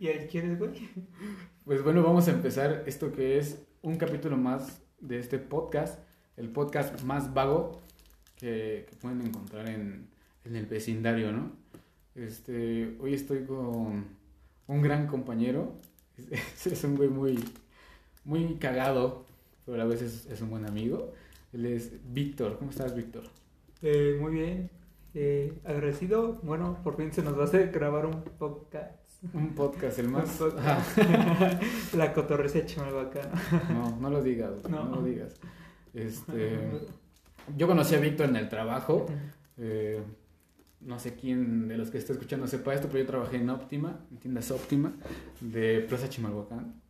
¿Y 0.00 0.08
ahí 0.08 0.26
quieres, 0.28 0.58
güey? 0.58 0.70
Pues 1.66 1.84
bueno, 1.84 2.02
vamos 2.02 2.26
a 2.26 2.30
empezar 2.30 2.84
esto 2.86 3.12
que 3.12 3.36
es 3.36 3.62
un 3.82 3.96
capítulo 3.96 4.38
más 4.38 4.82
de 4.98 5.18
este 5.18 5.38
podcast, 5.38 6.00
el 6.38 6.48
podcast 6.48 7.02
más 7.02 7.34
vago 7.34 7.82
que, 8.36 8.86
que 8.88 8.96
pueden 8.96 9.20
encontrar 9.20 9.68
en, 9.68 10.08
en, 10.46 10.56
el 10.56 10.64
vecindario, 10.64 11.32
¿no? 11.32 11.52
Este, 12.14 12.96
hoy 12.98 13.12
estoy 13.12 13.44
con 13.44 14.06
un 14.66 14.82
gran 14.82 15.06
compañero, 15.06 15.74
es, 16.16 16.66
es 16.66 16.82
un 16.82 16.96
güey 16.96 17.10
muy, 17.10 17.38
muy 18.24 18.54
cagado, 18.54 19.26
pero 19.66 19.74
a 19.74 19.78
la 19.78 19.84
vez 19.84 20.00
es, 20.00 20.24
es 20.26 20.40
un 20.40 20.48
buen 20.48 20.66
amigo. 20.66 21.12
Él 21.52 21.66
es 21.66 21.92
Víctor. 22.10 22.56
¿Cómo 22.58 22.70
estás, 22.70 22.96
Víctor? 22.96 23.24
Eh, 23.82 24.16
muy 24.18 24.32
bien. 24.32 24.70
Eh, 25.12 25.52
agradecido. 25.62 26.40
Bueno, 26.42 26.78
por 26.82 26.96
fin 26.96 27.12
se 27.12 27.22
nos 27.22 27.36
va 27.36 27.42
a 27.42 27.44
hacer 27.44 27.70
grabar 27.70 28.06
un 28.06 28.22
podcast. 28.22 28.99
Un 29.34 29.54
podcast, 29.54 29.98
el 29.98 30.08
más. 30.08 30.40
La 31.94 32.12
cotorreza 32.12 32.64
chimalhuacán. 32.64 33.30
No, 33.70 33.96
no 34.00 34.10
lo 34.10 34.22
digas, 34.22 34.50
no. 34.68 34.84
No. 34.84 34.96
lo 34.96 35.02
digas. 35.02 35.34
Este, 35.92 36.58
yo 37.56 37.66
conocí 37.66 37.94
a 37.94 37.98
Víctor 38.00 38.28
en 38.30 38.36
el 38.36 38.48
trabajo. 38.48 39.06
eh, 39.58 40.02
no 40.80 40.98
sé 40.98 41.14
quién 41.14 41.68
de 41.68 41.76
los 41.76 41.90
que 41.90 41.98
está 41.98 42.14
escuchando 42.14 42.46
sepa 42.46 42.72
esto, 42.72 42.88
pero 42.88 43.00
yo 43.00 43.06
trabajé 43.06 43.36
en 43.36 43.50
Óptima, 43.50 44.00
en 44.10 44.16
tiendas 44.16 44.50
Óptima, 44.50 44.94
de 45.40 45.80
Plaza 45.86 46.08
Chimalhuacán. 46.08 46.80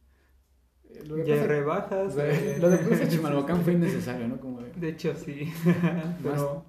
Eh, 0.88 1.02
Lo 1.08 1.16
de 1.16 1.26
Ya 1.26 1.34
Plaza- 1.34 1.48
rebajas. 1.48 2.14
eh. 2.18 2.58
lo 2.60 2.70
de 2.70 2.78
Plaza 2.78 3.08
Chimalhuacán 3.08 3.62
fue 3.62 3.72
innecesario, 3.72 4.28
¿no? 4.28 4.38
Como 4.38 4.60
de- 4.60 4.70
De 4.74 4.88
hecho, 4.90 5.12
sí. 5.16 5.52
Pero 6.22 6.64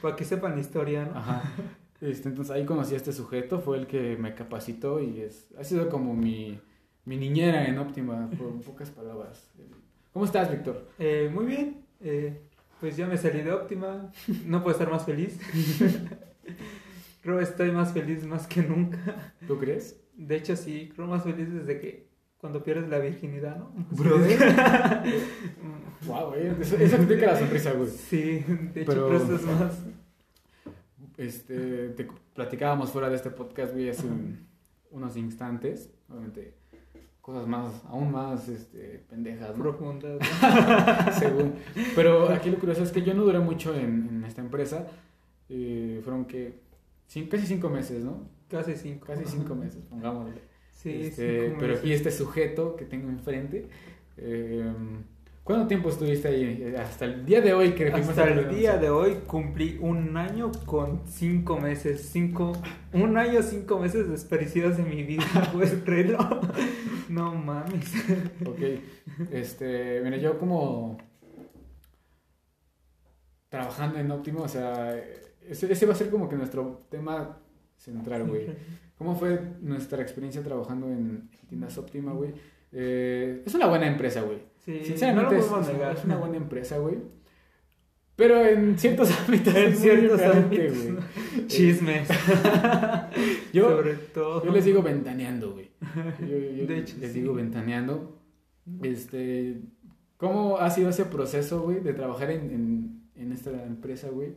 para 0.00 0.16
que 0.16 0.24
sepan 0.24 0.54
la 0.54 0.60
historia, 0.62 1.04
¿no? 1.04 1.18
Ajá. 1.18 1.42
Este, 2.00 2.28
entonces 2.28 2.54
ahí 2.54 2.64
conocí 2.64 2.94
a 2.94 2.96
este 2.98 3.12
sujeto, 3.12 3.60
fue 3.60 3.78
el 3.78 3.86
que 3.86 4.16
me 4.16 4.34
capacitó 4.34 5.00
y 5.00 5.20
es, 5.20 5.48
ha 5.58 5.64
sido 5.64 5.88
como 5.88 6.14
mi, 6.14 6.60
mi 7.04 7.16
niñera 7.16 7.66
en 7.66 7.78
Óptima, 7.78 8.28
por 8.38 8.60
pocas 8.62 8.90
palabras. 8.90 9.50
¿Cómo 10.12 10.24
estás, 10.24 10.50
Víctor? 10.50 10.88
Eh, 10.98 11.30
muy 11.32 11.46
bien. 11.46 11.84
Eh, 12.00 12.40
pues 12.80 12.96
ya 12.96 13.06
me 13.06 13.16
salí 13.16 13.40
de 13.42 13.52
óptima. 13.52 14.10
No 14.44 14.62
puedo 14.62 14.72
estar 14.76 14.90
más 14.90 15.04
feliz. 15.06 15.38
Creo 17.22 17.38
que 17.38 17.44
estoy 17.44 17.72
más 17.72 17.92
feliz 17.92 18.24
más 18.26 18.46
que 18.46 18.62
nunca. 18.62 19.34
¿Tú 19.46 19.58
crees? 19.58 19.98
De 20.14 20.36
hecho, 20.36 20.54
sí, 20.56 20.90
creo 20.94 21.08
más 21.08 21.24
feliz 21.24 21.52
desde 21.52 21.80
que 21.80 22.06
cuando 22.38 22.62
pierdes 22.62 22.88
la 22.88 22.98
virginidad, 22.98 23.56
¿no? 23.56 23.72
Brother. 23.90 24.38
Wow, 26.06 26.34
eso, 26.34 26.76
eso 26.76 26.96
explica 26.96 27.26
la 27.26 27.38
sonrisa, 27.38 27.72
güey. 27.72 27.88
Sí, 27.88 28.44
de 28.74 28.82
hecho, 28.82 28.92
Pero- 28.92 29.06
pero 29.08 29.16
esto 29.16 29.34
es 29.36 29.42
más. 29.46 29.78
Este, 31.16 31.88
te 31.90 32.06
platicábamos 32.34 32.90
fuera 32.90 33.08
de 33.08 33.16
este 33.16 33.30
podcast, 33.30 33.72
güey, 33.72 33.88
hace 33.88 34.06
un- 34.06 34.46
unos 34.90 35.16
instantes, 35.16 35.90
obviamente, 36.08 36.54
cosas 37.20 37.46
más, 37.46 37.82
aún 37.86 38.12
más, 38.12 38.48
este, 38.48 39.04
pendejas, 39.08 39.56
¿no? 39.56 39.62
profundas. 39.62 40.18
Según. 41.18 41.54
Pero 41.94 42.28
aquí 42.30 42.50
lo 42.50 42.58
curioso 42.58 42.82
es 42.82 42.92
que 42.92 43.02
yo 43.02 43.14
no 43.14 43.24
duré 43.24 43.38
mucho 43.40 43.74
en, 43.74 44.08
en 44.10 44.24
esta 44.24 44.40
empresa, 44.42 44.86
eh, 45.48 46.00
fueron 46.04 46.24
que, 46.26 46.60
casi 47.30 47.46
cinco 47.46 47.68
meses, 47.70 48.04
¿no? 48.04 48.28
Casi 48.48 48.74
cinco. 48.76 49.06
Casi 49.06 49.24
cinco 49.24 49.54
meses, 49.54 49.82
pongámosle. 49.88 50.40
Sí, 50.70 50.90
Este, 51.02 51.46
cinco 51.46 51.56
pero 51.58 51.68
meses. 51.72 51.80
aquí 51.82 51.92
este 51.94 52.10
sujeto 52.10 52.76
que 52.76 52.84
tengo 52.84 53.08
enfrente, 53.08 53.68
eh, 54.18 54.72
¿cuánto 55.46 55.68
tiempo 55.68 55.88
estuviste 55.88 56.26
ahí? 56.26 56.74
Hasta 56.76 57.04
el 57.04 57.24
día 57.24 57.40
de 57.40 57.54
hoy 57.54 57.72
que 57.72 57.86
Hasta 57.88 58.28
el 58.28 58.50
día 58.50 58.76
de 58.76 58.90
hoy 58.90 59.20
cumplí 59.26 59.78
un 59.80 60.16
año 60.16 60.50
con 60.66 61.06
cinco 61.06 61.58
meses. 61.58 62.08
Cinco, 62.12 62.52
un 62.92 63.16
año, 63.16 63.40
cinco 63.42 63.78
meses 63.78 64.10
desperdiciados 64.10 64.76
de 64.76 64.82
mi 64.82 65.04
vida. 65.04 65.24
¿Puedes 65.52 65.72
creerlo? 65.84 66.18
No 67.08 67.32
mames. 67.34 67.94
Ok, 68.44 68.58
este, 69.30 70.00
mira, 70.02 70.16
yo 70.16 70.36
como 70.38 70.98
trabajando 73.48 74.00
en 74.00 74.10
Óptimo, 74.10 74.42
o 74.42 74.48
sea, 74.48 74.98
ese, 75.48 75.72
ese 75.72 75.86
va 75.86 75.92
a 75.92 75.96
ser 75.96 76.10
como 76.10 76.28
que 76.28 76.34
nuestro 76.34 76.86
tema 76.90 77.38
central, 77.76 78.26
güey. 78.26 78.48
¿Cómo 78.98 79.14
fue 79.14 79.40
nuestra 79.60 80.02
experiencia 80.02 80.42
trabajando 80.42 80.88
en 80.88 81.30
tiendas 81.48 81.78
Óptima, 81.78 82.12
güey? 82.12 82.32
Eh, 82.72 83.42
es 83.46 83.54
una 83.54 83.66
buena 83.66 83.86
empresa, 83.86 84.22
güey. 84.22 84.55
Sí, 84.66 84.80
Sinceramente 84.84 85.34
no 85.36 85.40
lo 85.40 85.46
podemos 85.48 85.68
es- 85.68 85.74
negar. 85.74 85.96
es 85.96 86.04
una 86.04 86.16
buena 86.16 86.36
empresa, 86.36 86.78
güey. 86.78 86.96
Pero 88.16 88.44
en 88.44 88.78
ciertos 88.78 89.10
ámbitos 89.26 89.54
En 89.54 89.76
ciertos 89.76 90.20
ámbitos. 90.22 90.76
güey. 90.84 91.46
Chismes. 91.46 92.08
Yo, 93.52 93.70
Sobre 93.70 93.94
todo. 93.94 94.44
yo 94.44 94.52
les 94.52 94.64
digo 94.64 94.82
ventaneando, 94.82 95.52
güey. 95.52 95.70
Yo, 96.20 96.26
yo 96.38 96.66
De 96.66 96.78
hecho, 96.78 96.96
les 97.00 97.12
sí. 97.12 97.20
digo 97.20 97.34
ventaneando. 97.34 98.18
Este, 98.82 99.60
¿cómo 100.16 100.58
ha 100.58 100.68
sido 100.70 100.90
ese 100.90 101.04
proceso, 101.04 101.62
güey, 101.62 101.80
de 101.80 101.92
trabajar 101.94 102.30
en, 102.30 102.50
en, 102.50 103.02
en 103.14 103.32
esta 103.32 103.50
empresa, 103.64 104.08
güey? 104.10 104.34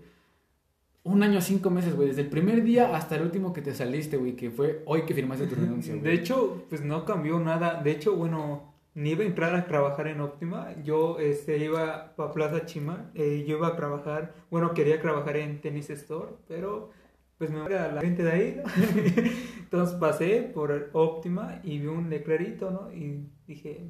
Un 1.04 1.24
año, 1.24 1.42
cinco 1.42 1.70
meses, 1.70 1.96
güey, 1.96 2.10
desde 2.10 2.22
el 2.22 2.30
primer 2.30 2.64
día 2.64 2.96
hasta 2.96 3.16
el 3.16 3.24
último 3.24 3.52
que 3.54 3.62
te 3.62 3.74
saliste, 3.74 4.18
güey, 4.18 4.36
que 4.36 4.52
fue 4.52 4.84
hoy 4.86 5.04
que 5.04 5.14
firmaste 5.14 5.48
tu 5.48 5.56
renuncia, 5.60 5.94
güey. 5.96 6.04
De 6.04 6.14
hecho, 6.14 6.66
pues 6.70 6.84
no 6.84 7.06
cambió 7.06 7.40
nada. 7.40 7.82
De 7.82 7.92
hecho, 7.92 8.16
bueno, 8.16 8.74
ni 9.00 9.12
iba 9.12 9.24
a 9.24 9.28
entrar 9.28 9.56
a 9.56 9.66
trabajar 9.66 10.08
en 10.08 10.20
Óptima. 10.20 10.76
Yo 10.84 11.20
este, 11.20 11.58
iba 11.58 12.14
a 12.18 12.32
Plaza 12.34 12.66
Chima. 12.66 13.10
eh, 13.16 13.46
yo 13.48 13.56
iba 13.58 13.68
a 13.70 13.76
trabajar, 13.78 14.34
bueno, 14.52 14.74
quería 14.74 15.02
trabajar 15.02 15.38
en 15.38 15.62
Tennis 15.62 15.90
Store, 15.90 16.34
pero 16.50 16.90
pues 17.38 17.50
me 17.50 17.62
a 17.62 17.94
la 17.94 18.02
gente 18.02 18.24
de 18.24 18.32
ahí, 18.32 18.58
¿no? 18.58 18.64
Entonces 19.60 19.96
pasé 19.96 20.52
por 20.54 20.90
Óptima 20.92 21.62
y 21.64 21.80
vi 21.80 21.88
un 21.88 22.10
letrerito, 22.10 22.72
¿no? 22.72 22.92
Y 22.94 23.26
dije, 23.48 23.90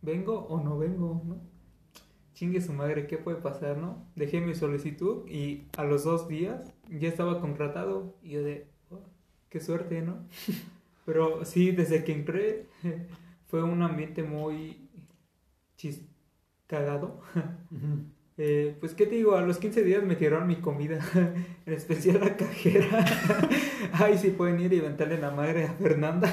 ¿vengo 0.00 0.46
o 0.46 0.58
no 0.62 0.78
vengo, 0.78 1.20
no? 1.26 1.38
Chingue 2.32 2.62
su 2.62 2.72
madre, 2.72 3.06
¿qué 3.06 3.18
puede 3.18 3.36
pasar, 3.36 3.76
no? 3.76 4.06
Dejé 4.14 4.40
mi 4.40 4.54
solicitud 4.54 5.28
y 5.28 5.66
a 5.76 5.84
los 5.84 6.04
dos 6.04 6.28
días 6.28 6.72
ya 6.88 7.08
estaba 7.08 7.42
contratado. 7.42 8.16
Y 8.22 8.30
yo 8.30 8.42
de, 8.42 8.68
"Oh, 8.90 9.02
qué 9.50 9.60
suerte, 9.60 10.00
¿no? 10.00 10.26
Pero 11.04 11.44
sí, 11.44 11.72
desde 11.72 12.04
que 12.04 12.12
entré 12.12 12.66
fue 13.46 13.62
un 13.62 13.82
ambiente 13.82 14.22
muy 14.22 14.88
chis 15.76 16.02
cagado. 16.66 17.20
Eh, 18.38 18.76
pues, 18.80 18.92
¿qué 18.92 19.06
te 19.06 19.14
digo? 19.14 19.34
A 19.34 19.40
los 19.40 19.56
15 19.56 19.82
días 19.82 20.02
me 20.02 20.14
tiraron 20.14 20.46
mi 20.46 20.56
comida, 20.56 20.98
en 21.64 21.72
especial 21.72 22.20
la 22.20 22.36
cajera. 22.36 23.02
Ay, 23.92 24.18
sí 24.18 24.28
pueden 24.28 24.60
ir 24.60 24.74
y 24.74 24.80
ventarle 24.80 25.16
la 25.16 25.30
madre 25.30 25.64
a 25.64 25.72
Fernanda. 25.72 26.30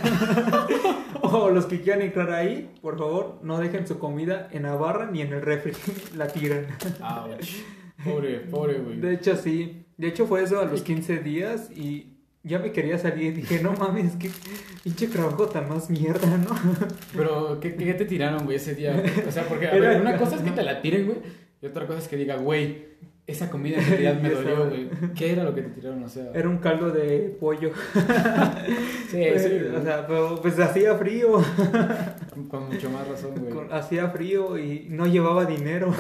o 1.22 1.50
los 1.50 1.66
que 1.66 1.80
quieran 1.80 2.02
entrar 2.02 2.32
ahí, 2.32 2.70
por 2.82 2.98
favor, 2.98 3.40
no 3.42 3.58
dejen 3.58 3.88
su 3.88 4.00
comida 4.00 4.50
en 4.52 4.64
la 4.64 4.76
barra 4.76 5.10
ni 5.10 5.22
en 5.22 5.32
el 5.32 5.42
refri. 5.42 5.72
la 6.18 6.28
tiran. 6.28 6.68
Ouch. 7.00 7.64
Pobre, 8.04 8.40
pobre, 8.42 8.80
güey. 8.80 9.00
De 9.00 9.14
hecho, 9.14 9.38
sí. 9.38 9.86
De 9.96 10.08
hecho, 10.10 10.26
fue 10.28 10.44
eso 10.44 10.60
a 10.60 10.66
los 10.66 10.82
15 10.82 11.20
días 11.20 11.72
y 11.72 12.13
ya 12.44 12.60
me 12.60 12.72
quería 12.72 12.98
salir. 12.98 13.34
Dije, 13.36 13.62
no 13.64 13.74
mames, 13.74 14.16
que 14.18 14.30
pinche 14.84 15.08
trabajo 15.08 15.48
tan 15.48 15.70
más 15.70 15.90
mierda, 15.90 16.38
¿no? 16.38 16.56
Pero, 17.16 17.60
¿qué, 17.60 17.76
qué 17.76 17.94
te 17.94 18.06
tiraron, 18.06 18.46
güey, 18.46 18.58
ese 18.58 18.76
día? 18.76 19.02
O 19.28 19.32
sea, 19.32 19.44
porque, 19.48 19.68
a 19.68 19.72
Era- 19.72 19.90
ver, 19.90 20.02
una 20.02 20.18
cosa 20.18 20.36
es 20.36 20.42
que 20.42 20.52
te 20.52 20.64
la 20.64 20.82
tiren, 20.82 21.06
güey, 21.06 21.18
y 21.62 21.66
otra 21.66 21.88
cosa 21.88 22.00
es 22.00 22.08
que 22.08 22.18
diga, 22.18 22.36
güey, 22.36 22.92
esa 23.26 23.50
comida 23.50 23.78
en 23.78 23.86
realidad 23.88 24.20
me 24.22 24.30
dolió, 24.32 24.68
güey. 24.70 24.90
¿Qué 25.16 25.32
era 25.32 25.46
lo 25.46 25.56
que 25.56 25.62
te 25.62 25.70
tiraron? 25.70 26.04
O 26.04 26.10
sea, 26.10 26.32
Era 26.34 26.50
un 26.50 26.58
caldo 26.58 26.92
de 26.92 27.36
pollo. 27.40 27.72
sí, 29.10 29.24
sí, 29.38 29.50
o 29.74 29.82
sea, 29.82 30.06
pero 30.06 30.42
pues 30.42 30.60
hacía 30.60 30.96
frío. 30.96 31.42
con 32.50 32.68
mucho 32.68 32.90
más 32.90 33.08
razón, 33.08 33.32
güey. 33.38 33.68
Hacía 33.72 34.10
frío 34.10 34.58
y 34.58 34.88
no 34.90 35.08
llevaba 35.08 35.46
dinero. 35.46 35.94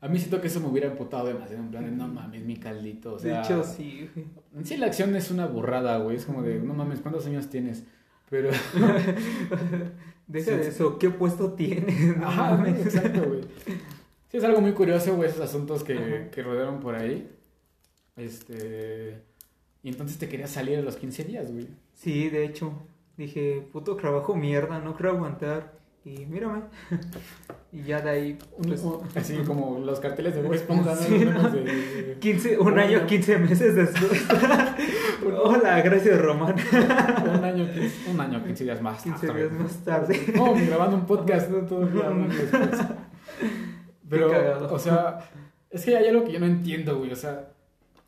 A 0.00 0.08
mí 0.08 0.18
siento 0.18 0.40
que 0.40 0.46
eso 0.46 0.60
me 0.60 0.68
hubiera 0.68 0.86
emputado 0.88 1.26
demasiado, 1.26 1.62
en 1.62 1.70
plan 1.70 1.84
de, 1.84 1.90
no 1.90 2.06
mames, 2.06 2.44
mi 2.44 2.56
caldito, 2.56 3.14
o 3.14 3.18
sea... 3.18 3.38
de 3.38 3.44
hecho, 3.44 3.64
sí. 3.64 4.08
güey. 4.14 4.26
En 4.56 4.64
sí 4.64 4.76
la 4.76 4.86
acción 4.86 5.14
es 5.16 5.30
una 5.30 5.46
burrada, 5.46 5.98
güey, 5.98 6.16
es 6.16 6.24
como 6.24 6.42
de, 6.42 6.60
no 6.60 6.72
mames, 6.74 7.00
¿cuántos 7.00 7.26
años 7.26 7.50
tienes? 7.50 7.84
Pero... 8.30 8.50
Deja 10.28 10.50
Sí, 10.52 10.56
de 10.56 10.68
eso, 10.68 10.98
¿qué 10.98 11.10
puesto 11.10 11.52
tienes? 11.54 12.16
No 12.18 12.28
Ajá, 12.28 12.56
mames. 12.56 12.86
exacto, 12.86 13.22
güey. 13.26 13.40
Sí, 14.28 14.36
es 14.36 14.44
algo 14.44 14.60
muy 14.60 14.72
curioso, 14.72 15.16
güey, 15.16 15.30
esos 15.30 15.40
asuntos 15.40 15.82
que, 15.82 16.28
que 16.30 16.42
rodearon 16.42 16.80
por 16.80 16.94
ahí. 16.94 17.28
Este... 18.16 19.22
Y 19.82 19.88
entonces 19.88 20.18
te 20.18 20.28
querías 20.28 20.50
salir 20.50 20.78
a 20.78 20.82
los 20.82 20.96
15 20.96 21.24
días, 21.24 21.50
güey. 21.52 21.68
Sí, 21.94 22.28
de 22.28 22.44
hecho. 22.44 22.72
Dije, 23.16 23.66
puto 23.72 23.96
trabajo 23.96 24.36
mierda, 24.36 24.80
no 24.80 24.94
creo 24.94 25.12
aguantar. 25.12 25.77
Y 26.04 26.24
mírame. 26.26 26.62
y 27.72 27.82
ya 27.82 28.00
de 28.00 28.10
ahí, 28.10 28.38
pues, 28.62 28.82
Así 29.14 29.36
como 29.38 29.80
los 29.80 30.00
carteles 30.00 30.34
de 30.34 30.54
Esponja. 30.54 30.96
Sí, 30.96 31.18
¿no? 31.24 31.32
memes 31.32 31.52
de- 31.52 32.16
15, 32.20 32.58
un 32.60 32.68
Hola. 32.68 32.82
año, 32.82 33.06
15 33.06 33.38
meses 33.38 33.74
después. 33.74 34.24
Hola, 35.42 35.80
gracias 35.82 36.18
Román. 36.20 36.54
Un 36.54 37.44
año, 37.44 37.66
15, 37.70 38.10
un 38.10 38.20
año, 38.20 38.44
15 38.44 38.64
días 38.64 38.80
más. 38.82 39.02
15 39.02 39.26
tarde. 39.26 39.40
días 39.48 39.52
más 39.60 39.84
tarde. 39.84 40.20
No, 40.34 40.54
grabando 40.54 40.96
un 40.96 41.06
podcast, 41.06 41.50
no 41.50 41.58
todo 41.66 41.80
después. 41.86 42.80
Pero, 44.08 44.72
o 44.72 44.78
sea, 44.78 45.18
es 45.70 45.84
que 45.84 45.96
hay 45.96 46.06
algo 46.08 46.24
que 46.24 46.32
yo 46.32 46.40
no 46.40 46.46
entiendo, 46.46 46.96
güey. 46.98 47.12
O 47.12 47.16
sea, 47.16 47.50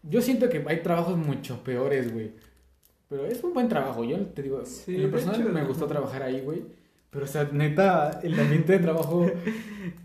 yo 0.03 0.23
siento 0.23 0.49
que 0.49 0.65
hay 0.67 0.81
trabajos 0.83 1.19
mucho 1.19 1.63
peores, 1.63 2.13
güey. 2.13 2.33
Pero 3.09 3.27
es 3.27 3.43
un 3.45 3.53
buen 3.53 3.69
trabajo, 3.69 4.05
yo 4.05 4.17
te 4.27 4.43
digo, 4.43 4.65
Sí, 4.65 4.95
en 4.95 5.03
lo 5.03 5.11
personal 5.11 5.41
hecho, 5.41 5.51
me 5.51 5.65
gustó 5.65 5.87
trabajar 5.87 6.23
ahí, 6.23 6.41
güey. 6.41 6.63
Pero, 7.11 7.25
o 7.25 7.29
sea, 7.29 7.49
neta, 7.53 8.21
el 8.23 8.39
ambiente 8.39 8.75
de 8.75 8.79
trabajo 8.79 9.27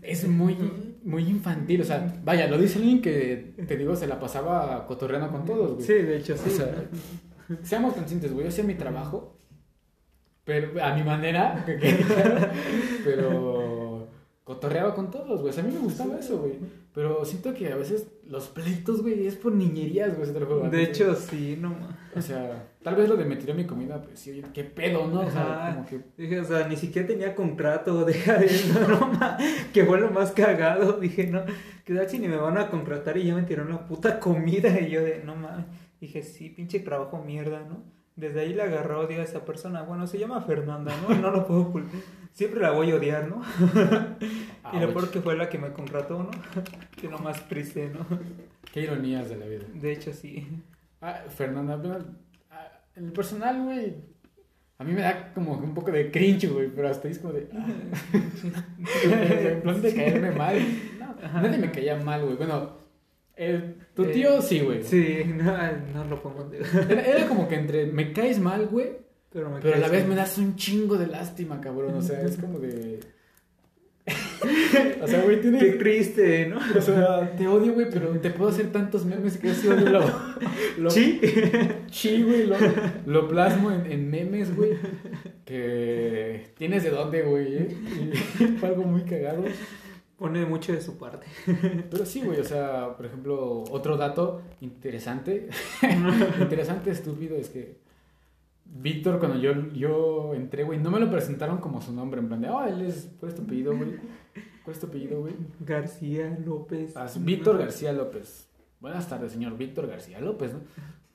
es 0.02 0.26
muy, 0.28 0.56
muy 1.04 1.22
infantil. 1.22 1.80
O 1.82 1.84
sea, 1.84 2.20
vaya, 2.24 2.48
lo 2.48 2.58
dice 2.58 2.78
alguien 2.78 3.00
que, 3.00 3.54
te 3.66 3.76
digo, 3.76 3.94
se 3.94 4.08
la 4.08 4.18
pasaba 4.18 4.84
cotorreando 4.86 5.30
con 5.30 5.44
todos, 5.44 5.74
güey. 5.74 5.86
Sí, 5.86 5.92
de 5.92 6.16
hecho, 6.18 6.36
sí. 6.36 6.50
O 6.50 6.50
sea, 6.50 6.74
seamos 7.62 7.94
conscientes, 7.94 8.32
güey. 8.32 8.44
Yo 8.44 8.48
hacía 8.48 8.64
mi 8.64 8.74
trabajo, 8.74 9.38
pero 10.44 10.82
a 10.82 10.94
mi 10.94 11.04
manera, 11.04 11.62
que 11.66 11.76
quede 11.78 11.98
claro, 11.98 12.48
pero 13.04 14.08
cotorreaba 14.42 14.94
con 14.94 15.10
todos, 15.10 15.40
güey. 15.40 15.50
O 15.50 15.52
sea, 15.52 15.62
a 15.62 15.66
mí 15.66 15.72
me 15.72 15.80
gustaba 15.80 16.18
eso, 16.18 16.38
güey. 16.38 16.54
Pero 16.92 17.24
siento 17.24 17.54
que 17.54 17.72
a 17.72 17.76
veces 17.76 18.08
los 18.28 18.48
pleitos, 18.48 19.02
güey, 19.02 19.26
es 19.26 19.36
por 19.36 19.52
niñerías, 19.52 20.16
güey. 20.16 20.32
te 20.32 20.40
lo 20.40 20.46
juro. 20.46 20.68
de 20.70 20.82
hecho, 20.82 21.14
sí, 21.14 21.56
no 21.60 21.70
ma- 21.70 21.96
O 22.14 22.20
sea, 22.20 22.68
tal 22.82 22.96
vez 22.96 23.08
lo 23.08 23.16
de 23.16 23.24
me 23.24 23.36
tiré 23.36 23.54
mi 23.54 23.64
comida, 23.66 24.02
pues 24.02 24.18
sí, 24.18 24.30
oye, 24.30 24.42
qué 24.52 24.64
pedo, 24.64 25.06
¿no? 25.06 25.20
O 25.20 25.30
sea, 25.30 25.62
Ajá. 25.68 25.74
como 25.74 25.86
que. 25.86 26.00
Dije, 26.16 26.40
o 26.40 26.44
sea, 26.44 26.66
ni 26.68 26.76
siquiera 26.76 27.06
tenía 27.06 27.34
contrato, 27.34 28.04
deja 28.04 28.38
de 28.38 28.46
eso, 28.46 28.80
no 28.88 29.08
ma, 29.12 29.36
que 29.72 29.84
fue 29.84 30.00
lo 30.00 30.10
más 30.10 30.32
cagado. 30.32 30.92
Dije, 31.00 31.26
no, 31.28 31.42
que 31.84 31.94
tal 31.94 32.08
si 32.08 32.18
ni 32.18 32.28
me 32.28 32.36
van 32.36 32.58
a 32.58 32.68
contratar 32.68 33.16
y 33.16 33.24
ya 33.24 33.34
me 33.34 33.42
tiraron 33.44 33.70
la 33.72 33.86
puta 33.86 34.18
comida. 34.18 34.78
Y 34.80 34.90
yo 34.90 35.02
de, 35.02 35.22
no 35.24 35.36
mames. 35.36 35.66
Dije, 36.00 36.22
sí, 36.22 36.50
pinche 36.50 36.80
trabajo 36.80 37.22
mierda, 37.24 37.60
¿no? 37.60 37.82
Desde 38.16 38.40
ahí 38.40 38.54
le 38.54 38.62
agarró 38.62 39.00
odio 39.00 39.20
a 39.20 39.24
esa 39.24 39.44
persona. 39.44 39.82
Bueno, 39.82 40.06
se 40.06 40.18
llama 40.18 40.40
Fernanda, 40.40 40.92
¿no? 41.06 41.14
No 41.14 41.30
lo 41.30 41.46
puedo 41.46 41.60
ocultar. 41.62 42.00
Siempre 42.32 42.60
la 42.60 42.70
voy 42.72 42.90
a 42.90 42.96
odiar, 42.96 43.28
¿no? 43.28 43.40
Y 44.72 44.80
lo 44.80 44.92
peor 44.92 45.10
que 45.10 45.20
fue 45.20 45.36
la 45.36 45.48
que 45.48 45.58
me 45.58 45.72
contrató, 45.72 46.18
¿no? 46.22 46.30
que 47.00 47.08
lo 47.08 47.18
más 47.18 47.48
triste, 47.48 47.90
¿no? 47.90 48.06
Qué 48.72 48.82
ironías 48.82 49.28
de 49.28 49.36
la 49.36 49.46
vida. 49.46 49.64
De 49.74 49.92
hecho, 49.92 50.12
sí. 50.12 50.46
Ah, 51.00 51.22
Fernanda, 51.28 51.80
pero, 51.80 52.04
ah, 52.50 52.68
en 52.94 53.06
el 53.06 53.12
personal, 53.12 53.62
güey, 53.62 53.94
a 54.78 54.84
mí 54.84 54.92
me 54.92 55.00
da 55.02 55.32
como 55.32 55.52
un 55.52 55.74
poco 55.74 55.90
de 55.90 56.10
cringe, 56.10 56.48
güey, 56.50 56.68
pero 56.68 56.88
hasta 56.88 57.08
ahí 57.08 57.12
es 57.12 57.18
como 57.18 57.32
de... 57.32 57.48
ah. 57.54 57.66
En 59.52 59.62
plan 59.62 59.82
de 59.82 59.94
caerme 59.94 60.30
mal. 60.32 60.56
No, 60.98 61.40
nadie 61.42 61.58
me 61.58 61.70
caía 61.70 61.96
mal, 61.96 62.24
güey. 62.24 62.36
Bueno, 62.36 62.76
el- 63.36 63.76
tu 63.94 64.04
Eh, 64.04 64.08
tío 64.08 64.42
sí, 64.42 64.60
güey. 64.60 64.82
Sí, 64.82 65.24
no, 65.26 65.56
no 65.94 66.04
lo 66.04 66.22
pongo. 66.22 66.50
Era, 66.52 67.02
era 67.02 67.26
como 67.28 67.48
que 67.48 67.54
entre 67.56 67.86
me 67.86 68.12
caes 68.12 68.38
mal, 68.38 68.66
güey, 68.66 68.98
Pero, 69.30 69.50
me 69.50 69.60
pero 69.60 69.76
a 69.76 69.78
la 69.78 69.88
vez 69.88 70.06
me 70.06 70.14
das 70.14 70.36
un 70.38 70.56
chingo 70.56 70.96
de 70.96 71.06
lástima, 71.06 71.60
cabrón. 71.60 71.94
O 71.94 72.02
sea, 72.02 72.20
es 72.22 72.36
como 72.36 72.58
de... 72.58 73.00
o 75.02 75.06
sea, 75.06 75.22
güey, 75.22 75.40
tienes... 75.40 75.62
Qué 75.62 75.72
triste, 75.72 76.46
¿no? 76.46 76.58
O 76.76 76.80
sea, 76.80 77.36
te 77.36 77.48
odio, 77.48 77.74
güey, 77.74 77.88
pero 77.90 78.10
te 78.20 78.30
puedo 78.30 78.50
hacer 78.50 78.70
tantos 78.70 79.04
memes 79.04 79.36
que 79.36 79.50
así 79.50 79.66
odio 79.66 79.90
lo, 79.90 80.00
lo, 80.78 80.90
Sí. 80.90 81.20
Sí, 81.90 82.22
güey, 82.22 82.46
lo, 82.46 82.56
lo 83.06 83.28
plasmo 83.28 83.72
en, 83.72 83.90
en 83.90 84.10
memes, 84.10 84.54
güey. 84.54 84.72
Que 85.44 86.50
tienes 86.56 86.84
de 86.84 86.90
dónde, 86.90 87.22
güey, 87.22 87.56
¿eh? 87.56 87.76
Fue 88.60 88.68
algo 88.68 88.84
muy 88.84 89.02
cagado. 89.02 89.44
Pone 90.18 90.46
mucho 90.46 90.72
de 90.72 90.80
su 90.80 90.96
parte. 90.96 91.26
Pero 91.90 92.06
sí, 92.06 92.22
güey, 92.22 92.40
o 92.40 92.44
sea, 92.44 92.96
por 92.96 93.06
ejemplo, 93.06 93.64
otro 93.70 93.96
dato 93.96 94.40
interesante, 94.60 95.48
interesante, 96.40 96.90
estúpido, 96.90 97.36
es 97.36 97.50
que 97.50 97.76
Víctor, 98.68 99.18
cuando 99.18 99.38
yo, 99.38 99.52
yo 99.72 100.34
entré, 100.34 100.64
güey, 100.64 100.78
no 100.78 100.90
me 100.90 101.00
lo 101.00 101.10
presentaron 101.10 101.58
como 101.58 101.80
su 101.80 101.92
nombre, 101.92 102.20
en 102.20 102.28
plan 102.28 102.40
de, 102.42 102.48
oh, 102.50 102.64
él 102.64 102.82
es, 102.82 103.10
¿cuál 103.18 103.30
es 103.32 103.36
tu 103.36 103.42
apellido, 103.42 103.76
güey? 103.76 103.90
¿Cuál 104.64 104.74
es 104.74 104.80
tu 104.80 104.86
apellido, 104.86 105.20
güey? 105.20 105.34
García 105.60 106.36
López. 106.44 106.96
Ah, 106.96 107.06
Víctor 107.20 107.58
García 107.58 107.92
López. 107.92 108.48
Buenas 108.80 109.08
tardes, 109.08 109.32
señor 109.32 109.56
Víctor 109.56 109.86
García 109.86 110.20
López, 110.20 110.52
¿no? 110.52 110.60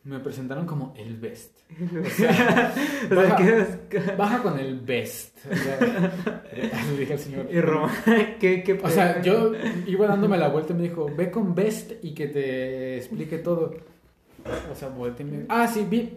Me 0.03 0.19
presentaron 0.19 0.65
como 0.65 0.95
el 0.98 1.15
best. 1.18 1.59
O 1.69 2.09
sea, 2.09 2.74
O 3.06 3.13
sea, 3.13 3.15
baja, 3.15 3.57
es- 3.57 4.18
baja 4.18 4.42
con 4.42 4.57
el 4.57 4.80
best. 4.80 5.38
O 5.45 5.56
sea, 5.56 6.44
le 6.92 6.97
dije 7.00 7.13
al 7.13 7.19
señor. 7.19 7.47
Y 7.51 7.62
Roma, 7.62 7.92
¿qué, 8.39 8.63
qué 8.63 8.80
O 8.83 8.89
sea, 8.89 9.21
yo 9.21 9.51
iba 9.86 10.07
dándome 10.07 10.39
la 10.39 10.47
vuelta 10.50 10.74
y 10.74 10.77
me 10.77 10.83
dijo, 10.83 11.07
ve 11.15 11.30
con 11.30 11.54
best 11.54 11.92
y 12.04 12.15
que 12.15 12.27
te 12.27 12.97
explique 12.97 13.38
todo. 13.38 13.75
O 14.71 14.75
sea, 14.75 14.89
volteé 14.89 15.24
y 15.27 15.30
me 15.30 15.45
Ah, 15.50 15.68
sí, 15.68 15.86
vi... 15.88 16.12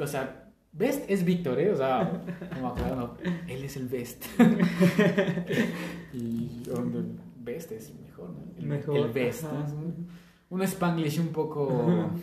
o 0.00 0.06
sea, 0.06 0.45
best 0.76 1.04
es 1.10 1.24
Víctor, 1.24 1.58
¿eh? 1.60 1.70
O 1.70 1.76
sea, 1.76 2.22
como 2.54 2.68
aclarando, 2.68 3.16
él 3.48 3.64
es 3.64 3.76
el 3.76 3.88
best. 3.88 4.24
y 6.12 6.62
donde 6.66 7.02
best 7.42 7.72
es 7.72 7.92
mejor, 8.00 8.30
¿no? 8.30 8.44
El, 8.58 8.66
Mejor, 8.66 8.96
el 8.96 9.12
best. 9.12 9.44
¿no? 9.44 9.50
un, 9.74 10.08
un 10.50 10.62
spanglish 10.62 11.18
un 11.20 11.28
poco... 11.28 12.10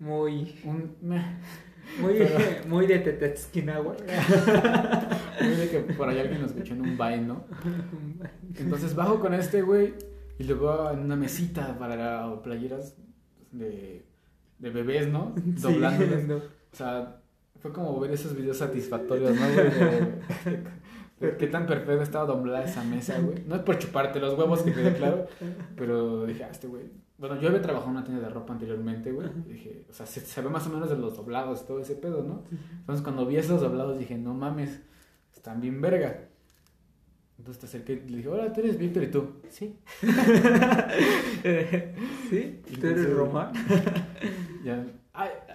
Muy, 0.00 0.56
Un, 0.64 0.96
muy, 2.00 2.14
Pero- 2.18 2.38
muy 2.68 2.86
de 2.88 2.98
Tetezquinagua. 2.98 3.94
Muy 5.40 5.50
de 5.54 5.68
que 5.70 5.78
por 5.94 6.08
ahí 6.08 6.18
alguien 6.18 6.40
lo 6.40 6.46
escuchó 6.48 6.74
en 6.74 6.80
un 6.80 6.98
Vine, 6.98 7.18
¿no? 7.18 7.44
Entonces 8.56 8.96
bajo 8.96 9.20
con 9.20 9.32
este, 9.32 9.62
güey, 9.62 9.94
y 10.40 10.42
lo 10.42 10.58
veo 10.58 10.90
en 10.90 10.98
una 11.04 11.14
mesita 11.14 11.78
para 11.78 12.42
playeras 12.42 12.96
de, 13.52 14.04
de 14.58 14.70
bebés, 14.70 15.06
¿no? 15.06 15.34
Doblándolas. 15.36 16.20
Sí, 16.22 16.26
no. 16.26 16.36
O 16.38 16.40
sea, 16.72 17.21
fue 17.62 17.72
como 17.72 17.98
ver 18.00 18.10
esos 18.10 18.34
videos 18.36 18.58
satisfactorios, 18.58 19.34
¿no, 19.34 19.40
güey? 19.52 19.70
De- 19.70 20.62
de 21.30 21.36
qué 21.36 21.46
tan 21.46 21.66
perfecto 21.66 22.02
estaba 22.02 22.26
doblada 22.26 22.64
esa 22.64 22.82
mesa, 22.84 23.18
güey. 23.20 23.44
No 23.46 23.54
es 23.54 23.62
por 23.62 23.78
chuparte 23.78 24.18
los 24.18 24.36
huevos, 24.36 24.62
que 24.62 24.72
quede 24.72 24.94
claro, 24.94 25.26
pero 25.76 26.26
dije, 26.26 26.42
ah, 26.44 26.48
este 26.50 26.66
güey. 26.66 26.82
Bueno, 27.18 27.40
yo 27.40 27.48
había 27.50 27.62
trabajado 27.62 27.92
en 27.92 27.96
una 27.98 28.04
tienda 28.04 28.26
de 28.26 28.34
ropa 28.34 28.52
anteriormente, 28.54 29.12
güey. 29.12 29.28
y 29.46 29.52
Dije, 29.52 29.86
o 29.88 29.92
sea, 29.92 30.04
se, 30.06 30.20
se 30.20 30.42
ve 30.42 30.48
más 30.50 30.66
o 30.66 30.70
menos 30.70 30.90
de 30.90 30.96
los 30.96 31.16
doblados, 31.16 31.64
todo 31.64 31.78
ese 31.78 31.94
pedo, 31.94 32.24
¿no? 32.24 32.42
Entonces, 32.80 33.04
cuando 33.04 33.24
vi 33.26 33.36
esos 33.36 33.60
doblados, 33.60 33.96
dije, 33.98 34.18
no 34.18 34.34
mames, 34.34 34.80
están 35.32 35.60
bien 35.60 35.80
verga. 35.80 36.28
Entonces 37.38 37.60
te 37.60 37.66
acerqué 37.66 38.02
y 38.04 38.08
le 38.10 38.16
dije, 38.18 38.28
hola, 38.28 38.52
tú 38.52 38.60
eres 38.60 38.76
Víctor 38.78 39.04
y 39.04 39.10
tú. 39.12 39.34
Sí. 39.50 39.76
Eh, 41.44 41.94
¿Sí? 42.30 42.62
¿Tú 42.80 42.86
eres 42.86 43.12
Roma? 43.12 43.52
Ya. 44.64 44.84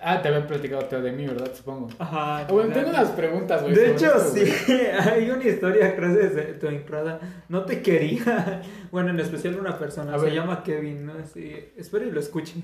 Ah, 0.09 0.21
te 0.21 0.30
había 0.30 0.48
platicado 0.48 0.86
Teo 0.86 1.01
de 1.01 1.12
mí, 1.12 1.27
¿verdad? 1.27 1.51
Supongo. 1.54 1.89
Ajá. 2.00 2.38
Ah, 2.38 2.48
bueno, 2.50 2.74
tengo 2.74 2.92
unas 2.92 3.09
preguntas, 3.09 3.62
güey. 3.62 3.75
De 3.75 3.92
hecho, 3.92 4.18
sí, 4.19 4.42
hay 5.01 5.30
una 5.30 5.44
historia 5.44 5.92
gracias 5.92 6.31
a 6.38 6.57
tu 6.59 6.68
entrada. 6.68 7.19
No 7.50 7.65
te 7.65 7.81
quería. 7.81 8.62
Bueno, 8.89 9.09
en 9.09 9.19
especial 9.19 9.59
una 9.59 9.77
persona. 9.77 10.15
A 10.15 10.19
se 10.19 10.25
ver. 10.25 10.33
llama 10.36 10.63
Kevin, 10.63 11.06
¿no? 11.07 11.13
Sí, 11.25 11.54
espero 11.75 12.06
y 12.06 12.12
lo 12.12 12.21
escuchen. 12.21 12.63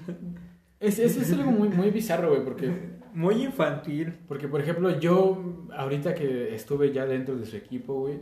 Es, 0.80 0.98
es, 1.00 1.18
es 1.18 1.34
algo 1.34 1.52
muy, 1.52 1.68
muy 1.68 1.90
bizarro, 1.92 2.30
güey, 2.30 2.46
porque, 2.46 2.72
Muy 3.14 3.44
infantil. 3.44 4.14
porque, 4.26 4.48
por 4.48 4.62
ejemplo, 4.62 4.98
yo, 5.00 5.68
ahorita 5.76 6.16
que 6.16 6.56
estuve 6.56 6.94
ya 6.94 7.06
dentro 7.06 7.36
de 7.36 7.46
su 7.46 7.58
equipo, 7.58 8.00
güey, 8.00 8.22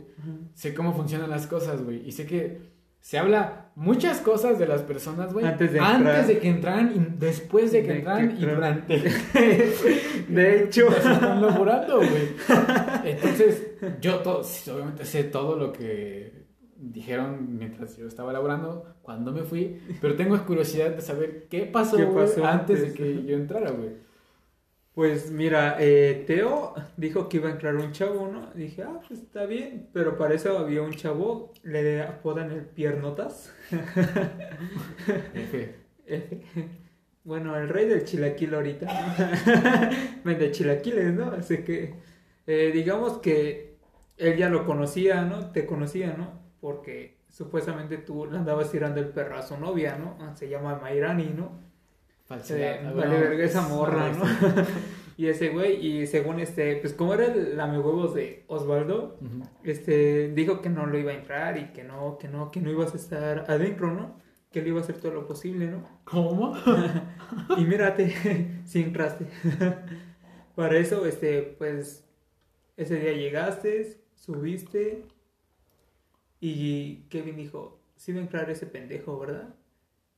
sé 0.54 0.74
cómo 0.74 0.94
funcionan 0.94 1.30
las 1.30 1.46
cosas, 1.46 1.84
güey, 1.84 2.02
y 2.06 2.10
sé 2.10 2.26
que 2.26 2.71
se 3.02 3.18
habla 3.18 3.72
muchas 3.74 4.20
cosas 4.20 4.60
de 4.60 4.66
las 4.68 4.82
personas, 4.82 5.32
güey, 5.32 5.44
Antes 5.44 5.72
de 5.72 5.80
antes 5.80 6.28
de 6.28 6.38
que 6.38 6.48
entraran 6.48 6.92
y 6.94 7.18
después 7.18 7.72
de 7.72 7.82
que 7.82 7.88
De 7.88 7.92
que 7.94 7.98
entraran 7.98 8.36
y 8.38 8.46
durante. 8.46 8.98
De 10.28 10.62
hecho. 10.62 10.88
Están 10.88 11.42
laborando, 11.42 11.96
güey. 11.96 12.28
Entonces, 13.04 13.72
yo 14.00 14.20
todo, 14.20 14.42
obviamente 14.72 15.04
sé 15.04 15.24
todo 15.24 15.56
lo 15.56 15.72
que 15.72 16.46
dijeron 16.76 17.58
mientras 17.58 17.96
yo 17.96 18.06
estaba 18.06 18.32
laborando, 18.32 18.94
cuando 19.02 19.32
me 19.32 19.42
fui, 19.42 19.80
pero 20.00 20.14
tengo 20.14 20.38
curiosidad 20.46 20.90
de 20.90 21.02
saber 21.02 21.48
qué 21.50 21.62
pasó, 21.62 21.96
¿Qué 21.96 22.44
antes 22.44 22.82
de 22.82 22.92
que 22.94 23.24
yo 23.24 23.34
entrara, 23.34 23.72
güey. 23.72 23.90
Pues 24.94 25.30
mira, 25.30 25.76
eh, 25.80 26.24
Teo 26.26 26.74
dijo 26.98 27.28
que 27.28 27.38
iba 27.38 27.48
a 27.48 27.52
entrar 27.52 27.76
un 27.76 27.92
chavo, 27.92 28.28
¿no? 28.28 28.50
Dije, 28.52 28.82
ah, 28.82 29.00
pues 29.06 29.20
está 29.20 29.46
bien. 29.46 29.88
Pero 29.92 30.18
para 30.18 30.34
eso 30.34 30.58
había 30.58 30.82
un 30.82 30.92
chavo, 30.92 31.52
le 31.62 32.02
apodan 32.02 32.50
el 32.50 32.66
piernotas. 32.66 33.54
F. 35.34 35.76
F. 36.06 36.40
Bueno, 37.24 37.56
el 37.56 37.68
rey 37.70 37.86
del 37.86 38.04
chilaquil 38.04 38.54
ahorita. 38.54 38.86
Vende 40.24 40.50
chilaquiles, 40.50 41.14
¿no? 41.14 41.30
Así 41.30 41.58
que, 41.58 41.94
eh, 42.46 42.70
digamos 42.74 43.18
que 43.18 43.76
él 44.18 44.36
ya 44.36 44.50
lo 44.50 44.66
conocía, 44.66 45.22
¿no? 45.22 45.52
Te 45.52 45.64
conocía, 45.64 46.14
¿no? 46.18 46.28
Porque 46.60 47.16
supuestamente 47.30 47.96
tú 47.98 48.26
le 48.26 48.36
andabas 48.38 48.70
tirando 48.70 49.00
el 49.00 49.08
perro 49.08 49.36
a 49.38 49.42
su 49.42 49.56
novia, 49.56 49.96
¿no? 49.96 50.36
Se 50.36 50.48
llama 50.50 50.78
Mayrani, 50.80 51.32
¿no? 51.34 51.71
Falsedad. 52.24 52.60
Eh, 52.76 52.80
Ah, 52.86 52.92
vale 52.92 53.18
verga 53.20 53.44
esa 53.44 53.62
es- 53.62 53.68
morra, 53.68 54.12
¿no? 54.12 54.24
y 55.16 55.26
ese 55.26 55.50
güey, 55.50 55.84
y 55.86 56.06
según 56.06 56.40
este, 56.40 56.76
pues 56.76 56.94
como 56.94 57.14
era 57.14 57.26
el 57.26 57.58
huevos 57.58 58.14
de 58.14 58.44
Osvaldo, 58.48 59.18
este, 59.64 60.30
dijo 60.32 60.60
que 60.62 60.70
no 60.70 60.86
lo 60.86 60.98
iba 60.98 61.12
a 61.12 61.14
entrar 61.14 61.58
y 61.58 61.72
que 61.72 61.84
no, 61.84 62.18
que 62.18 62.28
no, 62.28 62.50
que 62.50 62.60
no 62.60 62.70
ibas 62.70 62.94
a 62.94 62.96
estar 62.96 63.44
adentro, 63.48 63.92
¿no? 63.92 64.20
Que 64.50 64.60
él 64.60 64.68
iba 64.68 64.80
a 64.80 64.82
hacer 64.82 64.98
todo 64.98 65.12
lo 65.12 65.26
posible, 65.26 65.66
¿no? 65.66 65.82
¿Cómo? 66.04 66.54
Y 67.58 67.64
mírate, 67.64 68.14
sí 68.64 68.82
entraste. 68.82 69.26
Para 70.54 70.76
eso, 70.78 71.06
este, 71.06 71.42
pues, 71.58 72.04
ese 72.76 72.96
día 73.00 73.12
llegaste, 73.12 74.00
subiste, 74.14 75.04
y 76.40 77.04
Kevin 77.08 77.36
dijo, 77.36 77.80
sí 77.96 78.12
va 78.12 78.18
a 78.18 78.22
entrar 78.22 78.50
ese 78.50 78.66
pendejo, 78.66 79.18
¿verdad? 79.18 79.54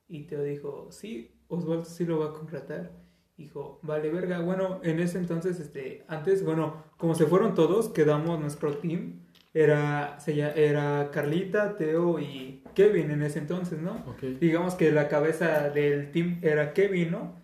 Y 0.08 0.24
Teo 0.24 0.42
dijo, 0.42 0.88
sí, 0.90 1.30
Osvaldo 1.48 1.84
sí 1.84 2.04
lo 2.04 2.18
va 2.20 2.26
a 2.26 2.32
contratar. 2.32 2.90
Dijo, 3.36 3.80
vale, 3.82 4.10
verga. 4.10 4.40
Bueno, 4.40 4.80
en 4.84 5.00
ese 5.00 5.18
entonces, 5.18 5.58
este, 5.58 6.04
antes, 6.08 6.44
bueno, 6.44 6.84
como 6.96 7.14
se 7.14 7.26
fueron 7.26 7.54
todos, 7.54 7.88
quedamos 7.88 8.38
nuestro 8.40 8.76
team. 8.78 9.20
Era, 9.52 10.18
se 10.18 10.34
lla- 10.34 10.52
era 10.56 11.10
Carlita, 11.12 11.76
Teo 11.76 12.18
y 12.18 12.62
Kevin 12.74 13.10
en 13.12 13.22
ese 13.22 13.38
entonces, 13.38 13.80
¿no? 13.80 13.92
Ok. 14.08 14.22
Digamos 14.40 14.74
que 14.74 14.90
la 14.90 15.08
cabeza 15.08 15.68
del 15.70 16.10
team 16.10 16.38
era 16.42 16.72
Kevin, 16.72 17.12
¿no? 17.12 17.36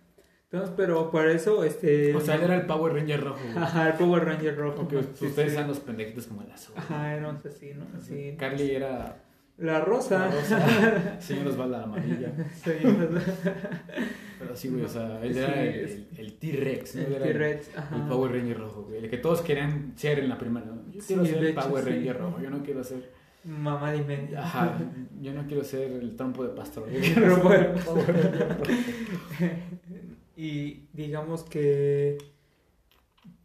Entonces, 0.51 0.73
pero 0.75 1.09
para 1.11 1.31
eso, 1.31 1.63
este... 1.63 2.13
O 2.13 2.19
sea, 2.19 2.35
él 2.35 2.41
era 2.43 2.55
el 2.55 2.65
Power 2.65 2.91
Ranger 2.93 3.21
rojo, 3.23 3.39
güey. 3.53 3.57
Ajá, 3.63 3.87
el 3.89 3.93
Power 3.93 4.25
Ranger 4.25 4.57
rojo. 4.57 4.75
Porque 4.89 5.03
Sí, 5.13 5.25
ustedes 5.27 5.51
sí. 5.51 5.55
eran 5.57 5.69
los 5.69 5.79
pendejitos 5.79 6.27
como 6.27 6.41
el 6.41 6.51
azul. 6.51 6.73
Ajá, 6.77 7.15
éramos 7.15 7.45
así, 7.45 7.71
¿no? 7.73 7.85
Sí. 8.01 8.35
Carly 8.37 8.71
era 8.71 9.23
La 9.61 9.79
rosa. 9.81 10.19
la 10.27 10.31
rosa, 10.31 11.19
señor 11.21 11.47
Osvaldo 11.47 11.77
la 11.77 11.83
amarilla. 11.83 12.31
Pero 14.39 14.55
sí, 14.55 14.69
güey, 14.69 14.83
o 14.83 14.87
sea, 14.89 15.21
él 15.23 15.33
Sí, 15.33 15.39
era 15.39 15.63
el, 15.63 16.07
el, 16.17 16.33
T-Rex, 16.33 16.95
¿no? 16.95 17.01
el 17.01 17.21
T-Rex. 17.21 17.69
El 17.93 18.01
Power 18.09 18.31
Ranger 18.31 18.57
rojo, 18.57 18.83
güey. 18.89 19.03
El 19.03 19.09
que 19.09 19.17
todos 19.17 19.41
querían 19.41 19.93
ser 19.95 20.17
en 20.19 20.29
la 20.29 20.37
primera. 20.37 20.65
¿no? 20.65 20.81
Yo 20.91 20.99
Sí, 21.01 21.13
quiero 21.13 21.25
ser 21.25 21.37
el 21.37 21.47
hecho, 21.49 21.61
Power 21.61 21.83
sí. 21.83 21.89
Ranger 21.91 22.17
rojo. 22.17 22.41
Yo 22.41 22.49
no 22.49 22.63
quiero 22.63 22.83
ser. 22.83 23.11
Mamá 23.43 23.91
de 23.91 24.01
media. 24.03 24.39
Ajá. 24.41 24.77
Yo 25.19 25.33
no 25.33 25.45
quiero 25.47 25.63
ser 25.63 25.91
el 25.91 26.15
trompo 26.15 26.43
de 26.43 26.49
pastor. 26.49 26.87
Y 30.35 30.87
digamos 30.93 31.43
que 31.43 32.17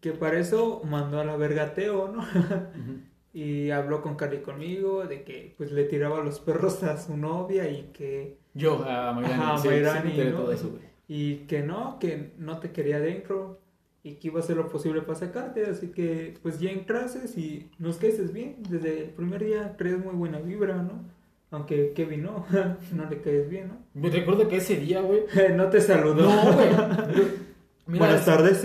que 0.00 0.12
para 0.12 0.38
eso 0.38 0.82
mandó 0.84 1.20
a 1.20 1.24
la 1.24 1.36
verga 1.36 1.74
Teo, 1.74 2.08
¿no? 2.12 2.20
Ujú. 2.22 3.00
Y 3.36 3.70
habló 3.70 4.00
con 4.00 4.14
Carly 4.16 4.38
conmigo 4.38 5.04
de 5.04 5.22
que 5.22 5.52
pues 5.58 5.70
le 5.70 5.84
tiraba 5.84 6.24
los 6.24 6.40
perros 6.40 6.82
a 6.82 6.96
su 6.96 7.18
novia 7.18 7.68
y 7.68 7.90
que 7.92 8.38
Yo, 8.54 8.82
a 8.82 9.12
Mayrani. 9.12 9.34
Ajá, 9.34 9.58
sí, 9.58 9.62
sí, 9.64 9.68
Mayrani, 9.68 10.04
me 10.04 10.10
enteré 10.12 10.30
¿no? 10.30 10.36
todo 10.38 10.52
eso, 10.52 10.70
güey. 10.70 10.82
y 11.06 11.34
que 11.46 11.60
no, 11.62 11.98
que 11.98 12.30
no 12.38 12.60
te 12.60 12.70
quería 12.70 12.98
dentro 12.98 13.60
y 14.02 14.14
que 14.14 14.28
iba 14.28 14.40
a 14.40 14.42
hacer 14.42 14.56
lo 14.56 14.70
posible 14.70 15.02
para 15.02 15.18
sacarte, 15.18 15.66
así 15.66 15.88
que 15.88 16.38
pues 16.42 16.60
ya 16.60 16.70
entrases 16.70 17.36
y 17.36 17.68
nos 17.78 17.98
caes 17.98 18.32
bien, 18.32 18.56
desde 18.70 19.02
el 19.02 19.10
primer 19.10 19.44
día 19.44 19.76
traes 19.76 20.02
muy 20.02 20.14
buena 20.14 20.38
vibra, 20.38 20.76
¿no? 20.76 21.04
Aunque 21.50 21.92
Kevin 21.94 22.22
no, 22.22 22.46
no 22.94 23.10
le 23.10 23.20
caes 23.20 23.50
bien, 23.50 23.68
¿no? 23.68 24.00
Me 24.00 24.08
recuerdo 24.08 24.48
que 24.48 24.56
ese 24.56 24.76
día, 24.76 25.02
güey. 25.02 25.24
no 25.54 25.68
te 25.68 25.82
saludó. 25.82 26.22
No, 26.22 26.52
güey. 26.54 26.68
Mira, 27.86 28.06
Buenas 28.06 28.24
tardes. 28.24 28.62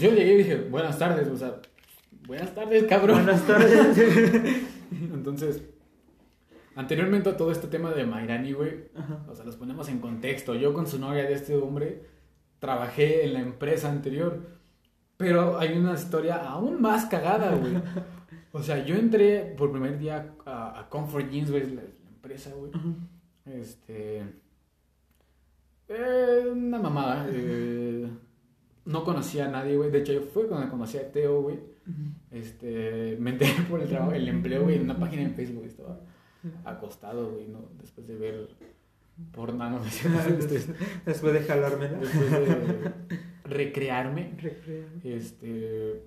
Yo 0.00 0.10
llegué 0.10 0.32
y 0.32 0.36
dije, 0.38 0.56
buenas 0.70 0.98
tardes, 0.98 1.28
o 1.28 1.36
sea, 1.36 1.60
buenas 2.26 2.54
tardes, 2.54 2.84
cabrón. 2.84 3.24
Buenas 3.24 3.46
tardes. 3.46 3.98
Entonces, 5.12 5.62
anteriormente 6.76 7.30
a 7.30 7.36
todo 7.36 7.50
este 7.52 7.66
tema 7.68 7.92
de 7.92 8.04
Mayrani, 8.04 8.52
güey, 8.52 8.88
Ajá. 8.94 9.24
o 9.28 9.34
sea, 9.34 9.44
los 9.44 9.56
ponemos 9.56 9.88
en 9.88 9.98
contexto. 10.00 10.54
Yo 10.54 10.72
con 10.72 10.86
su 10.86 10.98
novia 10.98 11.24
de 11.24 11.32
este 11.34 11.56
hombre 11.56 12.02
trabajé 12.58 13.24
en 13.24 13.34
la 13.34 13.40
empresa 13.40 13.90
anterior, 13.90 14.40
pero 15.16 15.58
hay 15.58 15.76
una 15.78 15.94
historia 15.94 16.36
aún 16.48 16.80
más 16.80 17.06
cagada, 17.06 17.54
güey. 17.54 17.74
O 18.52 18.62
sea, 18.62 18.84
yo 18.84 18.94
entré 18.96 19.54
por 19.56 19.72
primer 19.72 19.98
día 19.98 20.34
a, 20.46 20.80
a 20.80 20.88
Comfort 20.88 21.28
Jeans, 21.30 21.50
güey, 21.50 21.66
la, 21.74 21.82
la 21.82 22.08
empresa, 22.08 22.50
güey. 22.56 22.70
Este. 23.46 24.22
eh, 25.88 26.48
una 26.52 26.78
mamada. 26.78 27.26
eh, 27.30 28.08
no 28.86 29.02
conocía 29.02 29.46
a 29.46 29.50
nadie, 29.50 29.76
güey. 29.76 29.90
De 29.90 29.98
hecho, 29.98 30.12
yo 30.12 30.22
fue 30.22 30.46
cuando 30.46 30.70
conocí 30.70 30.98
a 30.98 31.10
Teo, 31.10 31.42
güey. 31.42 31.58
Este, 32.30 33.16
me 33.20 33.30
enteré 33.30 33.52
por 33.68 33.80
el 33.80 33.88
trabajo, 33.88 34.12
el 34.12 34.28
empleo, 34.28 34.62
güey, 34.64 34.76
en 34.76 34.82
una 34.82 34.98
página 34.98 35.22
en 35.22 35.34
Facebook. 35.34 35.64
Estaba 35.66 36.00
acostado, 36.64 37.30
güey, 37.32 37.48
¿no? 37.48 37.68
Después 37.80 38.06
de 38.06 38.16
ver 38.16 38.48
porno, 39.32 39.70
no 39.70 39.80
Este, 40.38 40.74
Después 41.06 41.32
de 41.34 41.40
jalármela. 41.40 41.98
después 41.98 42.30
de 42.30 42.92
recrearme. 43.44 44.30
Recrea. 44.40 44.86
Este. 45.04 46.02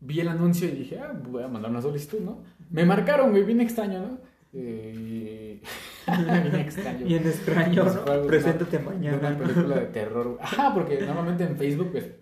Vi 0.00 0.20
el 0.20 0.28
anuncio 0.28 0.68
y 0.68 0.72
dije, 0.72 0.98
ah, 0.98 1.18
voy 1.28 1.42
a 1.42 1.48
mandar 1.48 1.70
una 1.70 1.80
solicitud, 1.80 2.20
¿no? 2.20 2.42
Me 2.70 2.84
marcaron, 2.84 3.30
güey, 3.30 3.44
bien 3.44 3.60
extraño, 3.60 4.00
¿no? 4.00 4.18
Eh, 4.52 5.60
bien 6.06 6.56
extraño. 6.56 7.06
Y 7.06 7.14
en 7.14 7.26
extraño, 7.26 7.84
¿no? 7.84 8.26
Preséntate 8.26 8.78
mañana. 8.78 9.18
Una 9.18 9.38
película 9.38 9.76
de 9.76 9.86
terror, 9.86 10.28
güey. 10.28 10.38
Ajá, 10.40 10.74
porque 10.74 11.00
normalmente 11.00 11.44
en 11.44 11.56
Facebook, 11.56 11.90
pues, 11.92 12.12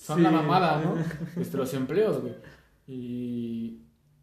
son 0.00 0.18
Sí. 0.18 0.22
la 0.22 0.30
mamada, 0.30 0.82
¿no? 0.82 0.94
Este, 1.40 1.56
los 1.56 1.72
empleos, 1.74 2.20
güey. 2.20 2.34
Y. 2.86 3.82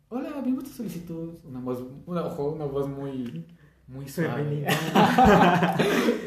Hola, 0.09 0.41
vimos 0.43 0.63
tu 0.63 0.69
solicitud. 0.69 1.33
Una 1.43 1.59
voz, 1.59 1.83
una, 2.05 2.23
ojo, 2.25 2.51
una 2.51 2.65
voz 2.65 2.87
muy. 2.87 3.45
Muy 3.87 4.07
suave. 4.07 4.65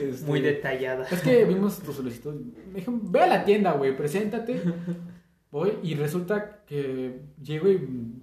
Este, 0.01 0.27
Muy 0.27 0.41
detallada. 0.41 1.05
Es 1.11 1.21
que 1.23 1.45
vimos 1.45 1.81
tu 1.81 1.93
solicitud. 1.93 2.35
Me 2.69 2.75
dijeron, 2.81 3.11
ve 3.11 3.21
a 3.21 3.27
la 3.27 3.45
tienda, 3.45 3.73
güey, 3.73 3.97
preséntate. 3.97 4.63
Voy 5.51 5.73
y 5.83 5.95
resulta 5.95 6.65
que 6.67 7.23
llego 7.43 7.69
y. 7.69 8.23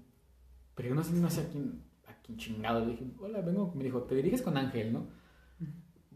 Pero 0.76 0.96
no 0.96 1.04
sé, 1.04 1.14
no 1.14 1.30
sé 1.30 1.42
a 1.42 1.50
quién, 1.50 1.82
a 2.08 2.14
quién 2.22 2.38
chingado. 2.38 2.86
Le 2.86 2.92
dije, 2.92 3.06
hola, 3.20 3.42
vengo. 3.42 3.74
Me 3.76 3.84
dijo, 3.84 4.04
te 4.04 4.16
diriges 4.16 4.42
con 4.42 4.56
Ángel, 4.58 4.94
¿no? 4.94 5.08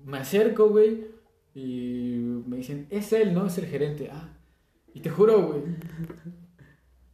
Me 0.05 0.19
acerco, 0.19 0.69
güey, 0.69 1.07
y 1.53 2.19
me 2.47 2.57
dicen, 2.57 2.87
es 2.89 3.11
él, 3.11 3.33
¿no? 3.33 3.47
Es 3.47 3.57
el 3.57 3.65
gerente. 3.65 4.09
Ah, 4.11 4.29
y 4.99 5.01
te 5.01 5.09
juro, 5.09 5.47
güey. 5.47 5.61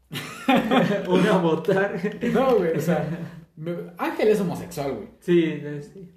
Una 1.07 1.37
botar. 1.37 1.99
No, 2.33 2.55
güey, 2.57 2.77
o 2.77 2.81
sea, 2.81 3.07
me- 3.55 3.91
Ángel 3.97 4.27
es 4.29 4.39
homosexual, 4.41 4.93
güey. 4.95 5.07
Sí, 5.19 5.61
sí. 5.81 6.11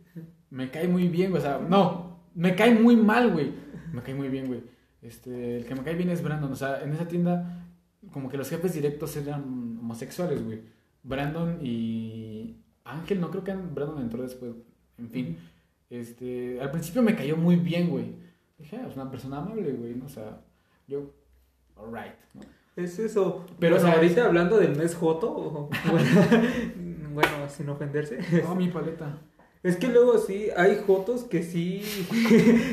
Me 0.50 0.70
cae 0.70 0.88
muy 0.88 1.08
bien, 1.08 1.30
güey. 1.30 1.42
O 1.42 1.44
sea, 1.44 1.58
no, 1.58 2.20
me 2.34 2.54
cae 2.54 2.74
muy 2.74 2.96
mal, 2.96 3.30
güey. 3.32 3.52
Me 3.92 4.02
cae 4.02 4.14
muy 4.14 4.28
bien, 4.28 4.46
güey. 4.46 4.62
Este, 5.02 5.58
el 5.58 5.64
que 5.64 5.74
me 5.74 5.82
cae 5.82 5.94
bien 5.94 6.10
es 6.10 6.22
Brandon. 6.22 6.52
O 6.52 6.56
sea, 6.56 6.82
en 6.82 6.92
esa 6.92 7.06
tienda, 7.06 7.66
como 8.12 8.28
que 8.28 8.36
los 8.36 8.48
jefes 8.48 8.74
directos 8.74 9.16
eran 9.16 9.42
homosexuales, 9.80 10.44
güey. 10.44 10.60
Brandon 11.02 11.58
y 11.62 12.56
Ángel, 12.84 13.20
no 13.20 13.30
creo 13.30 13.44
que 13.44 13.54
Brandon 13.54 14.00
entró 14.00 14.22
después. 14.22 14.52
En 14.98 15.10
fin, 15.10 15.38
este, 15.90 16.60
al 16.60 16.70
principio 16.70 17.02
me 17.02 17.14
cayó 17.14 17.36
muy 17.36 17.56
bien, 17.56 17.88
güey. 17.88 18.06
Dije, 18.58 18.76
ah, 18.76 18.86
es 18.88 18.96
una 18.96 19.10
persona 19.10 19.38
amable, 19.38 19.72
güey. 19.72 19.94
¿no? 19.94 20.06
O 20.06 20.08
sea, 20.08 20.40
yo, 20.88 21.12
alright. 21.82 22.12
¿no? 22.34 22.42
Es 22.76 22.98
eso. 22.98 23.44
Pero, 23.58 23.58
Pero 23.58 23.76
o 23.76 23.78
sea, 23.80 23.92
ahorita 23.92 24.24
hablando 24.26 24.58
del 24.58 24.76
mes 24.76 24.94
Joto, 24.94 25.28
o- 25.32 25.70
bueno, 27.12 27.30
sin 27.48 27.68
ofenderse. 27.68 28.18
Oh, 28.48 28.54
mi 28.54 28.68
paleta. 28.68 29.18
Es 29.62 29.76
que 29.76 29.88
luego 29.88 30.18
sí, 30.18 30.48
hay 30.56 30.80
Jotos 30.86 31.24
que 31.24 31.42
sí. 31.42 31.82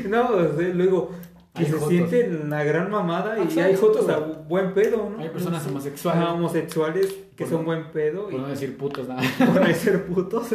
no, 0.09 0.29
o 0.29 0.55
sea, 0.57 0.67
luego. 0.69 1.09
Que 1.55 1.61
Hay 1.61 1.65
se 1.67 1.71
jotos. 1.71 1.87
sienten 1.89 2.49
la 2.49 2.65
gran 2.65 2.91
mamada 2.91 3.37
y 3.39 3.59
hay 3.61 3.77
Jotos 3.77 4.09
a 4.09 4.19
buen 4.19 4.73
pedo, 4.73 5.09
¿no? 5.09 5.23
Hay 5.23 5.29
personas 5.29 5.63
Sí. 5.63 5.69
homosexuales. 5.69 6.21
Ajá, 6.21 6.33
homosexuales 6.33 7.15
que 7.37 7.45
Por 7.45 7.47
son 7.47 7.59
no- 7.61 7.65
buen 7.67 7.91
pedo 7.91 8.23
Por 8.25 8.33
y 8.33 8.37
no 8.39 8.47
decir 8.47 8.75
putos, 8.77 9.07
nada. 9.07 9.21
por 9.39 9.61
no 9.65 9.73
ser 9.73 10.05
putos. 10.05 10.47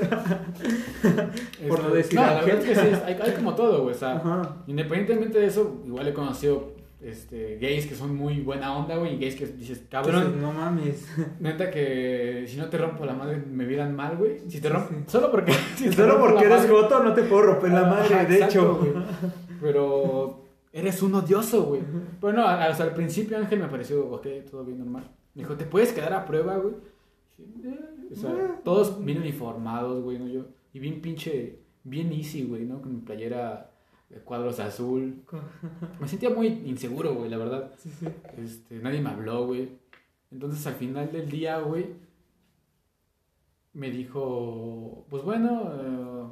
Por 1.69 1.83
no 1.83 1.90
decir 1.90 2.14
No, 2.21 2.26
la 2.26 2.35
verdad 2.42 2.59
es 2.59 2.64
que 2.66 2.75
sí, 2.76 2.87
es- 2.92 3.02
hay, 3.02 3.14
hay 3.14 3.33
como 3.33 3.54
todo, 3.54 3.83
güey. 3.85 3.95
O 3.95 3.99
sea, 3.99 4.16
Ajá. 4.16 4.57
independientemente 4.66 5.38
de 5.38 5.47
eso, 5.47 5.80
igual 5.87 6.07
he 6.07 6.12
conocido 6.12 6.75
este, 7.02 7.57
gays 7.59 7.87
que 7.87 7.95
son 7.95 8.14
muy 8.14 8.40
buena 8.40 8.76
onda, 8.76 8.97
güey, 8.97 9.14
y 9.14 9.19
gays 9.19 9.35
que 9.37 9.47
dices, 9.47 9.83
cabrón, 9.90 10.40
no 10.40 10.52
mames. 10.52 11.07
neta 11.40 11.71
que 11.71 12.45
si 12.47 12.57
no 12.57 12.69
te 12.69 12.78
rompo 12.78 13.04
la 13.07 13.14
madre 13.14 13.37
me 13.38 13.64
miran 13.66 13.95
mal, 13.97 14.16
güey. 14.16 14.40
Si 14.49 14.61
te 14.61 14.69
rompo, 14.69 14.95
solo 15.07 15.30
porque, 15.30 15.52
si 15.76 15.92
Solo 15.92 16.19
porque 16.21 16.45
eres 16.45 16.59
madre- 16.62 16.71
Joto 16.73 17.02
no 17.02 17.14
te 17.14 17.23
puedo 17.23 17.42
romper 17.42 17.71
la 17.73 17.85
madre, 17.87 18.14
Ajá, 18.14 18.25
de 18.25 18.35
exacto, 18.35 18.59
hecho. 18.59 18.75
güey. 18.76 18.92
Pero 19.61 20.45
eres 20.73 21.02
un 21.02 21.14
odioso, 21.14 21.64
güey. 21.64 21.83
Bueno, 22.21 22.47
hasta 22.47 22.85
al 22.85 22.95
principio 22.95 23.37
Ángel 23.37 23.59
me 23.61 23.69
pareció, 23.69 24.07
ok, 24.11 24.26
todo 24.50 24.64
bien 24.64 24.78
normal. 24.78 25.04
Me 25.35 25.42
dijo, 25.42 25.54
¿te 25.57 25.64
puedes 25.64 25.92
quedar 25.92 26.12
a 26.12 26.25
prueba, 26.25 26.57
güey? 26.57 26.75
"Eh". 27.64 28.09
O 28.12 28.16
sea, 28.16 28.61
todos 28.64 29.04
bien 29.04 29.19
uniformados, 29.19 30.02
güey, 30.02 30.19
¿no? 30.19 30.26
Yo, 30.28 30.47
y 30.73 30.78
bien 30.80 31.00
pinche, 31.00 31.61
bien 31.85 32.12
easy, 32.12 32.45
güey, 32.45 32.64
¿no? 32.64 32.80
Con 32.83 32.95
mi 32.95 33.00
playera 33.00 33.70
cuadros 34.25 34.59
azul. 34.61 35.23
Me 36.00 36.09
sentía 36.09 36.31
muy 36.31 36.47
inseguro, 36.47 37.14
güey, 37.14 37.31
la 37.31 37.38
verdad. 37.38 37.73
Sí, 37.79 37.90
sí. 37.99 38.07
Este, 38.38 38.79
nadie 38.79 39.00
me 39.00 39.11
habló, 39.11 39.47
güey. 39.47 39.69
Entonces 40.31 40.67
al 40.67 40.75
final 40.75 41.11
del 41.12 41.29
día, 41.31 41.59
güey, 41.59 41.87
me 43.73 43.90
dijo, 43.90 45.07
pues 45.09 45.23
bueno, 45.23 45.73
eh, 45.81 46.26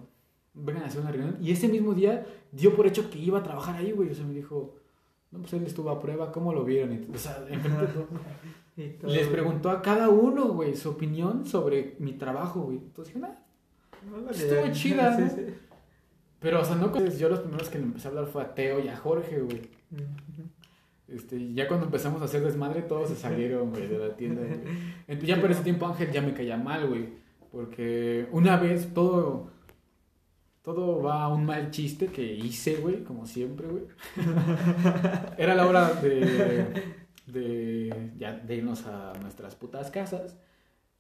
vengan 0.54 0.82
a 0.85 0.87
hacer 0.87 1.00
una 1.00 1.12
reunión. 1.12 1.37
Y 1.40 1.52
ese 1.52 1.68
mismo 1.68 1.94
día 1.94 2.26
dio 2.52 2.75
por 2.75 2.87
hecho 2.87 3.11
que 3.11 3.18
iba 3.18 3.38
a 3.38 3.42
trabajar 3.42 3.76
ahí, 3.76 3.92
güey. 3.92 4.11
O 4.11 4.14
sea, 4.14 4.25
me 4.25 4.35
dijo, 4.35 4.75
no, 5.30 5.40
pues 5.40 5.52
él 5.52 5.64
estuvo 5.64 5.90
a 5.90 6.00
prueba, 6.00 6.32
¿cómo 6.32 6.52
lo 6.52 6.64
vieron? 6.64 6.92
Y, 6.92 7.14
o 7.14 7.18
sea. 7.18 7.44
Y 8.76 8.90
todo. 8.90 9.11
Les 9.11 9.26
preguntó 9.26 9.70
a 9.70 9.82
cada 9.82 10.08
uno, 10.08 10.50
güey, 10.50 10.76
su 10.76 10.90
opinión 10.90 11.44
sobre 11.44 11.97
mi 11.99 12.12
trabajo, 12.12 12.61
güey. 12.61 12.76
Entonces 12.76 13.12
dije, 13.12 13.26
"Nah". 13.26 13.35
No, 14.08 14.25
vale. 14.25 14.37
estuvo 14.38 14.73
chida, 14.73 15.16
Sí, 15.28 15.42
¿no? 15.42 15.67
Pero, 16.40 16.61
o 16.61 16.64
sea, 16.64 16.76
no, 16.76 16.92
yo 17.09 17.28
los 17.28 17.40
primeros 17.40 17.68
que 17.68 17.78
le 17.78 17.85
empecé 17.85 18.09
a 18.09 18.11
hablar 18.11 18.26
fue 18.26 18.42
a 18.42 18.54
Teo 18.54 18.80
y 18.80 18.88
a 18.88 18.97
Jorge, 18.97 19.40
güey. 19.40 19.62
Este, 21.09 21.54
ya 21.54 21.66
cuando 21.66 21.87
empezamos 21.87 22.21
a 22.23 22.26
hacer 22.26 22.42
desmadre, 22.42 22.83
todos 22.83 23.09
se 23.09 23.16
salieron, 23.16 23.71
güey, 23.71 23.88
de 23.88 23.99
la 23.99 24.14
tienda, 24.14 24.42
güey. 24.42 24.61
Entonces, 25.09 25.28
ya 25.28 25.40
por 25.40 25.50
ese 25.50 25.62
tiempo 25.62 25.87
Ángel 25.87 26.12
ya 26.12 26.23
me 26.23 26.35
caía 26.35 26.57
mal, 26.57 26.87
güey. 26.87 27.09
Porque 27.50 28.28
una 28.30 28.57
vez 28.57 28.92
todo, 28.92 29.50
todo 30.62 31.02
va 31.02 31.25
a 31.25 31.28
un 31.28 31.47
mal 31.47 31.71
chiste 31.71 32.07
que 32.09 32.23
hice, 32.23 32.76
güey, 32.76 33.02
como 33.02 33.26
siempre, 33.26 33.66
güey. 33.66 33.85
Era 35.38 35.54
la 35.54 35.66
hora 35.66 35.95
de, 35.95 36.92
de, 37.26 38.12
ya, 38.18 38.35
de 38.35 38.57
irnos 38.57 38.87
a 38.87 39.14
nuestras 39.23 39.57
putas 39.57 39.90
casas. 39.90 40.37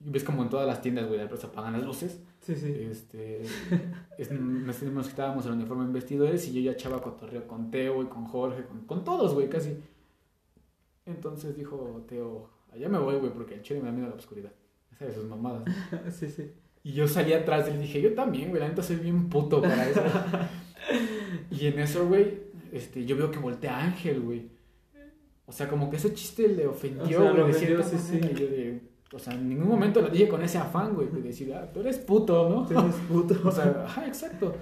Ves 0.00 0.22
como 0.22 0.42
en 0.42 0.48
todas 0.48 0.66
las 0.66 0.80
tiendas, 0.80 1.08
güey, 1.08 1.20
se 1.36 1.46
apagan 1.46 1.72
las 1.72 1.82
luces. 1.84 2.20
Sí, 2.40 2.54
sí. 2.54 2.72
Este, 2.90 3.42
es- 4.18 4.30
nos, 4.30 4.82
nos 4.82 5.08
quitábamos 5.08 5.44
el 5.46 5.52
uniforme 5.52 5.84
en 5.84 5.92
vestidores 5.92 6.46
y 6.48 6.52
yo 6.52 6.60
ya 6.60 6.72
echaba 6.72 7.02
cotorreo 7.02 7.46
con 7.48 7.70
Teo 7.70 8.02
y 8.02 8.06
con 8.06 8.24
Jorge, 8.26 8.64
con, 8.64 8.86
con 8.86 9.04
todos, 9.04 9.34
güey, 9.34 9.48
casi. 9.48 9.76
Entonces 11.04 11.56
dijo 11.56 12.04
Teo, 12.08 12.48
allá 12.72 12.88
me 12.88 12.98
voy, 12.98 13.16
güey, 13.16 13.32
porque 13.32 13.54
el 13.54 13.62
chile 13.62 13.80
me 13.80 13.86
da 13.86 13.92
miedo 13.92 14.06
a 14.06 14.10
la 14.10 14.16
oscuridad. 14.16 14.52
Esa 14.92 15.06
de 15.06 15.14
sus 15.14 15.24
mamadas. 15.24 15.64
Sí, 16.12 16.28
sí. 16.28 16.52
Y 16.84 16.92
yo 16.92 17.08
salí 17.08 17.32
atrás 17.32 17.68
y 17.68 17.72
le 17.72 17.80
dije, 17.80 18.00
yo 18.00 18.14
también, 18.14 18.50
güey, 18.50 18.62
la 18.62 18.68
neta 18.68 18.82
soy 18.82 18.96
bien 18.96 19.28
puto 19.28 19.60
para 19.60 19.88
eso. 19.90 20.00
y 21.50 21.66
en 21.66 21.78
eso, 21.80 22.06
güey, 22.06 22.38
este, 22.72 23.04
yo 23.04 23.16
veo 23.16 23.30
que 23.30 23.38
voltea 23.38 23.78
Ángel, 23.78 24.20
güey. 24.20 24.48
O 25.46 25.52
sea, 25.52 25.68
como 25.68 25.90
que 25.90 25.96
ese 25.96 26.14
chiste 26.14 26.46
le 26.48 26.66
ofendió, 26.66 27.18
O 27.18 27.22
sea, 27.22 27.30
güey, 27.32 27.36
de 27.36 27.42
ofendió, 27.50 27.82
cierta 27.82 27.98
sí, 27.98 27.98
sí. 27.98 28.20
Y 28.22 28.34
yo 28.34 28.46
de, 28.48 28.80
o 29.12 29.18
sea, 29.18 29.34
en 29.34 29.48
ningún 29.48 29.68
momento 29.68 30.00
lo 30.02 30.08
dije 30.10 30.28
con 30.28 30.42
ese 30.42 30.58
afán, 30.58 30.94
güey, 30.94 31.08
de 31.08 31.22
decir, 31.22 31.52
ah, 31.54 31.70
tú 31.72 31.80
eres 31.80 31.98
puto, 31.98 32.48
¿no? 32.48 32.66
Tú 32.66 32.78
eres 32.78 32.94
puto. 33.08 33.34
O 33.48 33.50
sea, 33.52 33.84
ajá, 33.84 34.06
exacto. 34.06 34.54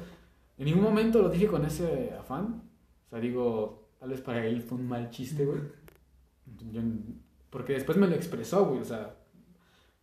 En 0.59 0.67
ningún 0.67 0.83
momento 0.85 1.21
lo 1.21 1.29
dije 1.29 1.47
con 1.47 1.65
ese 1.65 2.13
afán. 2.19 2.63
O 3.07 3.11
sea, 3.11 3.19
digo, 3.21 3.89
tal 3.99 4.11
vez 4.11 4.21
para 4.21 4.45
él 4.47 4.63
fue 4.63 4.79
un 4.79 4.87
mal 4.89 5.11
chiste, 5.11 5.45
güey. 5.45 5.59
Yo- 6.73 6.81
porque 7.51 7.73
después 7.75 7.97
me 7.99 8.07
lo 8.07 8.15
expresó, 8.15 8.67
güey. 8.67 8.81
O 8.81 8.85
sea, 8.85 9.17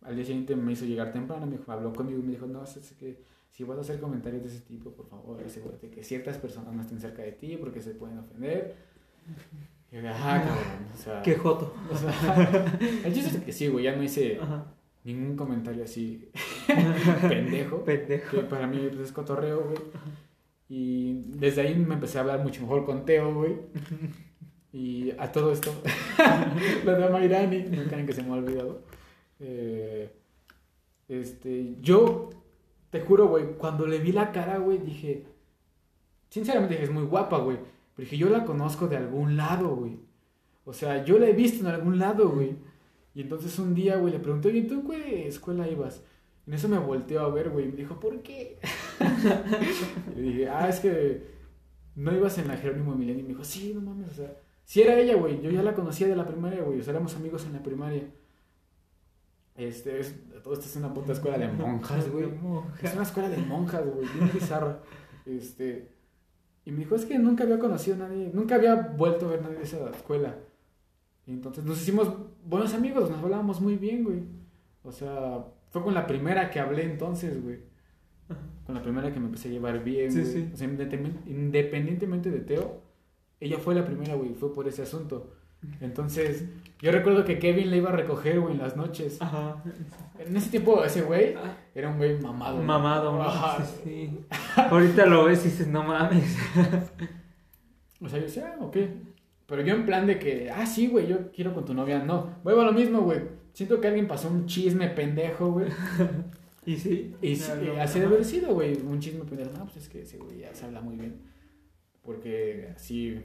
al 0.02 0.16
día 0.16 0.24
siguiente 0.24 0.54
me 0.56 0.72
hizo 0.72 0.84
llegar 0.84 1.12
temprano, 1.12 1.46
me 1.46 1.58
habló 1.66 1.92
conmigo 1.92 2.18
y 2.18 2.22
me 2.22 2.32
dijo, 2.32 2.46
no, 2.46 2.62
es 2.64 2.76
es 2.76 2.92
que 2.92 3.22
si 3.50 3.64
vas 3.64 3.78
a 3.78 3.80
hacer 3.82 4.00
comentarios 4.00 4.42
de 4.42 4.48
ese 4.48 4.60
tipo, 4.60 4.90
por 4.90 5.06
favor, 5.06 5.40
asegúrate 5.42 5.88
que 5.88 6.02
ciertas 6.02 6.36
personas 6.38 6.74
no 6.74 6.82
estén 6.82 7.00
cerca 7.00 7.22
de 7.22 7.32
ti 7.32 7.56
porque 7.56 7.80
se 7.80 7.94
pueden 7.94 8.18
ofender. 8.18 8.74
Y 9.94 9.96
yo 9.96 10.02
cabrón. 10.02 10.56
O 10.92 10.96
sea, 10.96 11.22
Qué 11.22 11.36
joto. 11.36 11.72
o 11.90 11.96
sea, 11.96 12.78
el 13.04 13.14
chiste 13.14 13.38
es 13.38 13.44
que 13.44 13.52
sí, 13.52 13.68
güey, 13.68 13.84
ya 13.84 13.94
no 13.94 14.02
hice 14.02 14.38
Ajá. 14.40 14.66
ningún 15.04 15.36
comentario 15.36 15.84
así 15.84 16.28
pendejo 17.28 17.84
Pendejo. 17.84 18.38
que 18.38 18.42
para 18.42 18.66
mí 18.66 18.90
es 19.00 19.12
cotorreo, 19.12 19.62
güey. 19.64 19.78
Y 20.68 21.22
desde 21.28 21.60
ahí 21.62 21.74
me 21.76 21.94
empecé 21.94 22.18
a 22.18 22.22
hablar 22.22 22.42
mucho 22.42 22.62
mejor 22.62 22.84
con 22.84 23.04
Teo, 23.04 23.32
güey. 23.34 23.56
Y 24.72 25.12
a 25.18 25.30
todo 25.30 25.52
esto, 25.52 25.72
la 26.84 26.94
de 26.98 27.08
Mairani, 27.10 27.62
no 27.62 27.84
crean 27.84 28.06
que 28.06 28.12
se 28.12 28.24
me 28.24 28.30
ha 28.30 28.32
olvidado. 28.32 28.82
Eh, 29.38 30.10
este, 31.06 31.76
yo, 31.80 32.30
te 32.90 33.00
juro, 33.00 33.28
güey, 33.28 33.52
cuando 33.56 33.86
le 33.86 33.98
vi 33.98 34.10
la 34.10 34.32
cara, 34.32 34.58
güey, 34.58 34.78
dije, 34.78 35.26
sinceramente 36.30 36.74
dije, 36.74 36.86
es 36.86 36.90
muy 36.90 37.04
guapa, 37.04 37.38
güey. 37.38 37.58
Pero 37.94 38.04
dije, 38.04 38.16
yo 38.16 38.28
la 38.28 38.44
conozco 38.44 38.88
de 38.88 38.96
algún 38.96 39.36
lado, 39.36 39.76
güey. 39.76 39.98
O 40.64 40.72
sea, 40.72 41.04
yo 41.04 41.18
la 41.18 41.28
he 41.28 41.32
visto 41.32 41.60
en 41.60 41.72
algún 41.72 41.98
lado, 41.98 42.30
güey. 42.30 42.56
Y 43.14 43.22
entonces 43.22 43.58
un 43.58 43.74
día, 43.74 43.96
güey, 43.96 44.12
le 44.12 44.18
pregunté, 44.18 44.48
oye, 44.48 44.62
¿tú 44.62 44.74
en 44.74 44.86
qué 44.88 45.28
escuela 45.28 45.68
ibas? 45.68 46.02
Y 46.46 46.50
en 46.50 46.54
eso 46.54 46.68
me 46.68 46.78
volteó 46.78 47.20
a 47.20 47.28
ver, 47.30 47.50
güey, 47.50 47.66
y 47.66 47.68
me 47.68 47.76
dijo, 47.76 48.00
¿por 48.00 48.22
qué? 48.22 48.58
y 50.16 50.20
le 50.20 50.22
dije, 50.22 50.48
ah, 50.48 50.68
es 50.68 50.80
que 50.80 51.34
no 51.94 52.12
ibas 52.12 52.36
en 52.38 52.48
la 52.48 52.56
Jerónimo 52.56 52.94
Milenio. 52.94 53.20
Y 53.20 53.22
me 53.22 53.28
dijo, 53.30 53.44
sí, 53.44 53.72
no 53.72 53.80
mames, 53.80 54.10
o 54.10 54.14
sea, 54.14 54.36
sí 54.64 54.82
era 54.82 54.98
ella, 54.98 55.14
güey, 55.14 55.40
yo 55.40 55.50
ya 55.50 55.62
la 55.62 55.74
conocía 55.74 56.08
de 56.08 56.16
la 56.16 56.26
primaria, 56.26 56.62
güey, 56.62 56.80
o 56.80 56.82
sea, 56.82 56.92
éramos 56.92 57.14
amigos 57.14 57.44
en 57.46 57.52
la 57.52 57.62
primaria. 57.62 58.10
Este, 59.54 60.00
es, 60.00 60.16
todo 60.42 60.54
esto 60.54 60.66
es 60.66 60.74
una 60.76 60.92
puta 60.92 61.12
escuela 61.12 61.38
de 61.38 61.46
monjas, 61.48 62.10
güey. 62.10 62.24
Es 62.82 62.92
una 62.92 63.04
escuela 63.04 63.28
de 63.28 63.36
monjas, 63.38 63.84
güey, 63.86 64.08
bien 64.12 64.30
bizarra. 64.32 64.80
Este, 65.24 65.88
y 66.64 66.72
me 66.72 66.78
dijo, 66.80 66.94
es 66.94 67.04
que 67.04 67.18
nunca 67.18 67.44
había 67.44 67.58
conocido 67.58 67.96
a 67.96 68.08
nadie, 68.08 68.30
nunca 68.32 68.54
había 68.54 68.74
vuelto 68.74 69.26
a 69.26 69.30
ver 69.30 69.40
a 69.40 69.42
nadie 69.44 69.56
de 69.58 69.62
esa 69.64 69.90
escuela. 69.90 70.34
Y 71.26 71.32
entonces 71.32 71.64
nos 71.64 71.80
hicimos 71.80 72.10
buenos 72.44 72.74
amigos, 72.74 73.10
nos 73.10 73.22
hablábamos 73.22 73.60
muy 73.60 73.76
bien, 73.76 74.04
güey. 74.04 74.20
O 74.82 74.92
sea, 74.92 75.44
fue 75.70 75.82
con 75.82 75.94
la 75.94 76.06
primera 76.06 76.50
que 76.50 76.60
hablé 76.60 76.84
entonces, 76.84 77.42
güey. 77.42 77.60
Con 78.66 78.74
la 78.74 78.82
primera 78.82 79.12
que 79.12 79.20
me 79.20 79.26
empecé 79.26 79.48
a 79.48 79.52
llevar 79.52 79.82
bien, 79.84 80.10
Sí, 80.12 80.20
güey. 80.20 80.32
sí. 80.32 80.50
O 80.52 80.56
sea, 80.56 80.68
independ- 80.68 81.26
independientemente 81.26 82.30
de 82.30 82.40
Teo, 82.40 82.80
ella 83.40 83.58
fue 83.58 83.74
la 83.74 83.84
primera, 83.84 84.14
güey, 84.14 84.34
fue 84.34 84.52
por 84.52 84.66
ese 84.68 84.82
asunto. 84.82 85.32
Entonces, 85.80 86.44
yo 86.80 86.92
recuerdo 86.92 87.24
que 87.24 87.38
Kevin 87.38 87.70
le 87.70 87.78
iba 87.78 87.90
a 87.90 87.96
recoger, 87.96 88.40
güey, 88.40 88.54
en 88.54 88.60
las 88.60 88.76
noches. 88.76 89.20
Ajá. 89.20 89.62
En 90.18 90.36
ese 90.36 90.50
tiempo, 90.50 90.84
ese 90.84 91.02
güey 91.02 91.34
era 91.74 91.88
un 91.90 91.98
güey 91.98 92.18
mamado. 92.20 92.58
¿no? 92.58 92.64
Mamado. 92.64 93.22
Ajá. 93.22 93.64
Sí, 93.64 93.80
sí. 93.84 94.20
Ahorita 94.56 95.06
lo 95.06 95.24
ves 95.24 95.44
y 95.44 95.48
dices, 95.48 95.66
no 95.68 95.82
mames. 95.84 96.36
O 98.00 98.08
sea, 98.08 98.18
yo 98.18 98.24
decía, 98.26 98.54
ah, 98.58 98.64
ok. 98.64 98.76
Pero 99.46 99.62
yo 99.62 99.74
en 99.74 99.86
plan 99.86 100.06
de 100.06 100.18
que, 100.18 100.50
ah, 100.50 100.66
sí, 100.66 100.88
güey, 100.88 101.06
yo 101.06 101.30
quiero 101.32 101.54
con 101.54 101.64
tu 101.64 101.74
novia. 101.74 101.98
No, 102.00 102.36
vuelvo 102.42 102.62
a 102.62 102.64
lo 102.66 102.72
mismo, 102.72 103.00
güey. 103.02 103.20
Siento 103.52 103.80
que 103.80 103.88
alguien 103.88 104.08
pasó 104.08 104.28
un 104.28 104.46
chisme 104.46 104.88
pendejo, 104.88 105.52
güey. 105.52 105.68
Y 106.66 106.78
sí. 106.78 107.14
Y 107.20 107.36
sí, 107.36 107.52
No, 107.62 107.74
no, 107.74 107.82
así 107.82 107.98
no. 107.98 108.04
debe 108.04 108.14
haber 108.14 108.24
sido, 108.24 108.54
güey. 108.54 108.74
Un 108.80 108.98
chisme 108.98 109.24
pendejo. 109.24 109.50
No, 109.52 109.64
pues 109.64 109.76
es 109.76 109.88
que 109.90 110.00
ese 110.00 110.16
güey 110.16 110.38
ya 110.38 110.54
se 110.54 110.64
habla 110.64 110.80
muy 110.80 110.96
bien. 110.96 111.20
Porque 112.02 112.72
así 112.74 113.22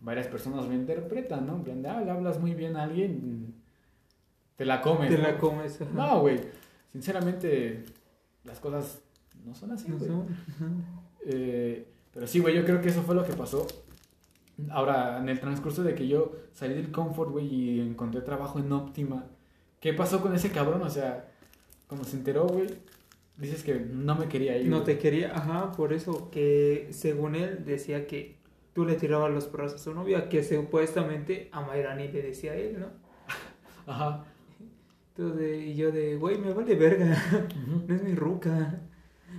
varias 0.00 0.26
personas 0.28 0.66
lo 0.66 0.72
interpretan, 0.74 1.46
¿no? 1.46 1.56
En 1.56 1.64
plan 1.64 1.82
de, 1.82 1.88
ah, 1.88 2.00
le 2.00 2.10
hablas 2.10 2.38
muy 2.40 2.54
bien 2.54 2.76
a 2.76 2.84
alguien, 2.84 3.54
te 4.56 4.64
la 4.64 4.80
comes. 4.80 5.10
Te 5.10 5.16
¿no? 5.18 5.22
la 5.22 5.38
comes. 5.38 5.80
ajá. 5.80 5.90
No, 5.92 6.20
güey. 6.20 6.40
Sinceramente, 6.92 7.84
las 8.44 8.58
cosas 8.60 9.02
no 9.44 9.54
son 9.54 9.72
así, 9.72 9.88
No 9.88 9.98
güey. 9.98 10.10
ajá. 10.10 10.66
Eh, 11.26 11.86
pero 12.12 12.26
sí, 12.26 12.40
güey, 12.40 12.54
yo 12.56 12.64
creo 12.64 12.80
que 12.80 12.88
eso 12.88 13.02
fue 13.02 13.14
lo 13.14 13.24
que 13.24 13.34
pasó. 13.34 13.66
Ahora, 14.70 15.18
en 15.18 15.28
el 15.28 15.38
transcurso 15.38 15.84
de 15.84 15.94
que 15.94 16.08
yo 16.08 16.32
salí 16.52 16.74
del 16.74 16.90
comfort, 16.90 17.30
güey, 17.30 17.46
y 17.46 17.80
encontré 17.80 18.20
trabajo 18.22 18.58
en 18.58 18.72
Optima, 18.72 19.26
¿qué 19.80 19.92
pasó 19.92 20.20
con 20.20 20.34
ese 20.34 20.50
cabrón? 20.50 20.82
O 20.82 20.90
sea, 20.90 21.28
cuando 21.86 22.04
se 22.06 22.16
enteró, 22.16 22.46
güey, 22.48 22.66
dices 23.36 23.62
que 23.62 23.74
no 23.78 24.16
me 24.16 24.26
quería 24.26 24.56
ir. 24.58 24.68
No 24.68 24.82
te 24.82 24.98
quería, 24.98 25.32
ajá, 25.36 25.70
por 25.72 25.92
eso 25.92 26.28
que 26.30 26.88
según 26.90 27.36
él 27.36 27.64
decía 27.64 28.08
que 28.08 28.37
tú 28.78 28.84
le 28.84 28.94
tirabas 28.94 29.32
los 29.32 29.46
perros 29.46 29.74
a 29.74 29.78
su 29.78 29.92
novia, 29.92 30.28
que 30.28 30.44
supuestamente 30.44 31.48
a 31.50 31.62
Mayrani 31.62 32.06
le 32.12 32.22
decía 32.22 32.54
él, 32.54 32.78
¿no? 32.78 32.86
Ajá. 33.92 34.24
Entonces, 35.08 35.64
y 35.64 35.74
yo 35.74 35.90
de, 35.90 36.14
güey, 36.14 36.38
me 36.38 36.52
vale 36.52 36.76
verga, 36.76 37.20
no 37.66 37.92
es 37.92 38.04
mi 38.04 38.14
ruca. 38.14 38.80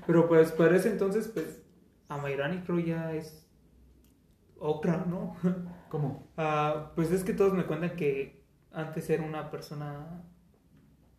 Pero 0.05 0.27
pues 0.27 0.51
para 0.51 0.75
ese 0.75 0.91
entonces, 0.91 1.29
pues, 1.29 1.61
a 2.09 2.17
Mayrani 2.17 2.63
creo 2.63 2.79
ya 2.79 3.13
es 3.13 3.49
ocra, 4.57 5.05
¿no? 5.07 5.37
¿Cómo? 5.89 6.27
Ah, 6.35 6.91
pues 6.93 7.09
es 7.13 7.23
que 7.23 7.31
todos 7.31 7.53
me 7.53 7.65
cuentan 7.65 7.95
que 7.95 8.43
antes 8.73 9.09
era 9.09 9.23
una 9.23 9.49
persona 9.49 10.21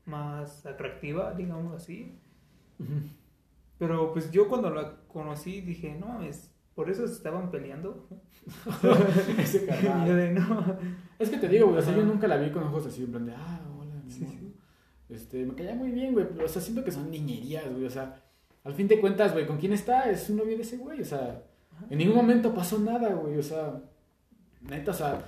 más 0.04 0.66
atractiva, 0.66 1.32
digamos 1.32 1.72
así. 1.72 2.20
Pero 3.78 4.12
pues 4.12 4.30
yo 4.30 4.46
cuando 4.46 4.68
la 4.68 5.06
conocí 5.08 5.62
dije, 5.62 5.96
no, 5.98 6.20
es 6.20 6.49
por 6.74 6.90
eso 6.90 7.04
estaban 7.04 7.50
peleando. 7.50 8.06
Ese 9.38 9.58
Y 9.58 9.60
yo 9.60 9.66
carnal. 9.66 10.16
de, 10.16 10.30
no. 10.32 10.76
Es 11.18 11.28
que 11.30 11.36
te 11.38 11.48
digo, 11.48 11.66
güey, 11.66 11.78
o 11.78 11.82
sea, 11.82 11.94
yo 11.96 12.02
nunca 12.04 12.26
la 12.28 12.36
vi 12.36 12.50
con 12.50 12.64
ojos 12.64 12.86
así, 12.86 13.02
en 13.04 13.10
plan 13.10 13.26
de, 13.26 13.32
ah, 13.34 13.60
hola, 13.78 13.94
mi 14.04 14.10
Sí, 14.10 14.24
amor", 14.24 14.34
sí. 14.38 14.44
¿no? 14.44 15.14
Este, 15.14 15.44
me 15.44 15.54
caía 15.54 15.74
muy 15.74 15.90
bien, 15.90 16.12
güey, 16.12 16.26
pero, 16.28 16.46
o 16.46 16.48
sea, 16.48 16.62
siento 16.62 16.84
que 16.84 16.90
son 16.92 17.10
niñerías, 17.10 17.70
güey, 17.70 17.84
o 17.84 17.90
sea, 17.90 18.22
al 18.64 18.74
fin 18.74 18.88
de 18.88 19.00
cuentas, 19.00 19.32
güey, 19.32 19.46
¿con 19.46 19.58
quién 19.58 19.72
está? 19.72 20.08
Es 20.10 20.30
un 20.30 20.36
novio 20.36 20.56
de 20.56 20.62
ese 20.62 20.76
güey, 20.78 21.00
o 21.00 21.04
sea, 21.04 21.42
en 21.90 21.98
ningún 21.98 22.16
momento 22.16 22.54
pasó 22.54 22.78
nada, 22.78 23.08
güey, 23.14 23.36
o 23.38 23.42
sea, 23.42 23.80
neta, 24.62 24.92
o 24.92 24.94
sea, 24.94 25.24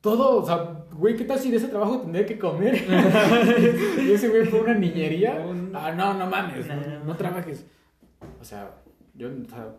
todo, 0.00 0.42
o 0.42 0.46
sea, 0.46 0.84
güey, 0.94 1.14
¿qué 1.16 1.24
tal 1.24 1.38
si 1.38 1.50
de 1.50 1.58
ese 1.58 1.68
trabajo 1.68 2.00
tendría 2.00 2.26
que 2.26 2.38
comer? 2.38 2.74
y 4.02 4.10
ese 4.12 4.28
güey 4.30 4.44
fue 4.46 4.60
una 4.62 4.74
niñería. 4.74 5.38
No, 5.38 5.54
no. 5.54 5.78
Ah, 5.78 5.92
no, 5.92 6.14
no 6.14 6.26
mames, 6.28 6.66
no, 6.66 6.74
No. 6.74 7.04
no 7.04 7.16
trabajes. 7.16 7.64
O 8.40 8.44
sea, 8.44 8.74
yo, 9.14 9.28
o 9.28 9.48
sea, 9.48 9.76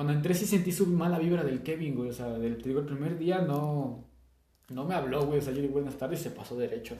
cuando 0.00 0.14
entré 0.14 0.32
sí 0.32 0.46
sentí 0.46 0.72
su 0.72 0.86
mala 0.86 1.18
vibra 1.18 1.44
del 1.44 1.62
Kevin, 1.62 1.94
güey, 1.94 2.08
o 2.08 2.12
sea, 2.14 2.26
del, 2.38 2.56
te 2.56 2.70
digo, 2.70 2.80
el 2.80 2.86
primer 2.86 3.18
día 3.18 3.42
no, 3.42 4.02
no 4.70 4.86
me 4.86 4.94
habló, 4.94 5.26
güey, 5.26 5.40
o 5.40 5.42
sea, 5.42 5.50
yo 5.52 5.56
le 5.56 5.62
dije 5.64 5.74
buenas 5.74 5.98
tardes 5.98 6.20
y 6.20 6.22
se 6.22 6.30
pasó 6.30 6.56
derecho. 6.56 6.94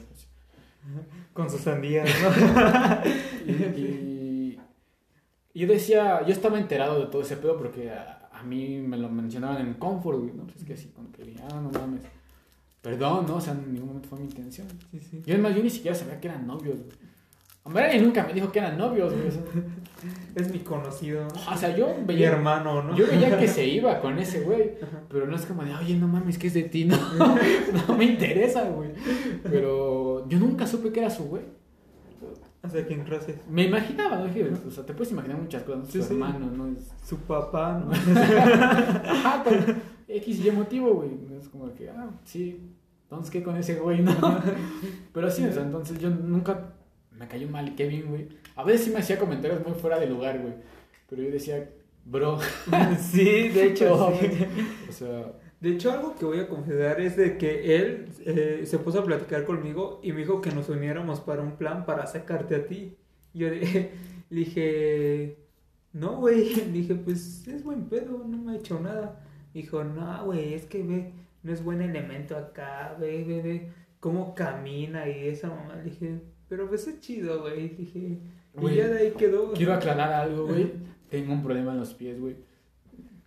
Con 1.33 1.49
sus 1.49 1.61
sandías, 1.61 2.07
¿no? 2.21 2.29
Y, 3.47 3.51
y- 3.51 4.59
y 5.53 5.59
yo 5.61 5.67
decía, 5.67 6.23
yo 6.27 6.31
estaba 6.31 6.59
enterado 6.59 6.99
de 6.99 7.07
todo 7.07 7.23
ese 7.23 7.37
pedo 7.37 7.57
porque 7.57 7.89
a, 7.89 8.29
a 8.31 8.43
mí 8.43 8.77
me 8.77 8.97
lo 8.97 9.09
mencionaban 9.09 9.65
en 9.65 9.73
Comfort, 9.73 10.19
güey, 10.19 10.33
¿no? 10.33 10.43
Pues 10.43 10.57
es 10.57 10.63
que 10.63 10.73
así, 10.73 10.89
como 10.89 11.11
que, 11.11 11.35
ah, 11.43 11.59
no 11.59 11.71
mames. 11.71 12.03
Perdón, 12.83 13.25
¿no? 13.27 13.37
O 13.37 13.41
sea, 13.41 13.53
en 13.53 13.73
ningún 13.73 13.87
momento 13.89 14.09
fue 14.09 14.19
mi 14.19 14.25
intención. 14.25 14.67
Sí, 14.91 14.99
sí. 14.99 15.23
Yo, 15.25 15.33
además, 15.33 15.55
yo 15.55 15.63
ni 15.63 15.69
siquiera 15.71 15.95
sabía 15.97 16.19
que 16.21 16.27
eran 16.27 16.45
novios, 16.45 16.77
güey. 16.83 16.97
Hombre, 17.63 17.99
nunca 18.01 18.23
me 18.25 18.33
dijo 18.33 18.51
que 18.51 18.59
eran 18.59 18.77
novios, 18.77 19.13
güey. 19.13 19.27
O 19.27 19.31
sea, 19.31 19.41
Es 20.35 20.51
mi 20.51 20.59
conocido. 20.59 21.27
o 21.27 21.55
sea, 21.57 21.75
yo 21.75 21.93
Mi 21.99 22.05
veía, 22.05 22.29
hermano, 22.31 22.81
¿no? 22.81 22.95
yo 22.95 23.05
veía 23.05 23.37
que 23.37 23.47
se 23.49 23.67
iba 23.67 23.99
con 23.99 24.17
ese 24.17 24.41
güey. 24.41 24.75
Ajá. 24.81 25.01
Pero 25.09 25.27
no 25.27 25.35
es 25.35 25.45
como 25.45 25.63
de, 25.63 25.75
oye, 25.75 25.95
no 25.95 26.07
mames, 26.07 26.37
que 26.39 26.47
es 26.47 26.53
de 26.55 26.63
ti, 26.63 26.85
no, 26.85 26.97
no 27.87 27.95
me 27.97 28.05
interesa, 28.05 28.63
güey. 28.63 28.91
Pero 29.43 30.27
yo 30.27 30.39
nunca 30.39 30.65
supe 30.65 30.91
que 30.91 31.01
era 31.01 31.09
su 31.09 31.25
güey. 31.25 31.43
Hasta 32.63 32.85
que 32.85 32.93
entraste. 32.93 33.39
Me 33.49 33.63
imaginaba, 33.65 34.17
¿no? 34.19 34.25
Dije, 34.25 34.49
O 34.67 34.71
sea, 34.71 34.85
te 34.85 34.93
puedes 34.93 35.11
imaginar 35.11 35.37
muchas 35.39 35.63
cosas, 35.63 35.87
Sí, 35.87 35.99
su 35.99 36.07
sí. 36.07 36.13
hermano, 36.13 36.49
¿no? 36.51 36.67
Es... 36.67 36.91
Su 37.03 37.17
papá, 37.17 37.83
¿no? 37.83 37.91
Ajá, 37.91 39.43
pero 39.43 39.75
X 40.07 40.45
y 40.45 40.51
motivo, 40.51 40.93
güey. 40.93 41.09
Es 41.39 41.49
como 41.49 41.73
que, 41.73 41.89
ah, 41.89 42.09
sí, 42.23 42.59
entonces, 43.03 43.31
¿qué 43.31 43.43
con 43.43 43.55
ese 43.57 43.75
güey, 43.75 44.01
no? 44.01 44.13
Pero 45.13 45.29
sí, 45.29 45.43
o 45.45 45.51
sea, 45.51 45.63
entonces 45.63 45.99
yo 45.99 46.09
nunca 46.11 46.73
me 47.21 47.27
cayó 47.27 47.47
mal 47.47 47.75
Kevin, 47.75 48.07
güey. 48.07 48.27
A 48.55 48.63
veces 48.63 48.85
sí 48.85 48.91
me 48.91 48.99
hacía 48.99 49.19
comentarios 49.19 49.65
muy 49.65 49.77
fuera 49.77 49.99
de 49.99 50.07
lugar, 50.07 50.39
güey. 50.39 50.55
Pero 51.07 51.21
yo 51.21 51.29
decía, 51.29 51.69
bro, 52.03 52.39
sí, 52.99 53.49
de 53.49 53.67
hecho, 53.67 54.11
sí. 54.19 54.27
o 54.89 54.91
sea, 54.91 55.33
De 55.59 55.69
hecho, 55.69 55.91
algo 55.91 56.15
que 56.15 56.25
voy 56.25 56.39
a 56.39 56.47
confesar 56.47 56.99
es 56.99 57.15
de 57.15 57.37
que 57.37 57.75
él 57.75 58.09
eh, 58.25 58.63
se 58.65 58.79
puso 58.79 58.99
a 58.99 59.05
platicar 59.05 59.45
conmigo 59.45 59.99
y 60.01 60.13
me 60.13 60.21
dijo 60.21 60.41
que 60.41 60.51
nos 60.51 60.67
uniéramos 60.69 61.19
para 61.19 61.43
un 61.43 61.57
plan 61.57 61.85
para 61.85 62.07
sacarte 62.07 62.55
a 62.55 62.65
ti. 62.65 62.97
Yo 63.35 63.49
le 63.49 63.91
dije, 64.31 65.37
no, 65.93 66.17
güey. 66.17 66.55
Dije, 66.71 66.95
pues 66.95 67.47
es 67.47 67.63
buen 67.63 67.85
pedo, 67.87 68.25
no 68.27 68.37
me 68.39 68.53
ha 68.53 68.55
hecho 68.55 68.79
nada. 68.79 69.23
Dijo, 69.53 69.83
no, 69.83 70.25
güey, 70.25 70.55
es 70.55 70.65
que 70.65 70.81
ve, 70.81 71.13
no 71.43 71.53
es 71.53 71.63
buen 71.63 71.83
elemento 71.83 72.35
acá, 72.35 72.95
ve, 72.99 73.23
ve, 73.23 73.41
ve 73.43 73.69
cómo 73.99 74.33
camina 74.33 75.07
y 75.07 75.27
esa 75.27 75.49
mamá. 75.49 75.75
Le 75.75 75.83
dije, 75.83 76.21
pero 76.51 76.67
pues 76.67 76.85
es 76.85 76.99
chido, 76.99 77.39
güey. 77.43 77.69
Dije, 77.69 78.19
Güey, 78.53 78.73
y 78.73 78.77
ya 78.79 78.89
de 78.89 78.99
ahí 78.99 79.11
quedó. 79.11 79.53
quiero 79.53 79.73
aclarar 79.73 80.11
algo, 80.11 80.47
güey. 80.47 80.69
Tengo 81.09 81.31
un 81.31 81.41
problema 81.41 81.71
en 81.71 81.79
los 81.79 81.93
pies, 81.93 82.19
güey. 82.19 82.35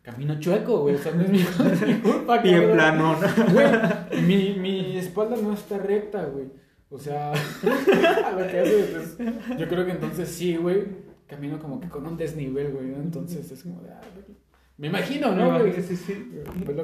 Camino 0.02 0.38
chueco, 0.38 0.80
güey. 0.82 0.96
O 0.96 0.98
sea, 0.98 1.12
no 1.12 1.22
es 1.22 1.30
mi, 1.30 1.42
culpa. 2.02 2.42
Cabrón. 2.42 2.72
plano, 2.72 3.16
¿no? 3.18 3.52
Güey, 3.54 4.22
mi, 4.26 4.58
mi 4.60 4.98
espalda 4.98 5.36
no 5.36 5.54
está 5.54 5.78
recta, 5.78 6.26
güey. 6.26 6.50
O 6.90 6.98
sea, 6.98 7.32
a 8.26 8.32
lo 8.32 8.46
que 8.46 8.60
hace, 8.60 8.84
pues, 8.92 9.58
yo 9.58 9.68
creo 9.68 9.86
que 9.86 9.92
entonces 9.92 10.28
sí, 10.28 10.56
güey. 10.58 10.84
Camino 11.26 11.58
como 11.58 11.80
que 11.80 11.88
con 11.88 12.06
un 12.06 12.18
desnivel, 12.18 12.72
güey. 12.72 12.88
¿no? 12.88 12.98
Entonces 12.98 13.50
es 13.50 13.62
como 13.62 13.80
de, 13.80 13.88
ah, 13.88 14.02
güey. 14.12 14.36
Me 14.76 14.88
imagino, 14.88 15.32
¿no? 15.34 15.60
Sí, 15.82 15.96
sí. 15.96 16.32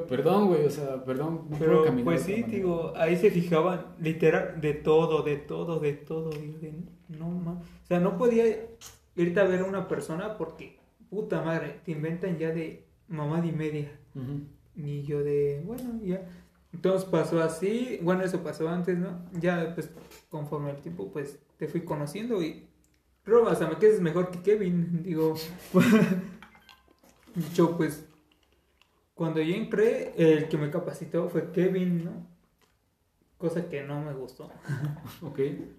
Perdón, 0.08 0.46
güey, 0.48 0.64
o 0.64 0.70
sea, 0.70 1.04
perdón. 1.04 1.46
no 1.50 1.56
Pero 1.58 1.84
pues 2.04 2.22
sí, 2.22 2.44
digo, 2.44 2.92
ahí 2.96 3.16
se 3.16 3.30
fijaban 3.32 3.96
literal 4.00 4.60
de 4.60 4.74
todo, 4.74 5.22
de 5.22 5.36
todo, 5.36 5.80
de 5.80 5.94
todo. 5.94 6.30
De, 6.30 6.72
no 7.08 7.28
ma- 7.28 7.60
O 7.60 7.86
sea, 7.86 7.98
no 7.98 8.16
podía 8.16 8.44
irte 9.16 9.40
a 9.40 9.44
ver 9.44 9.60
a 9.60 9.64
una 9.64 9.88
persona 9.88 10.38
porque, 10.38 10.78
puta 11.08 11.42
madre, 11.42 11.80
te 11.84 11.90
inventan 11.90 12.38
ya 12.38 12.50
de 12.50 12.86
mamá 13.08 13.44
y 13.44 13.50
media. 13.50 13.90
Ujú. 14.14 14.42
Y 14.76 15.02
yo 15.02 15.24
de, 15.24 15.60
bueno, 15.66 15.98
ya. 16.04 16.22
Entonces 16.72 17.08
pasó 17.08 17.42
así, 17.42 17.98
bueno, 18.02 18.22
eso 18.22 18.40
pasó 18.44 18.68
antes, 18.68 18.96
¿no? 18.96 19.18
Ya, 19.40 19.72
pues, 19.74 19.90
conforme 20.28 20.70
el 20.70 20.76
tiempo, 20.76 21.10
pues, 21.12 21.40
te 21.56 21.66
fui 21.66 21.80
conociendo 21.80 22.40
y... 22.40 22.66
Pero 23.24 23.46
hasta 23.48 23.68
me 23.68 23.76
quedes 23.78 24.00
mejor 24.00 24.30
que 24.30 24.40
Kevin, 24.40 25.02
digo. 25.04 25.34
Yo, 27.54 27.76
pues, 27.76 28.04
cuando 29.14 29.40
yo 29.40 29.54
entré, 29.54 30.14
el 30.16 30.48
que 30.48 30.56
me 30.56 30.70
capacitó 30.70 31.28
fue 31.28 31.50
Kevin, 31.52 32.04
¿no? 32.04 32.26
Cosa 33.38 33.68
que 33.68 33.82
no 33.82 34.00
me 34.02 34.12
gustó. 34.12 34.50
Ok. 35.22 35.38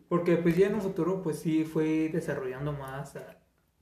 Porque, 0.09 0.37
pues, 0.37 0.55
ya 0.57 0.67
en 0.67 0.75
un 0.75 0.81
futuro, 0.81 1.21
pues, 1.21 1.39
sí 1.39 1.63
fui 1.63 2.07
desarrollando 2.09 2.71
más, 2.73 3.15
ah, 3.15 3.37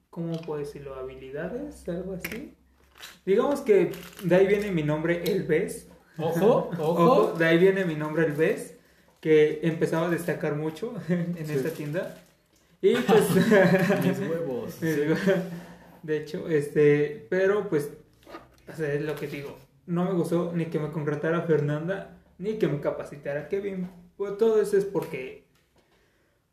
¿cómo 0.09 0.39
puedo 0.41 0.59
decirlo? 0.59 0.95
Habilidades, 0.95 1.87
algo 1.89 2.13
así. 2.13 2.55
Digamos 3.25 3.61
que 3.61 3.91
de 4.23 4.35
ahí 4.35 4.47
viene 4.47 4.71
mi 4.71 4.83
nombre, 4.83 5.23
El 5.23 5.43
Bes. 5.43 5.87
Ojo, 6.17 6.69
Ojo, 6.79 6.83
ojo. 6.83 7.33
de 7.37 7.45
ahí 7.45 7.57
viene 7.57 7.85
mi 7.85 7.95
nombre 7.95 8.25
El 8.25 8.33
Bes, 8.33 8.75
que 9.21 9.59
empezaba 9.63 10.07
a 10.07 10.09
destacar 10.09 10.55
mucho 10.55 10.93
en 11.09 11.35
Sí. 11.45 11.53
esta 11.53 11.69
tienda. 11.69 12.17
Y 12.81 12.95
pues, 12.95 13.29
Mis 14.05 14.19
huevos. 14.19 14.81
me 14.81 14.93
digo, 14.93 15.15
de 16.03 16.17
hecho, 16.17 16.47
este, 16.47 17.27
pero 17.29 17.69
pues, 17.69 17.91
o 18.71 18.75
sea, 18.75 18.93
es 18.93 19.01
lo 19.01 19.15
que 19.15 19.27
digo, 19.27 19.57
no 19.85 20.05
me 20.05 20.13
gustó 20.13 20.51
ni 20.53 20.65
que 20.65 20.79
me 20.79 20.91
contratara 20.91 21.41
Fernanda, 21.41 22.17
ni 22.37 22.53
que 22.53 22.67
me 22.67 22.79
capacitara 22.79 23.47
Kevin. 23.47 23.89
Pues 24.17 24.37
todo 24.37 24.61
eso 24.61 24.77
es 24.77 24.85
porque 24.85 25.43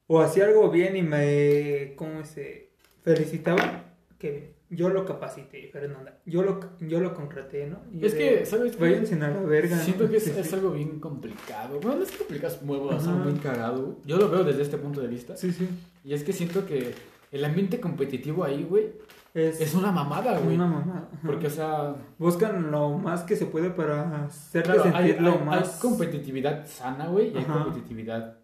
o 0.06 0.20
hacía 0.20 0.44
algo 0.44 0.70
bien 0.70 0.96
y 0.96 1.02
me, 1.02 1.94
¿cómo 1.96 2.24
se 2.24 2.70
felicitaba? 3.02 3.84
Kevin. 4.18 4.56
Yo 4.68 4.88
lo 4.88 5.04
capacité, 5.04 5.68
Fernanda. 5.72 6.18
Yo 6.26 6.42
lo, 6.42 6.58
yo 6.80 6.98
lo 6.98 7.14
contraté, 7.14 7.66
¿no? 7.66 7.82
Y 7.92 8.04
Es 8.04 8.14
de, 8.14 8.18
que, 8.18 8.46
¿sabes 8.46 8.76
a 8.76 9.16
la 9.16 9.40
verga. 9.42 9.76
¿no? 9.76 9.82
Siento 9.82 10.10
que 10.10 10.16
es, 10.16 10.52
algo 10.52 10.72
bien 10.72 10.98
complicado. 10.98 11.78
Bueno, 11.80 11.98
no 11.98 12.02
es 12.02 12.10
complicado, 12.10 12.52
es 12.52 12.62
muy, 12.62 12.78
muy 12.78 13.34
cagado. 13.34 13.98
Yo 14.04 14.16
lo 14.16 14.28
veo 14.28 14.42
desde 14.42 14.62
este 14.62 14.76
punto 14.76 15.00
de 15.00 15.06
vista. 15.06 15.36
Sí, 15.36 15.52
sí. 15.52 15.68
Y 16.04 16.14
es 16.14 16.24
que 16.24 16.32
siento 16.32 16.66
que 16.66 16.94
el 17.30 17.44
ambiente 17.44 17.78
competitivo 17.78 18.42
ahí, 18.42 18.64
güey, 18.64 18.90
Es, 19.38 19.60
es 19.60 19.74
una 19.74 19.92
mamada, 19.92 20.38
güey. 20.38 20.54
una 20.54 20.66
mamá. 20.66 21.08
Porque, 21.24 21.48
o 21.48 21.50
sea, 21.50 21.94
Buscan 22.18 22.70
lo 22.70 22.96
más 22.96 23.22
que 23.22 23.36
se 23.36 23.44
puede 23.46 23.68
para 23.70 24.24
hacerte 24.24 24.72
claro, 24.72 24.84
hay, 24.94 25.08
sentir 25.08 25.22
lo 25.22 25.32
hay- 25.32 25.44
más 25.44 25.74
hay 25.74 25.80
competitividad 25.80 26.66
sana, 26.66 27.08
güey, 27.08 27.34
y 27.34 27.36
hay 27.36 27.44
Ajá. 27.44 27.64
competitividad 27.64 28.38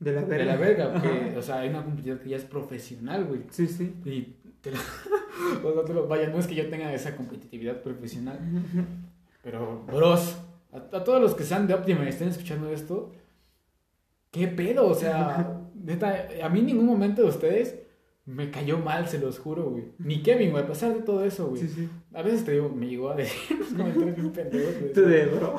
de 0.00 0.12
la 0.12 0.20
verga. 0.22 0.36
de 0.36 0.44
la 0.44 0.56
verga. 0.56 0.92
Porque, 0.92 1.08
Ajá. 1.30 1.38
o 1.38 1.42
sea, 1.42 1.60
hay 1.60 1.70
una 1.70 1.82
competitividad 1.82 2.20
que 2.22 2.28
ya 2.28 2.36
es 2.36 2.44
profesional, 2.44 3.24
güey. 3.24 3.40
Sí, 3.48 3.66
sí. 3.66 3.94
Y 4.04 4.36
te 4.60 4.70
lo... 4.72 4.76
o 5.64 5.72
sea, 5.72 5.84
te 5.86 5.94
lo- 5.94 6.06
Vaya, 6.08 6.28
no 6.28 6.38
es 6.38 6.46
que 6.46 6.54
yo 6.54 6.68
tenga 6.68 6.92
esa 6.92 7.16
competitividad 7.16 7.80
profesional, 7.80 8.38
pero, 9.42 9.82
bros, 9.86 10.36
a, 10.72 10.76
a 10.96 11.04
todos 11.04 11.22
los 11.22 11.34
que 11.34 11.44
sean 11.44 11.66
de 11.66 11.72
Optima 11.74 12.04
y 12.04 12.08
estén 12.08 12.28
escuchando 12.28 12.68
esto, 12.68 13.12
¿qué 14.30 14.48
pedo? 14.48 14.88
O 14.88 14.94
sea, 14.94 15.60
neta, 15.74 16.26
a 16.42 16.48
mí 16.50 16.60
en 16.60 16.66
ningún 16.66 16.86
momento 16.86 17.22
de 17.22 17.28
ustedes 17.28 17.78
me 18.26 18.50
cayó 18.50 18.78
mal, 18.78 19.06
se 19.06 19.18
los 19.18 19.38
juro, 19.38 19.64
güey. 19.70 19.84
Ni 19.98 20.22
Kevin, 20.22 20.50
güey, 20.52 20.64
a 20.64 20.66
pesar 20.66 20.94
de 20.94 21.02
todo 21.02 21.24
eso, 21.24 21.48
güey. 21.48 21.60
Sí, 21.60 21.68
sí. 21.68 21.88
A 22.14 22.22
veces 22.22 22.44
te 22.44 22.52
digo, 22.52 22.70
me 22.70 22.86
llegó 22.86 23.10
a 23.10 23.16
decir 23.16 23.56
unos 23.58 23.68
comentarios 23.74 24.16
bien 24.16 24.32
pendejos, 24.32 24.80
güey. 24.80 24.92
Tú 24.94 25.00
de 25.02 25.26
bro. 25.26 25.56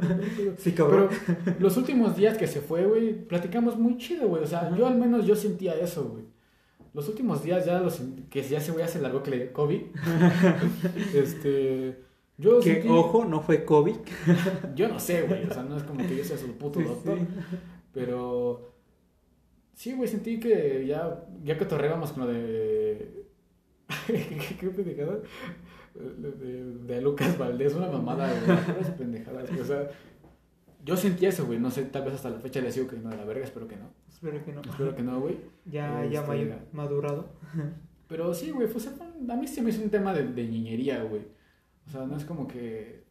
Sí, 0.58 0.72
cabrón. 0.72 1.08
Pero 1.44 1.56
los 1.58 1.76
últimos 1.76 2.16
días 2.16 2.38
que 2.38 2.46
se 2.46 2.60
fue, 2.60 2.86
güey, 2.86 3.26
platicamos 3.26 3.76
muy 3.76 3.96
chido, 3.98 4.28
güey. 4.28 4.42
O 4.42 4.46
sea, 4.46 4.74
yo 4.76 4.86
al 4.86 4.96
menos 4.96 5.26
yo 5.26 5.34
sentía 5.34 5.74
eso, 5.74 6.04
güey. 6.04 6.24
Los 6.92 7.08
últimos 7.08 7.42
días 7.42 7.66
ya 7.66 7.80
los 7.80 8.00
que 8.30 8.42
ya 8.42 8.60
se 8.60 8.70
güey 8.70 8.84
ya 8.84 8.88
se 8.88 9.00
largó 9.00 9.22
que 9.24 9.32
le 9.32 9.36
dio 9.38 9.52
COVID. 9.52 9.80
este, 11.14 11.98
yo 12.38 12.60
que 12.60 12.82
sentí- 12.82 12.88
ojo, 12.88 13.24
no 13.24 13.40
fue 13.40 13.64
COVID. 13.64 13.96
yo 14.76 14.88
no 14.88 15.00
sé, 15.00 15.22
güey, 15.22 15.44
o 15.44 15.52
sea, 15.52 15.64
no 15.64 15.76
es 15.76 15.82
como 15.82 16.06
que 16.06 16.16
yo 16.16 16.24
sea 16.24 16.38
su 16.38 16.52
puto 16.52 16.78
Sí, 16.78 16.86
doctor, 16.86 17.18
pero 17.92 18.73
sí, 19.74 19.92
güey, 19.94 20.08
sentí 20.08 20.38
que 20.40 20.86
ya 20.86 21.24
ya 21.42 21.58
que 21.58 21.64
torregamos 21.64 22.12
con 22.12 22.26
lo 22.26 22.32
de 22.32 23.24
¿Qué, 24.06 24.68
pendejada? 24.68 25.18
De, 25.94 26.64
de- 26.86 27.00
Lucas 27.00 27.38
Valdés, 27.38 27.74
una 27.74 27.88
mamada, 27.88 28.28
güey. 28.28 28.96
pendejadas, 28.98 29.48
O 29.60 29.64
sea, 29.64 29.88
yo 30.84 30.96
sentí 30.96 31.26
eso, 31.26 31.46
güey. 31.46 31.58
No 31.60 31.70
sé, 31.70 31.84
tal 31.84 32.04
vez 32.04 32.14
hasta 32.14 32.30
la 32.30 32.40
fecha 32.40 32.60
le 32.60 32.72
sigo 32.72 32.86
cayendo 32.86 33.10
de 33.10 33.16
la 33.16 33.24
verga, 33.24 33.44
espero 33.44 33.68
que 33.68 33.76
no. 33.76 33.90
Espero 34.08 34.44
que 34.44 34.52
no. 34.52 34.60
Espero 34.62 34.94
que 34.96 35.02
no, 35.02 35.20
güey. 35.20 35.36
Ya, 35.66 36.04
ya 36.06 36.20
Este, 36.20 36.58
madurado. 36.72 37.28
Pero 38.08 38.34
sí, 38.34 38.50
güey, 38.50 38.68
pues, 38.68 38.86
a 38.88 39.36
mí 39.36 39.46
sí 39.46 39.60
me 39.60 39.70
hizo 39.70 39.82
un 39.82 39.90
tema 39.90 40.12
de, 40.12 40.24
de 40.24 40.44
niñería, 40.46 41.02
güey. 41.04 41.22
O 41.86 41.90
sea, 41.90 42.06
no 42.06 42.16
es 42.16 42.24
como 42.24 42.46
que, 42.48 43.04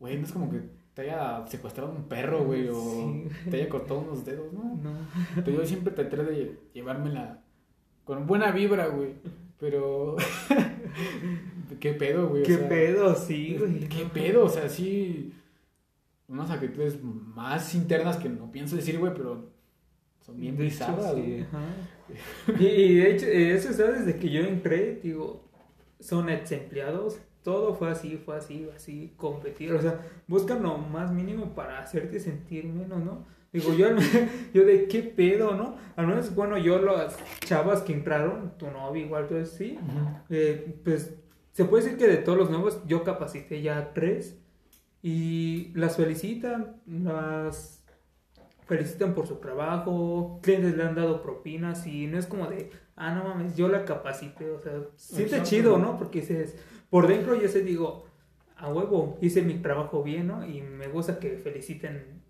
güey, 0.00 0.16
no 0.16 0.24
es 0.24 0.32
como 0.32 0.50
que 0.50 0.62
te 0.96 1.02
haya 1.02 1.46
secuestrado 1.46 1.92
un 1.92 2.04
perro, 2.04 2.42
güey, 2.44 2.68
o 2.70 2.74
Sí. 2.74 3.28
te 3.50 3.56
haya 3.58 3.68
cortado 3.68 4.00
unos 4.00 4.24
dedos, 4.24 4.50
¿no? 4.50 4.80
No. 4.82 4.96
Pero 5.44 5.58
yo 5.58 5.66
siempre 5.66 5.92
traté 5.92 6.16
de 6.16 6.58
llevármela 6.72 7.42
con 8.04 8.26
buena 8.26 8.50
vibra, 8.50 8.86
güey. 8.86 9.10
Pero, 9.58 10.16
¿qué 11.80 11.92
pedo, 11.92 12.28
güey? 12.30 12.42
O 12.42 12.46
¿Qué 12.46 12.56
sea, 12.56 12.68
pedo? 12.70 13.14
Sí, 13.14 13.56
güey. 13.58 13.80
¿Qué 13.90 14.06
pedo? 14.06 14.44
O 14.46 14.48
sea, 14.48 14.70
sí, 14.70 15.34
unas 16.28 16.50
actitudes 16.50 17.02
más 17.02 17.74
internas 17.74 18.16
que 18.16 18.30
no 18.30 18.50
pienso 18.50 18.76
decir, 18.76 18.98
güey, 18.98 19.12
pero 19.12 19.50
son 20.24 20.40
bien 20.40 20.56
bizarras, 20.56 21.14
sí, 21.14 21.20
güey. 21.20 21.46
Y, 22.58 22.64
y 22.64 22.94
de 23.00 23.10
hecho, 23.10 23.26
eh, 23.26 23.52
eso 23.54 23.68
está 23.68 23.90
desde 23.90 24.18
que 24.18 24.30
yo 24.30 24.40
entré, 24.40 24.94
digo, 25.02 25.44
son 26.00 26.30
ex 26.30 26.52
empleados, 26.52 27.18
todo 27.46 27.74
fue 27.74 27.92
así, 27.92 28.20
fue 28.24 28.36
así, 28.36 28.68
así, 28.74 29.14
competir, 29.16 29.72
o 29.72 29.80
sea, 29.80 30.00
buscan 30.26 30.64
lo 30.64 30.78
más 30.78 31.12
mínimo 31.12 31.54
para 31.54 31.78
hacerte 31.78 32.18
sentir 32.18 32.64
menos, 32.64 32.98
¿no? 32.98 33.24
Digo, 33.52 33.72
yo, 33.72 33.86
yo 34.52 34.64
de 34.64 34.88
qué 34.88 35.04
pedo, 35.04 35.54
¿no? 35.54 35.76
Al 35.94 36.08
menos, 36.08 36.34
bueno, 36.34 36.58
yo 36.58 36.80
las 36.80 37.16
chavas 37.44 37.82
que 37.82 37.92
entraron, 37.92 38.58
tu 38.58 38.66
novia 38.66 39.04
igual, 39.04 39.28
eso, 39.30 39.58
sí, 39.58 39.78
eh, 40.28 40.76
pues 40.82 41.14
se 41.52 41.64
puede 41.66 41.84
decir 41.84 41.98
que 41.98 42.08
de 42.08 42.16
todos 42.16 42.36
los 42.36 42.50
nuevos 42.50 42.82
yo 42.84 43.04
capacité 43.04 43.62
ya 43.62 43.92
tres 43.94 44.40
y 45.00 45.70
las 45.76 45.96
felicitan, 45.96 46.82
las 46.84 47.84
felicitan 48.66 49.14
por 49.14 49.28
su 49.28 49.36
trabajo, 49.36 50.40
clientes 50.42 50.76
le 50.76 50.82
han 50.82 50.96
dado 50.96 51.22
propinas 51.22 51.86
y 51.86 52.08
no 52.08 52.18
es 52.18 52.26
como 52.26 52.48
de, 52.48 52.72
ah, 52.96 53.14
no 53.14 53.22
mames, 53.22 53.56
yo 53.56 53.68
la 53.68 53.84
capacité, 53.84 54.50
o 54.50 54.60
sea, 54.60 54.72
siente 54.96 55.44
chido, 55.44 55.78
¿no? 55.78 55.96
Porque 55.96 56.22
dices, 56.22 56.56
por 56.96 57.08
dentro 57.08 57.34
yo 57.38 57.46
se 57.46 57.62
digo, 57.62 58.06
a 58.56 58.72
huevo, 58.72 59.18
hice 59.20 59.42
mi 59.42 59.58
trabajo 59.58 60.02
bien, 60.02 60.28
¿no? 60.28 60.46
Y 60.46 60.62
me 60.62 60.88
gusta 60.88 61.18
que 61.18 61.36
feliciten 61.36 62.22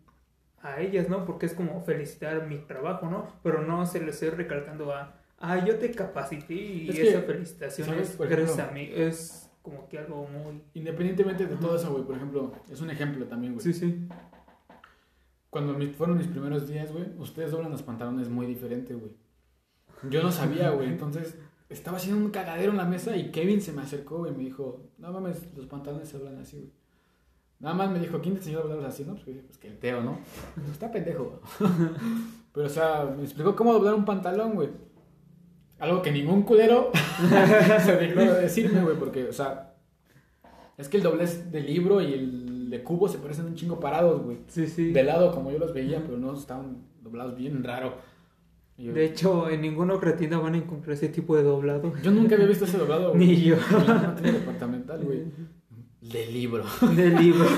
a 0.60 0.80
ellas, 0.80 1.08
¿no? 1.08 1.24
Porque 1.24 1.46
es 1.46 1.54
como 1.54 1.84
felicitar 1.84 2.48
mi 2.48 2.58
trabajo, 2.58 3.08
¿no? 3.08 3.28
Pero 3.44 3.62
no 3.62 3.86
se 3.86 4.00
lo 4.00 4.10
estoy 4.10 4.30
recalcando 4.30 4.92
a, 4.92 5.20
ah, 5.38 5.64
yo 5.64 5.78
te 5.78 5.92
capacité 5.92 6.54
y 6.54 6.88
Es 6.88 6.96
que, 6.96 7.08
esa 7.10 7.22
felicitación 7.22 7.86
¿sabes? 7.86 8.10
es 8.10 8.18
gracias 8.18 8.58
a 8.58 8.72
mí. 8.72 8.90
Es 8.92 9.48
como 9.62 9.88
que 9.88 9.98
algo 9.98 10.26
muy... 10.26 10.60
Independientemente 10.74 11.46
de 11.46 11.54
todo 11.54 11.76
eso, 11.76 11.92
güey, 11.92 12.02
por 12.02 12.16
ejemplo, 12.16 12.52
es 12.68 12.80
un 12.80 12.90
ejemplo 12.90 13.24
también, 13.26 13.52
güey. 13.54 13.64
Sí, 13.64 13.72
sí. 13.72 14.08
Cuando 15.48 15.74
mi- 15.74 15.92
fueron 15.92 16.18
mis 16.18 16.26
primeros 16.26 16.66
días, 16.66 16.90
güey, 16.90 17.06
ustedes 17.18 17.52
doblan 17.52 17.70
los 17.70 17.84
pantalones 17.84 18.28
muy 18.28 18.46
diferente, 18.46 18.94
güey. 18.94 19.12
Yo 20.10 20.24
no 20.24 20.32
sabía, 20.32 20.70
güey, 20.70 20.88
entonces 20.88 21.38
estaba 21.68 21.96
haciendo 21.96 22.24
un 22.24 22.30
cagadero 22.30 22.70
en 22.70 22.78
la 22.78 22.84
mesa 22.84 23.16
y 23.16 23.30
Kevin 23.30 23.60
se 23.60 23.72
me 23.72 23.82
acercó, 23.82 24.18
güey, 24.18 24.32
y 24.32 24.36
me 24.36 24.44
dijo, 24.44 24.90
no 24.98 25.12
mames, 25.12 25.48
los 25.56 25.66
pantalones 25.66 26.08
se 26.08 26.18
doblan 26.18 26.38
así, 26.38 26.58
güey. 26.58 26.72
Nada 27.58 27.74
más 27.74 27.90
me 27.90 27.98
dijo, 27.98 28.20
¿quién 28.20 28.34
te 28.34 28.40
enseñó 28.40 28.58
a 28.58 28.86
así? 28.86 29.04
No, 29.04 29.14
pues, 29.14 29.26
dije, 29.26 29.40
pues 29.40 29.58
que 29.58 29.68
el 29.68 29.78
Teo, 29.78 30.02
¿no? 30.02 30.18
Dijo, 30.56 30.72
Está 30.72 30.90
pendejo. 30.90 31.40
Pero, 32.52 32.66
o 32.66 32.70
sea, 32.70 33.14
me 33.16 33.24
explicó 33.24 33.56
cómo 33.56 33.72
doblar 33.72 33.94
un 33.94 34.04
pantalón, 34.04 34.54
güey. 34.54 34.68
Algo 35.78 36.02
que 36.02 36.12
ningún 36.12 36.42
culero 36.42 36.90
se 37.84 37.98
dignó 37.98 38.22
de 38.22 38.42
decirme, 38.42 38.82
güey, 38.82 38.98
porque, 38.98 39.24
o 39.24 39.32
sea, 39.32 39.74
es 40.76 40.88
que 40.88 40.98
el 40.98 41.02
doblez 41.02 41.50
de 41.50 41.60
libro 41.60 42.02
y 42.02 42.12
el 42.12 42.70
de 42.70 42.82
cubo 42.82 43.08
se 43.08 43.18
parecen 43.18 43.46
un 43.46 43.54
chingo 43.54 43.80
parados, 43.80 44.22
güey. 44.22 44.38
Sí, 44.48 44.66
sí. 44.66 44.92
De 44.92 45.02
lado, 45.02 45.32
como 45.32 45.50
yo 45.50 45.58
los 45.58 45.72
veía, 45.72 46.02
pero 46.04 46.18
no 46.18 46.34
estaban 46.34 46.82
doblados 47.00 47.36
bien 47.36 47.64
raro. 47.64 47.94
Yo, 48.78 48.92
De 48.92 49.04
hecho, 49.06 49.48
en 49.48 49.62
ninguna 49.62 49.94
otra 49.94 50.16
tienda 50.16 50.38
van 50.38 50.54
a 50.54 50.58
encontrar 50.58 50.94
ese 50.94 51.08
tipo 51.08 51.34
de 51.36 51.42
doblado. 51.42 51.94
yo 52.02 52.10
nunca 52.10 52.34
había 52.34 52.46
visto 52.46 52.66
ese 52.66 52.76
doblado. 52.76 53.12
güey. 53.14 53.26
Ni 53.26 53.42
yo. 53.42 53.56
Tienda 53.56 54.14
departamental, 54.20 55.02
güey. 55.02 55.24
De 56.02 56.26
libro. 56.26 56.64
De 56.94 57.10
libro. 57.10 57.46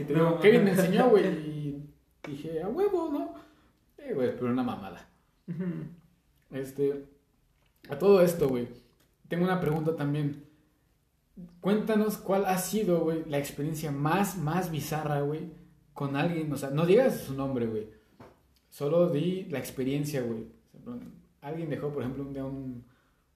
Y 0.00 0.04
te 0.04 0.14
digo, 0.14 0.30
No, 0.30 0.40
Kevin 0.40 0.64
me 0.64 0.70
enseñó, 0.70 1.10
güey. 1.10 1.26
Y 1.26 1.86
dije, 2.26 2.62
a 2.62 2.68
huevo, 2.68 3.10
¿no? 3.12 3.34
Eh, 3.98 4.14
güey, 4.14 4.34
pero 4.34 4.50
una 4.52 4.62
mamada. 4.62 5.08
Este, 6.50 7.04
a 7.90 7.98
todo 7.98 8.22
esto, 8.22 8.48
güey, 8.48 8.68
tengo 9.28 9.44
una 9.44 9.60
pregunta 9.60 9.96
también. 9.96 10.44
Cuéntanos 11.60 12.16
cuál 12.16 12.46
ha 12.46 12.58
sido, 12.58 13.00
güey, 13.00 13.24
la 13.28 13.38
experiencia 13.38 13.92
más, 13.92 14.36
más 14.38 14.70
bizarra, 14.70 15.20
güey, 15.20 15.50
con 15.92 16.16
alguien. 16.16 16.52
O 16.52 16.56
sea, 16.56 16.70
no 16.70 16.86
digas 16.86 17.20
su 17.20 17.34
nombre, 17.34 17.66
güey. 17.66 17.90
Solo 18.78 19.08
di 19.08 19.44
la 19.50 19.58
experiencia, 19.58 20.22
güey. 20.22 20.46
Alguien 21.40 21.68
dejó, 21.68 21.88
por 21.88 22.04
ejemplo, 22.04 22.22
un 22.22 22.32
día 22.32 22.44
un, 22.44 22.84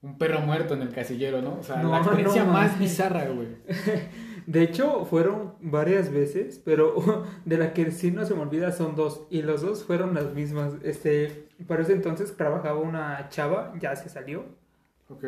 un 0.01 0.17
perro 0.17 0.39
muerto 0.39 0.75
en 0.75 0.83
el 0.83 0.91
casillero, 0.91 1.43
¿no? 1.43 1.59
O 1.59 1.63
sea, 1.65 1.83
No, 1.83 1.91
la 1.91 1.99
experiencia 1.99 2.45
no, 2.45 2.53
más 2.53 2.79
bizarra, 2.79 3.27
güey. 3.27 3.49
De 4.47 4.63
hecho, 4.63 5.05
fueron 5.05 5.55
varias 5.61 6.13
veces, 6.13 6.63
pero 6.65 7.25
de 7.45 7.59
la 7.59 7.73
que 7.73 7.91
sí 7.91 8.13
no 8.13 8.25
se 8.25 8.37
me 8.37 8.43
olvida 8.43 8.71
son 8.71 8.95
dos. 8.95 9.27
Y 9.31 9.43
los 9.43 9.63
dos 9.63 9.83
fueron 9.83 10.15
las 10.15 10.33
mismas. 10.33 10.75
Este, 10.85 11.49
para 11.67 11.83
ese 11.83 11.95
entonces 11.95 12.37
trabajaba 12.37 12.79
una 12.79 13.29
chava, 13.29 13.75
ya 13.81 13.97
se 13.97 14.09
salió. 14.09 14.45
Ok. 15.09 15.25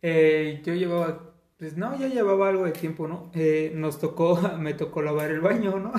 Eh, 0.00 0.62
yo 0.64 0.72
llevaba, 0.72 1.34
pues 1.58 1.76
no, 1.76 1.94
ya 1.98 2.08
llevaba 2.08 2.48
algo 2.48 2.64
de 2.64 2.72
tiempo, 2.72 3.08
¿no? 3.08 3.30
Eh, 3.34 3.72
nos 3.74 4.00
tocó, 4.00 4.40
me 4.58 4.72
tocó 4.72 5.02
lavar 5.02 5.30
el 5.30 5.40
baño, 5.40 5.78
¿no? 5.78 5.92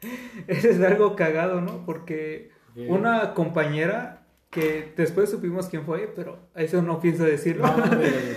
Eso 0.46 0.68
es 0.68 0.80
algo 0.80 1.16
cagado, 1.16 1.60
¿no? 1.60 1.84
Porque 1.86 2.50
una 2.88 3.32
compañera 3.34 4.22
que 4.50 4.92
después 4.96 5.30
supimos 5.30 5.68
quién 5.68 5.84
fue, 5.84 6.10
pero 6.14 6.38
eso 6.54 6.80
no 6.82 7.00
pienso 7.00 7.24
decirlo. 7.24 7.66
No, 7.66 7.74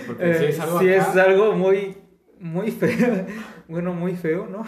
porque 0.06 0.34
si 0.38 0.44
Eh, 0.44 0.48
es 0.48 0.60
algo 0.60 0.78
sí 0.80 0.92
acá- 0.92 1.10
es 1.10 1.16
algo 1.16 1.52
muy, 1.54 1.96
muy 2.38 2.70
feo, 2.70 3.26
bueno, 3.68 3.92
muy 3.94 4.16
feo, 4.16 4.46
¿no? 4.46 4.64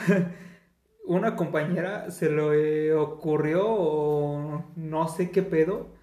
Una 1.05 1.35
compañera 1.37 2.11
se 2.11 2.31
le 2.31 2.95
ocurrió, 2.95 3.65
o 3.67 4.65
no 4.77 5.09
sé 5.09 5.31
qué 5.31 5.43
pedo, 5.43 5.95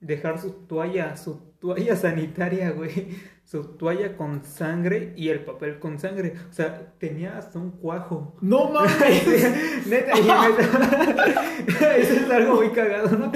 dejar 0.00 0.40
su 0.40 0.52
toalla, 0.66 1.16
su 1.16 1.47
toalla 1.60 1.96
sanitaria, 1.96 2.70
güey, 2.70 3.08
su 3.44 3.64
toalla 3.64 4.16
con 4.16 4.44
sangre 4.44 5.12
y 5.16 5.28
el 5.28 5.44
papel 5.44 5.78
con 5.78 5.98
sangre, 5.98 6.34
o 6.48 6.52
sea, 6.52 6.92
tenía 6.98 7.36
hasta 7.38 7.58
un 7.58 7.72
cuajo. 7.72 8.36
No 8.40 8.68
mames. 8.70 9.86
Neta, 9.86 10.18
y 10.18 10.22
neta, 10.22 11.96
eso 11.96 12.14
es 12.14 12.30
algo 12.30 12.56
muy 12.56 12.70
cagado, 12.70 13.16
¿no? 13.16 13.32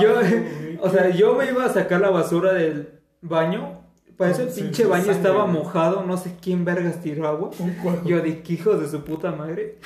Yo, 0.00 0.14
o 0.80 0.90
sea, 0.90 1.10
yo 1.10 1.34
me 1.34 1.46
iba 1.46 1.64
a 1.64 1.68
sacar 1.68 2.00
la 2.00 2.10
basura 2.10 2.52
del 2.52 3.00
baño. 3.20 3.82
Para 4.16 4.30
No, 4.30 4.48
sí, 4.48 4.62
pinche 4.62 4.86
baño 4.86 5.06
sangre, 5.06 5.18
estaba 5.18 5.46
mojado, 5.46 6.04
no 6.04 6.16
sé 6.16 6.36
quién 6.40 6.64
vergas 6.64 7.00
tiró 7.02 7.26
agua. 7.26 7.50
Yo 8.04 8.20
de 8.20 8.44
hijos 8.46 8.80
de 8.80 8.86
su 8.86 9.02
puta 9.02 9.32
madre. 9.32 9.80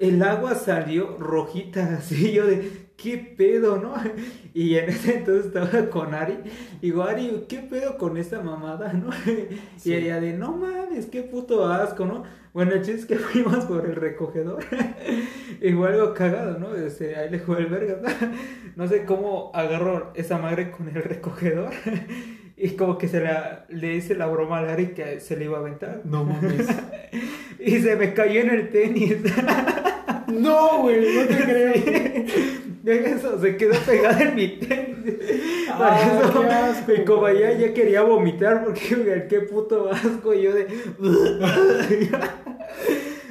El 0.00 0.20
agua 0.24 0.56
salió 0.56 1.16
rojita, 1.16 1.98
así. 1.98 2.32
Yo 2.32 2.44
de, 2.44 2.91
¿qué 3.02 3.18
pedo, 3.36 3.78
no? 3.78 3.94
Y 4.54 4.76
en 4.76 4.90
ese 4.90 5.16
entonces 5.16 5.46
estaba 5.46 5.88
con 5.88 6.14
Ari. 6.14 6.38
Digo, 6.82 7.02
Ari, 7.02 7.46
¿qué 7.48 7.60
pedo 7.60 7.96
con 7.96 8.18
esta 8.18 8.40
mamada, 8.42 8.92
no? 8.92 9.10
Sí. 9.76 9.90
Y 9.90 9.94
ella 9.94 10.20
de, 10.20 10.34
no 10.34 10.52
mames, 10.56 11.06
qué 11.06 11.22
puto 11.22 11.66
asco, 11.66 12.04
¿no? 12.04 12.24
Bueno, 12.52 12.72
el 12.72 12.82
chiste 12.82 13.00
es 13.00 13.06
que 13.06 13.16
fuimos 13.18 13.64
por 13.64 13.86
el 13.86 13.96
recogedor. 13.96 14.62
y 15.60 15.72
fue 15.72 15.88
algo 15.88 16.12
cagado, 16.14 16.58
¿no? 16.58 16.74
Este, 16.74 17.16
ahí 17.16 17.30
le 17.30 17.38
jugó 17.38 17.58
el 17.58 17.66
verga. 17.66 18.00
No 18.76 18.86
sé 18.86 19.04
cómo 19.04 19.50
agarró 19.54 20.12
esa 20.14 20.38
madre 20.38 20.70
con 20.70 20.88
el 20.88 21.02
recogedor. 21.02 21.72
y 22.56 22.70
como 22.70 22.98
que 22.98 23.08
se 23.08 23.20
la, 23.20 23.64
le 23.70 23.94
hice 23.94 24.14
la 24.14 24.26
broma 24.26 24.58
a 24.58 24.72
Ari 24.72 24.88
que 24.88 25.20
se 25.20 25.36
le 25.36 25.46
iba 25.46 25.56
a 25.56 25.60
aventar. 25.60 26.02
No 26.04 26.24
mames. 26.24 26.68
Y 27.58 27.78
se 27.80 27.96
me 27.96 28.12
cayó 28.12 28.40
en 28.42 28.50
el 28.50 28.70
tenis. 28.70 29.16
No, 30.28 30.82
güey, 30.82 31.14
no 31.14 31.26
te 31.26 31.44
creo. 31.44 31.72
Deja 32.82 33.14
eso, 33.14 33.40
se 33.40 33.56
quedó 33.56 33.74
pegada 33.86 34.20
en 34.22 34.34
mi 34.34 34.48
tenis. 34.58 34.98
Eso, 35.72 36.42
qué 36.42 36.46
asco, 36.48 36.92
y 36.92 37.04
como 37.04 37.28
ya, 37.30 37.52
ya 37.52 37.72
quería 37.72 38.02
vomitar 38.02 38.64
porque 38.64 39.26
qué 39.28 39.40
puto 39.40 39.88
asco. 39.90 40.34
Y 40.34 40.42
yo 40.42 40.52
de. 40.52 40.66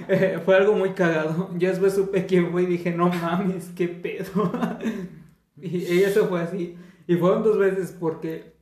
Eh, 0.08 0.40
fue 0.44 0.56
algo 0.58 0.74
muy 0.74 0.90
cagado. 0.90 1.50
Ya 1.58 1.70
después 1.70 1.94
supe 1.94 2.26
quién 2.26 2.52
fue 2.52 2.64
y 2.64 2.66
dije, 2.66 2.92
no 2.92 3.08
mames, 3.08 3.70
qué 3.78 3.88
pedo. 3.88 4.52
y, 5.62 6.02
eso 6.02 6.28
fue 6.28 6.42
así. 6.42 6.76
Y 7.08 7.16
fueron 7.16 7.44
dos 7.44 7.58
veces 7.58 7.96
porque 7.98 8.54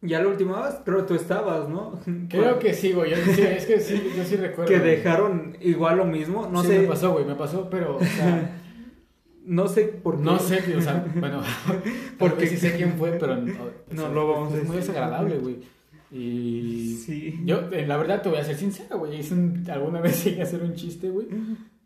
ya 0.00 0.20
la 0.20 0.28
última 0.28 0.62
vez 0.66 0.76
creo 0.84 1.04
tú 1.04 1.14
estabas, 1.14 1.68
¿no? 1.68 2.00
Creo 2.28 2.58
que 2.58 2.74
sí, 2.74 2.92
güey. 2.92 3.10
Yo, 3.10 3.16
sí, 3.18 3.42
es 3.42 3.66
que 3.66 3.78
sí, 3.78 4.12
yo 4.16 4.24
sí 4.24 4.36
recuerdo. 4.36 4.72
que 4.72 4.80
dejaron 4.80 5.56
igual 5.60 5.98
lo 5.98 6.06
mismo. 6.06 6.48
No 6.50 6.62
Sí, 6.62 6.68
sé. 6.68 6.78
me 6.80 6.88
pasó, 6.88 7.12
güey, 7.12 7.24
me 7.24 7.36
pasó, 7.36 7.68
pero, 7.70 7.96
o 7.96 8.04
sea, 8.04 8.59
No 9.44 9.68
sé 9.68 9.84
por 9.86 10.16
qué. 10.18 10.22
no 10.22 10.38
sé, 10.38 10.76
o 10.76 10.80
sea, 10.82 11.04
bueno, 11.16 11.42
porque 12.18 12.46
sí 12.46 12.56
sé 12.56 12.76
quién 12.76 12.94
fue, 12.98 13.12
pero 13.12 13.36
no, 13.36 14.08
lo 14.12 14.28
vamos 14.28 14.52
a 14.52 14.58
es 14.58 14.64
muy 14.66 14.76
decir. 14.76 14.90
desagradable, 14.94 15.38
güey. 15.38 15.56
Y 16.12 16.96
Sí. 17.06 17.40
yo, 17.44 17.60
eh, 17.70 17.86
la 17.86 17.96
verdad, 17.96 18.20
te 18.20 18.28
voy 18.28 18.38
a 18.38 18.44
ser 18.44 18.56
sincero, 18.56 18.98
güey. 18.98 19.20
Alguna 19.70 20.00
vez 20.00 20.24
llegué 20.24 20.40
a 20.40 20.44
hacer 20.44 20.62
un 20.62 20.74
chiste, 20.74 21.08
güey, 21.08 21.28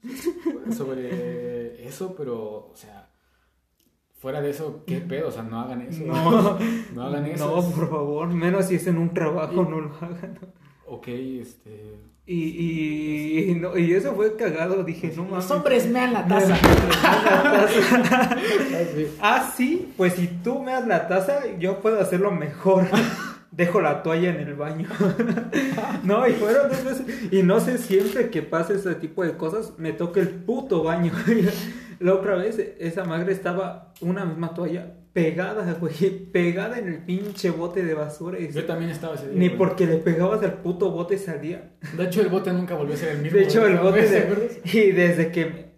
sobre 0.77 1.87
eso, 1.87 2.15
pero, 2.17 2.71
o 2.71 2.73
sea, 2.75 3.11
fuera 4.19 4.41
de 4.41 4.51
eso, 4.51 4.83
¿qué 4.87 4.99
pedo? 5.01 5.29
O 5.29 5.31
sea, 5.31 5.43
no 5.43 5.61
hagan 5.61 5.83
eso. 5.83 6.05
No, 6.07 6.59
No 6.95 7.03
hagan 7.03 7.27
eso. 7.27 7.47
no, 7.47 7.71
por 7.71 7.91
favor, 7.91 8.29
menos 8.29 8.67
si 8.67 8.77
es 8.77 8.87
en 8.87 8.99
un 8.99 9.13
trabajo, 9.13 9.65
no 9.65 9.81
lo 9.81 9.95
hagan. 9.97 10.39
Ok, 10.87 11.09
este. 11.09 11.99
Y, 12.27 12.43
y, 12.43 13.51
y 13.51 13.55
no, 13.55 13.77
y 13.77 13.93
eso 13.93 14.15
fue 14.15 14.35
cagado, 14.37 14.83
dije, 14.83 15.13
no 15.15 15.25
mames. 15.25 15.45
Los 15.45 15.51
hombres 15.51 15.87
mean 15.89 16.13
la 16.13 16.27
taza. 16.27 16.57
Ah, 19.21 19.53
sí, 19.57 19.93
pues 19.97 20.15
si 20.15 20.27
tú 20.27 20.61
me 20.61 20.73
das 20.73 20.87
la 20.87 21.09
taza, 21.09 21.41
yo 21.59 21.81
puedo 21.81 22.01
hacerlo 22.01 22.31
mejor. 22.31 22.87
Dejo 23.51 23.81
la 23.81 24.03
toalla 24.03 24.31
en 24.31 24.41
el 24.41 24.55
baño. 24.55 24.89
no, 26.03 26.27
y 26.27 26.33
fueron 26.33 26.69
dos 26.69 26.85
veces. 26.85 27.33
Y 27.33 27.43
no 27.43 27.61
sé, 27.61 27.79
siempre 27.79 28.31
que 28.31 28.43
pasa 28.43 28.73
ese 28.73 28.95
tipo 28.97 29.25
de 29.25 29.37
cosas, 29.37 29.75
me 29.79 29.93
toca 29.93 30.21
el 30.21 30.29
puto 30.29 30.83
baño. 30.83 31.13
la 32.01 32.15
otra 32.15 32.35
vez, 32.35 32.59
esa 32.79 33.05
madre 33.05 33.33
estaba 33.33 33.93
una 34.01 34.25
misma 34.25 34.55
toalla 34.55 34.95
pegada, 35.15 35.73
güey. 35.81 35.95
Pegada 36.33 36.79
en 36.79 36.89
el 36.89 36.99
pinche 36.99 37.49
bote 37.51 37.83
de 37.83 37.95
basura. 37.95 38.39
Y 38.39 38.53
Yo 38.53 38.65
también 38.67 38.91
estaba 38.91 39.15
ese 39.15 39.29
día. 39.29 39.39
ni 39.39 39.47
güey. 39.47 39.59
porque 39.59 39.87
le 39.87 39.97
pegabas 39.97 40.43
al 40.43 40.55
puto 40.61 40.91
bote 40.91 41.17
salía. 41.17 41.73
De 41.97 42.05
hecho, 42.05 42.21
el 42.21 42.29
bote 42.29 42.53
nunca 42.53 42.75
volvió 42.75 42.95
a 42.95 42.99
ser 42.99 43.11
el 43.11 43.23
mismo. 43.23 43.39
De 43.39 43.45
hecho, 43.45 43.67
el 43.67 43.79
bote 43.79 44.03
¿Te 44.03 44.09
de... 44.09 44.19
acuerdas? 44.19 44.53
Y 44.75 44.91
desde 44.91 45.31
que... 45.33 45.73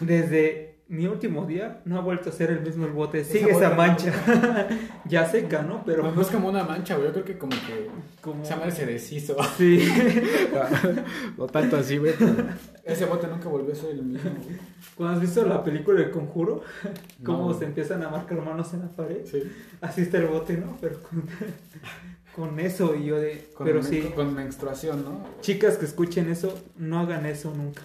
Desde 0.00 0.82
mi 0.88 1.06
último 1.06 1.46
día 1.46 1.82
no 1.84 1.98
ha 1.98 2.00
vuelto 2.00 2.30
a 2.30 2.32
ser 2.32 2.50
el 2.50 2.60
mismo 2.62 2.84
el 2.84 2.92
bote. 2.92 3.24
Sigue 3.24 3.52
Esa 3.52 3.70
mancha. 3.74 4.12
ya 5.04 5.24
seca, 5.24 5.62
¿no? 5.62 5.84
Pero... 5.84 6.02
Pero 6.02 6.14
no 6.14 6.22
es 6.22 6.28
como 6.28 6.48
una 6.48 6.64
mancha, 6.64 6.96
güey. 6.96 7.06
Yo 7.06 7.12
creo 7.12 7.24
que 7.24 7.38
como 7.38 7.52
que 7.52 7.88
Como... 8.20 8.42
esa 8.42 8.56
madre 8.56 8.72
se 8.72 8.86
deshizo. 8.86 9.36
Sí. 9.56 9.88
no 11.38 11.46
tanto 11.46 11.76
así, 11.76 11.96
güey. 11.98 12.12
pero 12.18 12.34
Ese 12.92 13.04
bote 13.06 13.26
nunca 13.26 13.48
volvió 13.48 13.72
a 13.72 13.76
ser 13.76 13.90
el 13.90 14.02
mismo, 14.02 14.30
güey. 14.44 14.56
¿Cuando 14.96 15.14
has 15.16 15.20
visto 15.20 15.44
la 15.46 15.62
película 15.64 16.00
El 16.00 16.10
Conjuro? 16.10 16.62
Cómo 17.24 17.48
No. 17.52 17.58
se 17.58 17.64
empiezan 17.64 18.02
a 18.02 18.08
marcar 18.10 18.42
manos 18.44 18.72
en 18.74 18.80
la 18.80 18.88
pared. 18.88 19.24
Sí. 19.24 19.42
Así 19.80 20.02
está 20.02 20.18
el 20.18 20.26
bote, 20.26 20.56
¿no? 20.56 20.76
Pero 20.80 21.02
con, 21.02 21.24
con 22.36 22.60
eso 22.60 22.94
y 22.94 23.04
yo 23.06 23.18
de... 23.18 23.50
Con, 23.54 23.66
Pero 23.66 23.82
men- 23.82 23.88
sí, 23.90 24.02
con 24.14 24.34
menstruación, 24.34 25.04
¿no? 25.04 25.24
chicas 25.40 25.76
que 25.76 25.84
escuchen 25.86 26.30
eso, 26.30 26.56
no 26.76 27.00
hagan 27.00 27.26
eso 27.26 27.52
nunca. 27.54 27.82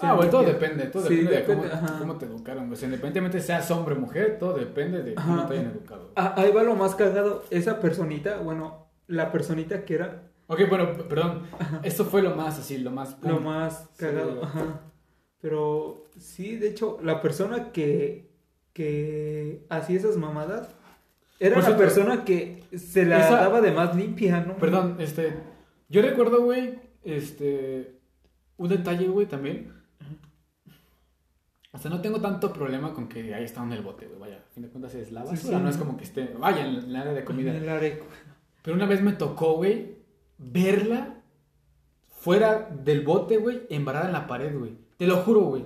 Ah, 0.00 0.14
güey, 0.14 0.30
todo 0.30 0.44
depende, 0.44 0.84
todo 0.86 1.08
Sí, 1.08 1.16
depende, 1.16 1.36
depende, 1.38 1.64
de 1.68 1.70
cómo, 1.80 1.98
cómo 1.98 2.14
te 2.18 2.26
educaron. 2.26 2.72
O 2.72 2.76
sea, 2.76 2.86
independientemente 2.86 3.40
seas 3.40 3.68
hombre 3.72 3.96
o 3.96 3.98
mujer, 3.98 4.36
todo 4.38 4.54
depende 4.56 5.02
de 5.02 5.14
cómo 5.16 5.38
Ajá. 5.40 5.48
te 5.48 5.54
hayan 5.54 5.72
educado. 5.72 6.12
Ah, 6.14 6.34
ahí 6.36 6.52
va 6.52 6.62
lo 6.62 6.76
más 6.76 6.94
cagado. 6.94 7.44
Esa 7.50 7.80
personita, 7.80 8.38
bueno, 8.38 8.86
la 9.08 9.32
personita 9.32 9.84
que 9.84 9.94
era 9.96 10.27
Ok, 10.48 10.60
bueno, 10.68 10.92
perdón. 11.08 11.42
Esto 11.82 12.04
fue 12.04 12.22
lo 12.22 12.34
más 12.34 12.58
así, 12.58 12.78
lo 12.78 12.90
más... 12.90 13.16
lo 13.22 13.38
más 13.40 13.88
Sí. 13.92 13.98
cagado. 14.04 14.42
Ajá. 14.44 14.80
Pero 15.40 16.06
sí, 16.18 16.56
de 16.56 16.68
hecho, 16.70 16.98
la 17.02 17.20
persona 17.22 17.70
que, 17.70 18.30
que 18.72 19.64
hacía 19.68 19.98
esas 19.98 20.16
mamadas 20.16 20.68
era 21.38 21.54
Por 21.54 21.62
la 21.62 21.68
cierto, 21.76 21.82
persona 21.84 22.24
que 22.24 22.64
se 22.76 23.04
la 23.06 23.20
esa- 23.20 23.36
daba 23.42 23.60
de 23.60 23.70
más 23.72 23.94
limpia, 23.94 24.40
¿no? 24.40 24.56
Perdón, 24.56 24.96
este... 24.98 25.34
Yo 25.88 26.02
recuerdo, 26.02 26.42
güey, 26.42 26.78
este... 27.04 27.94
Un 28.56 28.68
detalle, 28.70 29.06
güey, 29.06 29.26
también. 29.26 29.72
O 31.72 31.78
sea, 31.78 31.90
no 31.90 32.00
tengo 32.00 32.20
tanto 32.20 32.52
problema 32.52 32.92
con 32.94 33.08
que 33.08 33.34
ahí 33.34 33.44
está 33.44 33.62
en 33.62 33.72
el 33.72 33.82
bote, 33.82 34.06
güey. 34.06 34.18
Vaya, 34.18 34.38
a 34.38 34.52
fin 34.52 34.62
de 34.64 34.70
cuentas 34.70 34.94
es 34.94 35.12
la 35.12 35.22
Sí, 35.26 35.30
basura, 35.32 35.58
sí. 35.58 35.62
no 35.62 35.68
es 35.70 35.76
como 35.76 35.96
que 35.96 36.04
esté... 36.04 36.24
Vaya, 36.38 36.66
en 36.66 36.74
el 36.76 36.96
área 36.96 37.12
de 37.12 37.24
comida. 37.24 37.54
En 37.54 37.62
el 37.62 37.68
areco. 37.68 38.06
Pero 38.62 38.74
una 38.76 38.86
vez 38.86 39.02
me 39.02 39.12
tocó, 39.12 39.54
güey, 39.56 39.97
verla 40.38 41.22
fuera 42.08 42.68
del 42.84 43.02
bote, 43.02 43.36
güey, 43.36 43.62
embarrada 43.70 44.06
en 44.06 44.12
la 44.12 44.26
pared, 44.26 44.56
güey. 44.56 44.76
Te 44.96 45.06
lo 45.06 45.16
juro, 45.18 45.40
güey. 45.42 45.64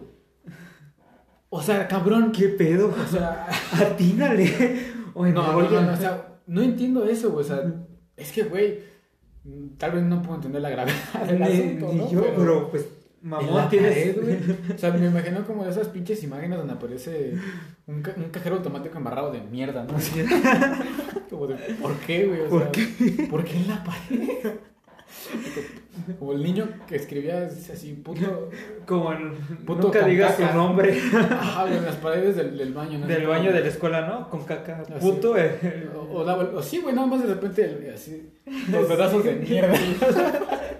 O 1.50 1.62
sea, 1.62 1.86
cabrón. 1.86 2.32
¿Qué 2.32 2.48
pedo? 2.48 2.88
O 2.88 3.06
sea, 3.06 3.46
Atínale. 3.72 4.92
Oye, 5.14 5.32
no, 5.32 5.52
no, 5.52 5.62
no, 5.62 5.80
no, 5.82 5.92
o 5.92 5.96
sea, 5.96 6.38
no 6.46 6.62
entiendo 6.62 7.04
eso, 7.04 7.30
güey. 7.30 7.44
O 7.44 7.48
sea, 7.48 7.62
es 8.16 8.32
que, 8.32 8.44
güey, 8.44 8.80
tal 9.76 9.92
vez 9.92 10.02
no 10.02 10.22
puedo 10.22 10.36
entender 10.36 10.62
la 10.62 10.70
gravedad 10.70 11.26
del 11.26 11.40
ni, 11.40 11.44
asunto, 11.44 11.88
ni 11.92 11.98
¿no? 11.98 12.10
yo, 12.10 12.26
pero, 12.34 12.70
pues, 12.70 12.86
mamón, 13.22 13.54
la 13.54 13.68
tienes. 13.68 13.90
pared, 13.90 14.16
güey. 14.22 14.56
O 14.74 14.78
sea, 14.78 14.90
me 14.92 15.06
imagino 15.06 15.44
como 15.46 15.64
esas 15.66 15.88
pinches 15.88 16.22
imágenes 16.22 16.58
donde 16.58 16.74
aparece 16.74 17.34
un, 17.86 18.02
ca- 18.02 18.14
un 18.16 18.24
cajero 18.30 18.56
automático 18.56 18.98
embarrado 18.98 19.30
de 19.32 19.40
mierda, 19.42 19.84
¿no? 19.84 19.96
Así, 19.96 20.22
como 21.30 21.46
de, 21.46 21.56
¿por 21.74 21.94
qué, 22.00 22.26
güey? 22.26 22.40
O 22.42 22.48
¿Por 22.48 22.60
sea, 22.74 23.28
¿por 23.30 23.44
qué 23.44 23.56
en 23.56 23.68
la 23.68 23.84
pared? 23.84 24.50
Como 26.18 26.32
el 26.32 26.42
niño 26.42 26.68
que 26.88 26.96
escribía 26.96 27.44
así, 27.46 27.92
puto. 27.92 28.48
Como 28.86 29.12
el, 29.12 29.32
Puto 29.66 29.82
nunca 29.88 30.06
digas 30.06 30.36
su 30.36 30.44
nombre 30.56 30.98
Ajá, 31.30 31.70
en 31.72 31.84
las 31.84 31.96
paredes 31.96 32.34
del, 32.36 32.56
del 32.56 32.72
baño, 32.72 32.98
¿no? 32.98 33.06
del 33.06 33.26
baño 33.26 33.52
de 33.52 33.60
la 33.60 33.68
escuela, 33.68 34.06
¿no? 34.08 34.28
Con 34.30 34.44
caca. 34.44 34.80
Así. 34.82 34.92
Puto. 34.98 35.36
eh. 35.36 35.88
O, 35.94 36.22
o 36.22 36.56
o 36.58 36.62
sí, 36.62 36.78
güey, 36.78 36.94
nada 36.94 37.06
más 37.06 37.22
de 37.22 37.28
repente 37.34 37.92
así. 37.94 38.30
Los 38.70 38.86
pedazos 38.88 39.22
de 39.22 39.34
mierda. 39.36 39.74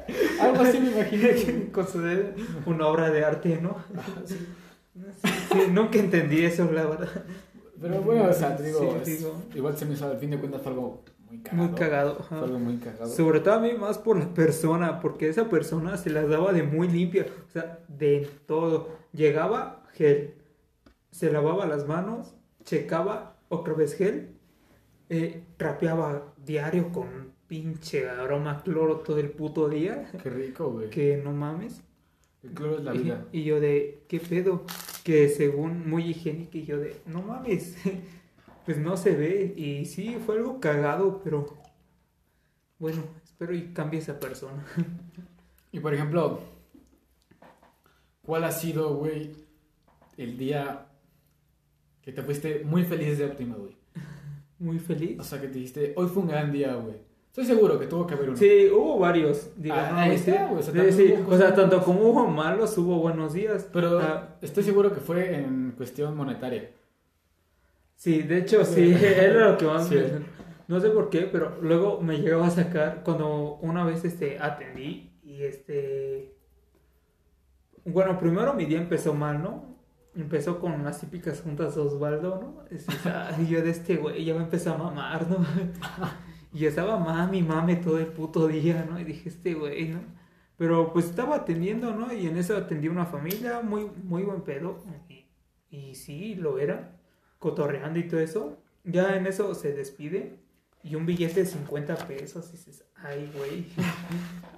Algo 0.41 0.62
así 0.62 0.79
me 0.81 0.91
imaginé. 0.91 1.71
Con 1.73 1.87
su 1.87 2.01
dedo, 2.01 2.31
una 2.67 2.87
obra 2.87 3.11
de 3.11 3.25
arte, 3.25 3.59
¿no? 3.62 3.77
Sí, 4.25 4.37
sí, 5.53 5.59
nunca 5.71 5.99
entendí 5.99 6.45
eso, 6.45 6.71
la 6.73 6.87
verdad. 6.87 7.09
Pero 7.81 8.01
bueno, 8.03 8.25
o 8.29 8.33
sea, 8.33 8.57
te 8.57 8.62
digo, 8.65 8.79
Sí, 9.05 9.12
es- 9.12 9.19
digo. 9.21 9.43
igual 9.55 9.77
se 9.77 9.87
me 9.87 9.95
hizo, 9.95 10.07
al 10.09 10.19
fin 10.19 10.31
de 10.31 10.38
cuentas 10.38 10.62
fue 10.62 10.73
algo 10.73 11.03
muy 11.29 11.38
cagado. 11.41 11.62
Muy 11.69 11.75
cagado. 11.79 12.17
ajá. 12.21 12.37
Fue 12.37 12.45
algo 12.47 12.59
muy 12.59 12.77
cagado. 12.77 13.07
Sobre 13.07 13.41
todo 13.41 13.55
a 13.55 13.59
mí 13.59 13.73
más 13.73 13.99
por 13.99 14.19
la 14.19 14.33
persona, 14.35 15.01
porque 15.01 15.29
esa 15.29 15.49
persona 15.49 15.97
se 15.97 16.11
las 16.11 16.29
daba 16.29 16.53
de 16.53 16.62
muy 16.62 16.88
limpia, 16.88 17.27
o 17.49 17.51
sea, 17.51 17.81
de 17.88 18.29
todo. 18.47 18.91
Llegaba, 19.12 19.83
gel, 19.95 20.35
se 21.11 21.33
lavaba 21.33 21.67
las 21.67 21.87
manos, 21.88 22.35
checaba, 22.65 23.37
otra 23.49 23.75
vez 23.75 23.95
gel, 23.95 24.37
eh, 25.09 25.43
trapeaba 25.57 26.33
diario 26.45 26.91
con 26.93 27.32
pinche 27.53 28.09
aroma 28.09 28.62
cloro 28.62 29.01
todo 29.01 29.19
el 29.19 29.29
puto 29.29 29.69
día, 29.69 30.11
Qué 30.23 30.31
rico, 30.31 30.71
güey. 30.71 30.88
que 30.88 31.19
no 31.19 31.33
mames. 31.33 31.83
El 32.43 32.53
cloro 32.53 32.79
es 32.79 32.85
la 32.85 32.93
vida. 32.93 33.27
Y, 33.31 33.41
y 33.41 33.45
yo 33.45 33.61
de, 33.61 34.05
¿qué 34.09 34.21
pedo? 34.21 34.65
Que 35.05 35.29
según 35.29 35.87
muy 35.87 36.09
higiénico, 36.09 36.57
y 36.57 36.65
yo 36.65 36.79
de, 36.79 36.97
no 37.05 37.21
mames, 37.21 37.77
pues 38.65 38.79
no 38.79 38.97
se 38.97 39.15
ve. 39.15 39.53
Y 39.55 39.85
sí, 39.85 40.17
fue 40.25 40.37
algo 40.38 40.61
cagado, 40.61 41.21
pero 41.23 41.47
bueno, 42.79 43.03
espero 43.23 43.55
y 43.55 43.75
cambie 43.75 44.01
esa 44.01 44.19
persona. 44.19 44.65
Y 45.73 45.81
por 45.81 45.93
ejemplo, 45.93 46.41
¿cuál 48.23 48.45
ha 48.45 48.51
sido, 48.51 48.95
güey, 48.95 49.31
el 50.17 50.38
día 50.38 50.87
que 52.01 52.12
te 52.12 52.23
fuiste 52.23 52.65
muy 52.65 52.85
feliz 52.85 53.19
de 53.19 53.27
Optima, 53.27 53.57
güey? 53.57 53.77
Muy 54.59 54.79
feliz. 54.79 55.19
O 55.19 55.25
sea, 55.25 55.38
que 55.41 55.49
te 55.49 55.55
dijiste, 55.55 55.93
hoy 55.97 56.09
fue 56.09 56.23
un 56.23 56.29
gran 56.29 56.51
día, 56.51 56.75
güey. 56.77 57.12
Estoy 57.33 57.47
seguro 57.47 57.79
que 57.79 57.87
tuvo 57.87 58.07
que 58.07 58.12
haber 58.12 58.29
uno. 58.29 58.37
Sí, 58.37 58.68
hubo 58.71 58.99
varios. 58.99 59.49
Digo, 59.57 59.75
Ah, 59.75 60.03
ahí 60.03 60.18
sí, 60.18 60.31
está, 60.31 60.49
güey, 60.49 60.61
o 60.61 60.62
sea, 60.62 60.73
sí, 60.73 60.79
también 60.79 60.95
sí, 60.95 61.14
hubo 61.14 61.35
o 61.35 61.38
sea, 61.38 61.47
cosas 61.47 61.55
tanto 61.57 61.83
como 61.83 62.01
hubo 62.03 62.27
malos, 62.27 62.77
hubo 62.77 62.99
buenos 62.99 63.33
días. 63.33 63.66
Pero 63.73 63.99
Ah, 64.01 64.37
estoy 64.42 64.62
seguro 64.62 64.92
que 64.92 65.01
fue 65.01 65.37
en 65.37 65.73
cuestión 65.75 66.14
monetaria. 66.14 66.71
Sí, 67.97 68.21
de 68.21 68.37
hecho, 68.37 68.66
sí, 68.66 68.95
era 69.03 69.49
lo 69.49 69.57
que 69.57 69.64
más 69.64 69.88
Sí. 69.88 69.97
No 70.68 70.79
sé 70.79 70.90
por 70.90 71.09
qué, 71.09 71.23
pero 71.23 71.57
luego 71.62 72.03
me 72.03 72.18
llegaba 72.18 72.49
a 72.49 72.51
sacar 72.51 73.01
cuando 73.03 73.55
una 73.62 73.87
vez 73.87 74.05
este, 74.05 74.38
atendí 74.38 75.18
y 75.23 75.42
este... 75.45 76.37
Bueno, 77.87 78.18
primero 78.18 78.53
mi 78.53 78.66
día 78.66 78.77
empezó 78.79 79.14
mal, 79.14 79.42
¿no? 79.42 79.79
Empezó 80.14 80.61
con 80.61 80.85
las 80.85 81.01
típicas 81.01 81.40
juntas 81.40 81.77
de 81.77 81.81
Osvaldo, 81.81 82.38
¿no? 82.42 82.64
Ay, 83.11 83.49
yo 83.49 83.62
de 83.62 83.71
este 83.71 83.97
güey 83.97 84.23
ya 84.23 84.35
me 84.35 84.42
empezó 84.42 84.75
a 84.75 84.77
mamar, 84.77 85.27
¿no? 85.31 85.38
Y 86.53 86.67
estaba 86.67 86.99
mami, 86.99 87.43
mame 87.43 87.77
todo 87.77 87.99
el 87.99 88.07
puto 88.07 88.47
día, 88.47 88.87
¿no? 88.88 89.01
Y 89.01 89.05
dije, 89.05 89.29
este 89.29 89.55
güey, 89.55 89.88
¿no? 89.88 90.01
Pero 90.57 90.93
pues 90.93 91.07
estaba 91.07 91.37
atendiendo, 91.37 91.95
¿no? 91.95 92.12
Y 92.12 92.27
en 92.27 92.37
eso 92.37 92.57
atendí 92.57 92.88
una 92.88 93.07
familia, 93.07 93.62
muy, 93.62 93.91
muy 94.05 94.23
buen 94.23 94.43
pedo. 94.43 94.79
Y, 95.71 95.95
sí, 95.95 96.35
lo 96.35 96.59
era, 96.59 97.01
cotorreando 97.38 97.99
y 97.99 98.07
todo 98.07 98.21
eso. 98.21 98.59
Ya 98.85 99.17
en 99.17 99.27
eso 99.27 99.55
se 99.55 99.73
despide. 99.73 100.38
Y 100.85 100.95
un 100.95 101.07
billete 101.07 101.41
de 101.41 101.47
50 101.47 102.07
pesos. 102.07 102.49
Y 102.51 102.53
dices, 102.53 102.85
ay, 103.05 103.31
güey, 103.37 103.67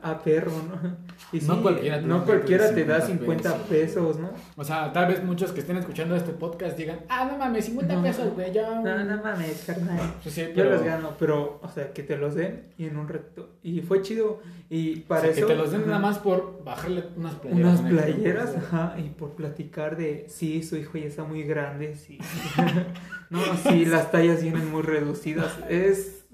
a 0.02 0.18
perro, 0.22 0.52
¿no? 0.52 0.96
Y 1.32 1.40
No 1.44 1.56
sí, 1.56 1.62
cualquiera 1.62 1.96
te 1.96 2.02
da 2.02 2.08
no 2.08 2.24
cualquiera 2.24 2.74
te 2.74 2.84
da 2.84 3.00
50 3.00 3.48
50 3.50 3.68
pesos, 3.68 3.68
pesos, 3.68 4.18
¿no? 4.18 4.30
O 4.56 4.62
sea, 4.64 4.92
tal 4.92 5.08
vez 5.08 5.24
muchos 5.24 5.52
que 5.52 5.60
estén 5.60 5.78
escuchando 5.78 6.14
este 6.14 6.32
podcast 6.32 6.76
digan, 6.76 7.00
ah, 7.08 7.26
no 7.30 7.38
mames, 7.38 7.64
50 7.64 7.94
No. 7.94 8.02
pesos, 8.02 8.34
güey, 8.34 8.52
ya. 8.52 8.80
No, 8.80 9.02
no 9.04 9.22
mames, 9.22 9.64
carnal. 9.66 10.14
Pues 10.22 10.34
sí, 10.34 10.44
Yo 10.54 10.64
los 10.64 10.82
gano, 10.82 11.12
pero, 11.18 11.58
o 11.62 11.68
sea, 11.68 11.92
que 11.92 12.02
te 12.02 12.16
los 12.18 12.34
den 12.34 12.64
y 12.76 12.84
en 12.86 12.96
un 12.98 13.08
reto. 13.08 13.48
Y 13.62 13.80
fue 13.80 14.02
chido. 14.02 14.40
Y 14.68 15.00
o 15.02 15.04
para 15.08 15.22
sea, 15.22 15.30
eso. 15.30 15.40
que 15.46 15.52
te 15.54 15.58
los 15.58 15.70
den 15.72 15.80
ajá, 15.82 15.88
nada 15.90 16.00
más 16.00 16.18
por 16.18 16.62
bajarle 16.64 17.04
unas 17.16 17.34
playeras. 17.36 17.80
Unas 17.80 17.92
playeras, 17.92 18.56
ajá, 18.56 18.96
y 18.98 19.08
por 19.10 19.30
platicar 19.30 19.96
de, 19.96 20.26
sí, 20.28 20.62
su 20.62 20.76
hijo 20.76 20.98
ya 20.98 21.06
está 21.06 21.24
muy 21.24 21.42
grande, 21.44 21.94
sí. 21.94 22.18
no, 23.30 23.40
sí, 23.68 23.84
las 23.86 24.10
tallas 24.10 24.42
vienen 24.42 24.70
muy 24.70 24.82
reducidas. 24.82 25.50
Es. 25.68 26.24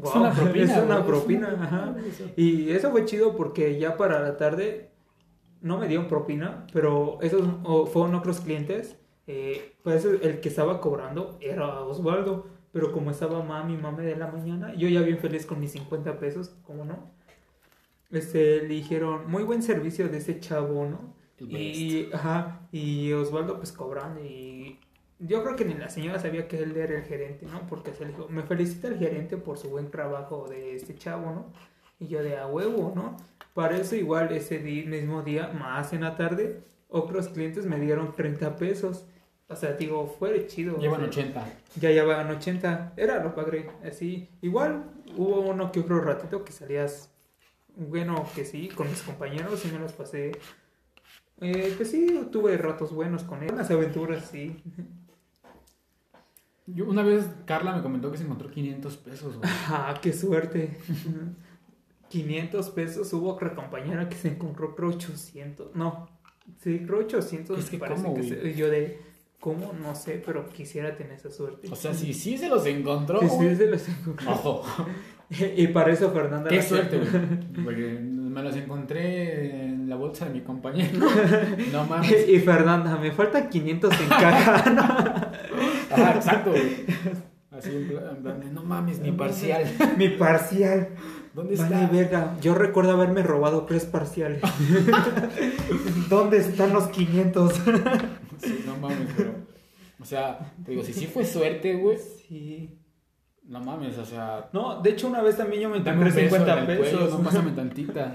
Es 0.00 0.14
una 0.14 0.30
Wow, 0.34 0.34
propina. 0.34 0.64
Es 0.64 0.76
una 0.76 1.04
propina, 1.06 1.48
es 1.48 1.54
una 1.54 1.64
ajá. 1.66 1.92
propina. 1.94 2.32
Y 2.36 2.70
eso 2.70 2.90
fue 2.90 3.04
chido 3.04 3.36
porque 3.36 3.78
ya 3.78 3.96
para 3.96 4.20
la 4.20 4.36
tarde 4.36 4.90
no 5.60 5.78
me 5.78 5.88
dieron 5.88 6.08
propina, 6.08 6.66
pero 6.72 7.18
esos 7.22 7.48
o- 7.64 7.86
fueron 7.86 8.14
otros 8.14 8.40
clientes. 8.40 8.96
Eh, 9.26 9.76
pues 9.84 10.04
el 10.04 10.40
que 10.40 10.48
estaba 10.48 10.80
cobrando 10.80 11.38
era 11.40 11.80
Osvaldo, 11.82 12.46
pero 12.72 12.92
como 12.92 13.10
estaba 13.12 13.42
mami, 13.44 13.76
mami 13.76 14.04
de 14.04 14.16
la 14.16 14.28
mañana, 14.28 14.74
yo 14.74 14.88
ya 14.88 15.02
bien 15.02 15.18
feliz 15.18 15.46
con 15.46 15.60
mis 15.60 15.72
50 15.72 16.18
pesos, 16.18 16.56
¿cómo 16.64 16.84
no? 16.84 17.10
Este, 18.10 18.62
le 18.62 18.68
dijeron, 18.74 19.30
muy 19.30 19.42
buen 19.42 19.62
servicio 19.62 20.08
de 20.08 20.18
ese 20.18 20.38
chavo, 20.40 20.86
¿no? 20.86 21.14
Y, 21.38 22.08
ajá, 22.12 22.68
y 22.72 23.12
Osvaldo 23.12 23.56
pues 23.56 23.72
cobrando 23.72 24.20
y 24.20 24.78
yo 25.24 25.42
creo 25.42 25.56
que 25.56 25.64
ni 25.64 25.74
la 25.74 25.88
señora 25.88 26.18
sabía 26.18 26.48
que 26.48 26.58
él 26.58 26.76
era 26.76 26.96
el 26.96 27.04
gerente, 27.04 27.46
¿no? 27.46 27.66
Porque 27.68 27.92
se 27.92 28.04
le 28.04 28.10
dijo, 28.10 28.28
me 28.28 28.42
felicita 28.42 28.88
el 28.88 28.98
gerente 28.98 29.36
por 29.36 29.56
su 29.56 29.68
buen 29.68 29.90
trabajo 29.90 30.48
de 30.48 30.74
este 30.74 30.96
chavo, 30.96 31.30
¿no? 31.30 31.46
Y 32.00 32.08
yo 32.08 32.22
de 32.22 32.36
a 32.36 32.46
huevo, 32.46 32.92
¿no? 32.94 33.16
Para 33.54 33.76
eso 33.76 33.94
igual 33.94 34.32
ese 34.32 34.58
mismo 34.58 35.22
día, 35.22 35.48
más 35.48 35.92
en 35.92 36.00
la 36.00 36.16
tarde, 36.16 36.62
otros 36.88 37.28
clientes 37.28 37.66
me 37.66 37.78
dieron 37.78 38.12
30 38.12 38.56
pesos. 38.56 39.06
O 39.48 39.54
sea, 39.54 39.72
digo, 39.74 40.14
fue 40.18 40.46
chido. 40.46 40.78
Llevan 40.78 41.04
o 41.04 41.12
sea, 41.12 41.22
80. 41.24 41.52
Ya 41.80 41.90
llevaban 41.90 42.30
80. 42.30 42.94
Era 42.96 43.22
lo 43.22 43.34
padre. 43.34 43.68
Así. 43.84 44.28
Igual 44.40 44.84
hubo 45.16 45.40
uno 45.40 45.70
que 45.70 45.80
otro 45.80 46.00
ratito 46.00 46.44
que 46.44 46.52
salías. 46.52 47.10
Bueno, 47.76 48.26
que 48.34 48.44
sí, 48.44 48.68
con 48.68 48.88
mis 48.88 49.02
compañeros 49.02 49.64
y 49.64 49.68
me 49.68 49.78
los 49.78 49.92
pasé. 49.92 50.32
Eh, 51.40 51.74
pues 51.76 51.90
sí, 51.90 52.28
tuve 52.30 52.56
ratos 52.56 52.92
buenos 52.92 53.24
con 53.24 53.42
él. 53.42 53.52
Unas 53.52 53.70
aventuras, 53.70 54.28
sí. 54.30 54.62
Yo, 56.66 56.84
una 56.86 57.02
vez 57.02 57.26
Carla 57.44 57.74
me 57.76 57.82
comentó 57.82 58.10
que 58.12 58.18
se 58.18 58.24
encontró 58.24 58.50
500 58.50 58.96
pesos, 58.98 59.36
güey. 59.36 59.50
Ah, 59.68 59.94
qué 60.00 60.12
suerte. 60.12 60.76
500 62.08 62.70
pesos. 62.70 63.12
Hubo 63.12 63.32
otra 63.34 63.54
compañera 63.54 64.08
que 64.08 64.16
se 64.16 64.28
encontró, 64.28 64.74
creo, 64.74 64.90
800. 64.90 65.74
No, 65.74 66.08
sí, 66.58 66.82
creo 66.86 67.00
800. 67.00 67.58
Es 67.58 67.64
me 67.64 67.70
que 67.70 67.78
parece 67.78 68.02
¿cómo, 68.02 68.14
que 68.14 68.22
se- 68.22 68.54
Yo 68.54 68.68
de, 68.70 69.00
¿cómo? 69.40 69.72
No 69.82 69.94
sé, 69.94 70.22
pero 70.24 70.46
quisiera 70.46 70.96
tener 70.96 71.14
esa 71.14 71.30
suerte. 71.30 71.68
O 71.70 71.76
sea, 71.76 71.94
si 71.94 72.12
sí 72.12 72.36
se 72.36 72.48
los 72.48 72.66
encontró, 72.66 73.20
Sí, 73.20 73.28
sí, 73.28 73.56
se 73.56 73.66
los 73.66 73.88
encontró. 73.88 74.30
Ojo, 74.30 74.64
Y 75.56 75.68
para 75.68 75.90
eso 75.92 76.10
Fernanda... 76.10 76.50
qué 76.50 76.60
suerte, 76.60 76.98
güey. 76.98 77.64
Porque 77.64 77.98
me 77.98 78.42
los 78.42 78.54
encontré 78.54 79.64
en 79.64 79.88
la 79.88 79.96
bolsa 79.96 80.26
de 80.26 80.32
mi 80.34 80.40
compañero. 80.42 80.98
No 81.72 81.86
mames. 81.86 82.28
Y 82.28 82.38
Fernanda, 82.40 82.96
me 82.98 83.10
faltan 83.12 83.48
500 83.48 84.00
en 84.00 84.08
caja. 84.08 85.11
Ajá, 85.92 86.14
exacto, 86.16 86.50
güey. 86.50 86.86
Así 87.50 87.68
en 87.70 87.88
plan, 87.88 88.54
no 88.54 88.62
mames, 88.64 88.98
mi 89.00 89.12
parcial. 89.12 89.64
Mi 89.98 90.08
parcial. 90.08 90.88
¿Dónde 91.34 91.56
Vale, 91.56 91.74
está? 91.76 91.86
verga. 91.92 92.36
Yo 92.40 92.54
recuerdo 92.54 92.92
haberme 92.92 93.22
robado 93.22 93.64
tres 93.64 93.84
parciales. 93.84 94.40
¿Dónde 96.08 96.38
están 96.38 96.72
los 96.72 96.88
500? 96.88 97.52
Sí, 98.38 98.64
no 98.66 98.76
mames, 98.78 99.08
pero. 99.16 99.34
O 100.00 100.04
sea, 100.04 100.52
te 100.64 100.72
digo, 100.72 100.82
si 100.82 100.92
sí 100.92 101.06
fue 101.06 101.24
suerte, 101.24 101.74
güey. 101.74 101.98
Sí. 101.98 102.78
No 103.44 103.60
mames, 103.60 103.98
o 103.98 104.04
sea. 104.04 104.48
No, 104.52 104.80
de 104.80 104.90
hecho, 104.90 105.08
una 105.08 105.22
vez 105.22 105.36
también 105.36 105.62
yo 105.62 105.68
me 105.68 105.78
encontré 105.78 105.98
un 105.98 106.04
beso 106.04 106.18
50 106.20 106.52
en 106.52 106.58
el 106.70 106.78
cuello, 106.78 106.98
pesos. 106.98 107.18
no 107.18 107.24
pásame 107.24 107.50
tantita. 107.56 108.14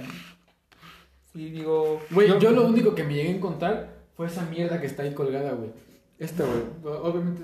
Sí, 1.32 1.50
digo. 1.52 2.00
Güey, 2.12 2.40
yo, 2.40 2.52
lo 2.52 2.66
único 2.66 2.96
que 2.96 3.04
me 3.04 3.14
llegué 3.14 3.30
a 3.30 3.36
encontrar 3.36 3.98
fue 4.16 4.28
esa 4.28 4.44
mierda 4.46 4.82
que 4.82 4.88
está 4.88 5.04
ahí 5.04 5.14
colgada, 5.14 5.52
güey. 5.52 5.70
Esta, 6.20 6.44
güey. 6.46 6.96
Obviamente 7.04 7.42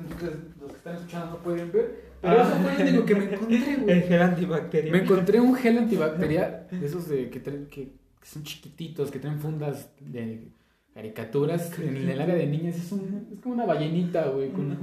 los 0.61 0.71
que 0.71 0.77
están 0.77 0.95
escuchando 0.95 1.31
no 1.31 1.37
pueden 1.43 1.71
ver. 1.71 2.13
Pero 2.21 2.33
Ah. 2.39 2.41
eso 2.43 2.55
fue 2.61 2.73
lo 2.83 2.89
único 2.89 3.05
que 3.05 3.15
me 3.15 3.23
encontré, 3.25 3.73
El 3.73 3.81
güey. 3.81 4.01
gel 4.03 4.21
antibacterial. 4.21 4.91
Me 4.97 5.03
encontré 5.03 5.39
un 5.41 5.55
gel 5.55 5.77
antibacterial 5.77 6.67
de 6.71 6.85
esos 6.85 7.07
de 7.09 7.29
que, 7.29 7.43
traen- 7.43 7.67
que, 7.67 7.83
que 8.19 8.25
son 8.25 8.43
chiquititos, 8.43 9.11
que 9.11 9.19
traen 9.19 9.39
fundas 9.39 9.89
de 9.99 10.47
caricaturas 10.93 11.77
en 11.79 11.97
el 12.09 12.21
área 12.21 12.35
de 12.35 12.47
niñas. 12.47 12.75
Es, 12.77 12.91
un, 12.91 13.27
es 13.33 13.39
como 13.41 13.55
una 13.55 13.65
ballenita, 13.65 14.27
güey, 14.29 14.51
con 14.51 14.77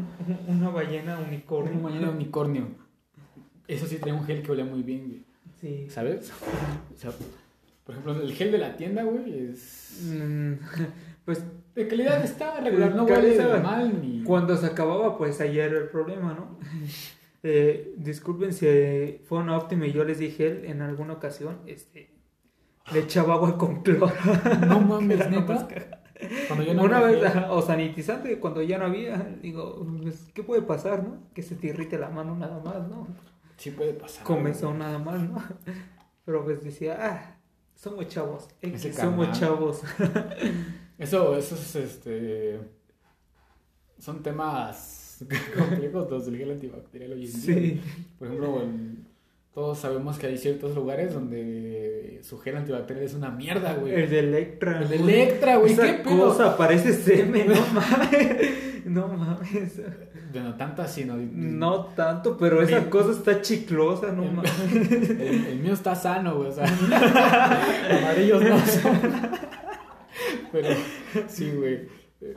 Una, 0.48 0.68
ballena 0.70 1.18
unicornio. 1.18 1.72
una 1.72 1.80
ballena 1.88 2.10
unicornio. 2.10 2.68
Eso 3.66 3.86
sí 3.86 3.96
trae 3.96 4.12
un 4.12 4.24
gel 4.24 4.42
que 4.42 4.52
olía 4.52 4.64
muy 4.64 4.82
bien, 4.82 5.08
güey. 5.08 5.22
Sí. 5.60 5.86
¿Sabes? 5.88 6.30
O 6.94 6.98
sea, 6.98 7.10
por 7.84 7.94
ejemplo, 7.94 8.20
el 8.22 8.32
gel 8.34 8.52
de 8.52 8.58
la 8.58 8.76
tienda, 8.76 9.02
güey, 9.02 9.48
es... 9.48 10.02
Mm, 10.12 10.52
Pues 11.24 11.44
De 11.74 11.86
calidad 11.88 12.22
está 12.24 12.60
regular, 12.60 12.94
no 12.94 13.04
huele 13.04 13.60
mal 13.60 14.00
ni... 14.00 14.22
cuando 14.24 14.56
se 14.56 14.66
acababa, 14.66 15.16
pues 15.16 15.40
ahí 15.40 15.58
era 15.58 15.78
el 15.78 15.88
problema, 15.88 16.34
¿no? 16.34 16.58
Eh, 17.42 17.94
disculpen 17.96 18.52
si 18.52 18.66
eh, 18.68 19.22
fue 19.24 19.38
una 19.38 19.56
óptima 19.56 19.86
y 19.86 19.92
yo 19.92 20.04
les 20.04 20.18
dije 20.18 20.46
él 20.46 20.64
en 20.66 20.82
alguna 20.82 21.14
ocasión, 21.14 21.60
este, 21.64 22.20
le 22.92 23.00
echaba 23.00 23.32
agua 23.32 23.56
con 23.56 23.82
cloro. 23.82 24.12
No 24.66 24.80
mames, 24.80 25.30
neta. 25.30 25.66
Cuando 26.46 26.64
yo 26.64 26.74
no 26.74 26.82
Una 26.84 27.00
vez, 27.00 27.22
o 27.48 27.62
sanitizante, 27.62 28.38
cuando 28.38 28.62
ya 28.62 28.78
no 28.78 28.86
había, 28.86 29.16
digo, 29.40 29.86
pues, 30.02 30.28
¿qué 30.34 30.42
puede 30.42 30.62
pasar, 30.62 31.02
no? 31.02 31.30
Que 31.32 31.42
se 31.42 31.54
te 31.54 31.68
irrite 31.68 31.98
la 31.98 32.10
mano 32.10 32.36
nada 32.36 32.60
más, 32.62 32.86
¿no? 32.88 33.06
Sí 33.56 33.70
puede 33.70 33.94
pasar. 33.94 34.24
Comezón 34.24 34.78
nada 34.78 34.98
más, 34.98 35.20
¿no? 35.20 35.42
Pero 36.24 36.44
pues 36.44 36.62
decía, 36.62 36.98
ah, 37.00 37.36
somos 37.74 38.06
chavos, 38.08 38.48
X, 38.60 38.94
somos 38.94 39.38
chavos. 39.38 39.82
Eso, 41.00 41.36
eso 41.36 41.54
es, 41.56 41.74
este... 41.76 42.60
Son 43.98 44.22
temas 44.22 45.24
complejos 45.58 46.10
los 46.10 46.26
del 46.26 46.36
gel 46.38 46.52
antibacterial 46.52 47.12
hoy 47.12 47.26
en 47.26 47.32
día. 47.32 47.40
Sí. 47.40 47.80
Por 48.18 48.28
ejemplo, 48.28 48.62
en- 48.62 49.06
todos 49.52 49.78
sabemos 49.78 50.16
que 50.16 50.28
hay 50.28 50.38
ciertos 50.38 50.74
lugares 50.76 51.12
donde 51.12 52.20
su 52.22 52.38
gel 52.38 52.56
antibacterial 52.56 53.04
es 53.04 53.14
una 53.14 53.30
mierda, 53.30 53.74
güey. 53.74 53.94
El 53.94 54.08
de 54.08 54.18
Electra. 54.20 54.80
El 54.80 54.88
de. 54.88 54.96
Electra, 54.96 55.56
güey, 55.56 55.72
Esa 55.72 55.82
¿qué 55.86 55.92
pedo? 56.04 56.28
cosa 56.28 56.56
parece 56.56 56.92
semen, 56.92 57.48
no 57.48 57.54
mames. 57.74 58.84
No 58.86 59.08
mames. 59.08 59.76
De 60.32 60.40
no 60.40 60.54
tanta, 60.56 60.86
sino... 60.86 61.16
No 61.16 61.86
tanto, 61.86 62.36
pero 62.38 62.62
esa 62.62 62.88
cosa 62.88 63.10
está 63.10 63.42
chiclosa, 63.42 64.12
no 64.12 64.22
El- 64.22 64.32
mames. 64.32 64.52
El, 64.72 65.46
el 65.46 65.58
mío 65.58 65.72
está 65.74 65.94
sano, 65.96 66.36
güey, 66.36 66.48
o 66.48 66.52
sea... 66.52 66.66
amarillos 67.98 68.42
no 68.42 68.58
son. 68.60 69.00
Pero, 70.52 70.68
sí, 71.28 71.50
güey. 71.50 71.88
eh, 72.20 72.34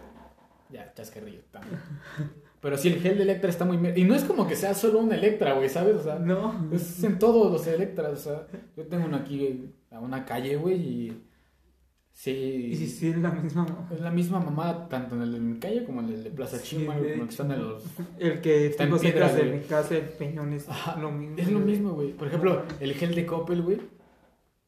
Ya, 0.70 0.94
chascarrillo. 0.94 1.42
también. 1.52 1.80
Pero 2.62 2.78
sí, 2.78 2.88
el 2.90 3.02
gel 3.02 3.18
de 3.18 3.24
Electra 3.24 3.50
está 3.50 3.66
muy... 3.66 3.78
Y 3.96 4.06
no 4.06 4.16
es 4.16 4.24
como 4.24 4.48
que 4.48 4.56
sea 4.56 4.74
solo 4.74 5.00
un 5.00 5.12
Electra, 5.12 5.54
güey, 5.54 5.68
¿sabes? 5.70 5.98
O 5.98 6.04
sea, 6.04 6.18
No. 6.20 6.70
es 6.72 7.04
en 7.04 7.20
todos 7.20 7.52
los 7.52 7.68
Electras, 7.68 8.12
o 8.14 8.16
sea... 8.16 8.48
Yo 8.78 8.86
tengo 8.88 9.06
uno 9.06 9.18
aquí 9.18 9.70
a 9.92 10.00
una 10.00 10.24
calle, 10.26 10.56
güey, 10.56 10.76
y... 10.76 11.24
Sí... 12.14 12.32
Y 12.72 12.76
si 12.78 12.88
sí 12.88 13.10
es 13.10 13.18
la 13.18 13.32
misma. 13.32 13.66
Es 13.92 14.00
la 14.00 14.12
misma 14.12 14.40
mamá, 14.40 14.88
tanto 14.88 15.16
en 15.16 15.24
el 15.24 15.34
de 15.34 15.40
mi 15.40 15.60
calle 15.60 15.84
como 15.84 16.00
en 16.02 16.10
el 16.10 16.24
de 16.24 16.30
Plaza 16.30 16.58
Sí, 16.58 16.78
Chima, 16.78 16.96
de 16.98 17.14
como 17.14 17.24
que 17.26 17.30
están 17.32 17.52
en 17.52 17.64
los... 17.68 17.84
El 18.20 18.40
que 18.40 18.68
Está 18.68 18.84
en 18.84 18.92
de 18.92 19.44
mi 19.58 19.60
casa, 19.68 19.96
el 19.98 20.04
peñón 20.04 20.54
es 20.54 20.70
Ajá, 20.70 20.98
lo 21.02 21.12
mismo. 21.12 21.36
Es 21.38 21.52
lo 21.52 21.60
mismo, 21.60 21.92
güey. 21.94 22.14
Por 22.14 22.28
ejemplo, 22.28 22.64
el 22.80 22.94
gel 22.94 23.14
de 23.16 23.26
Coppel, 23.26 23.62
güey, 23.62 23.80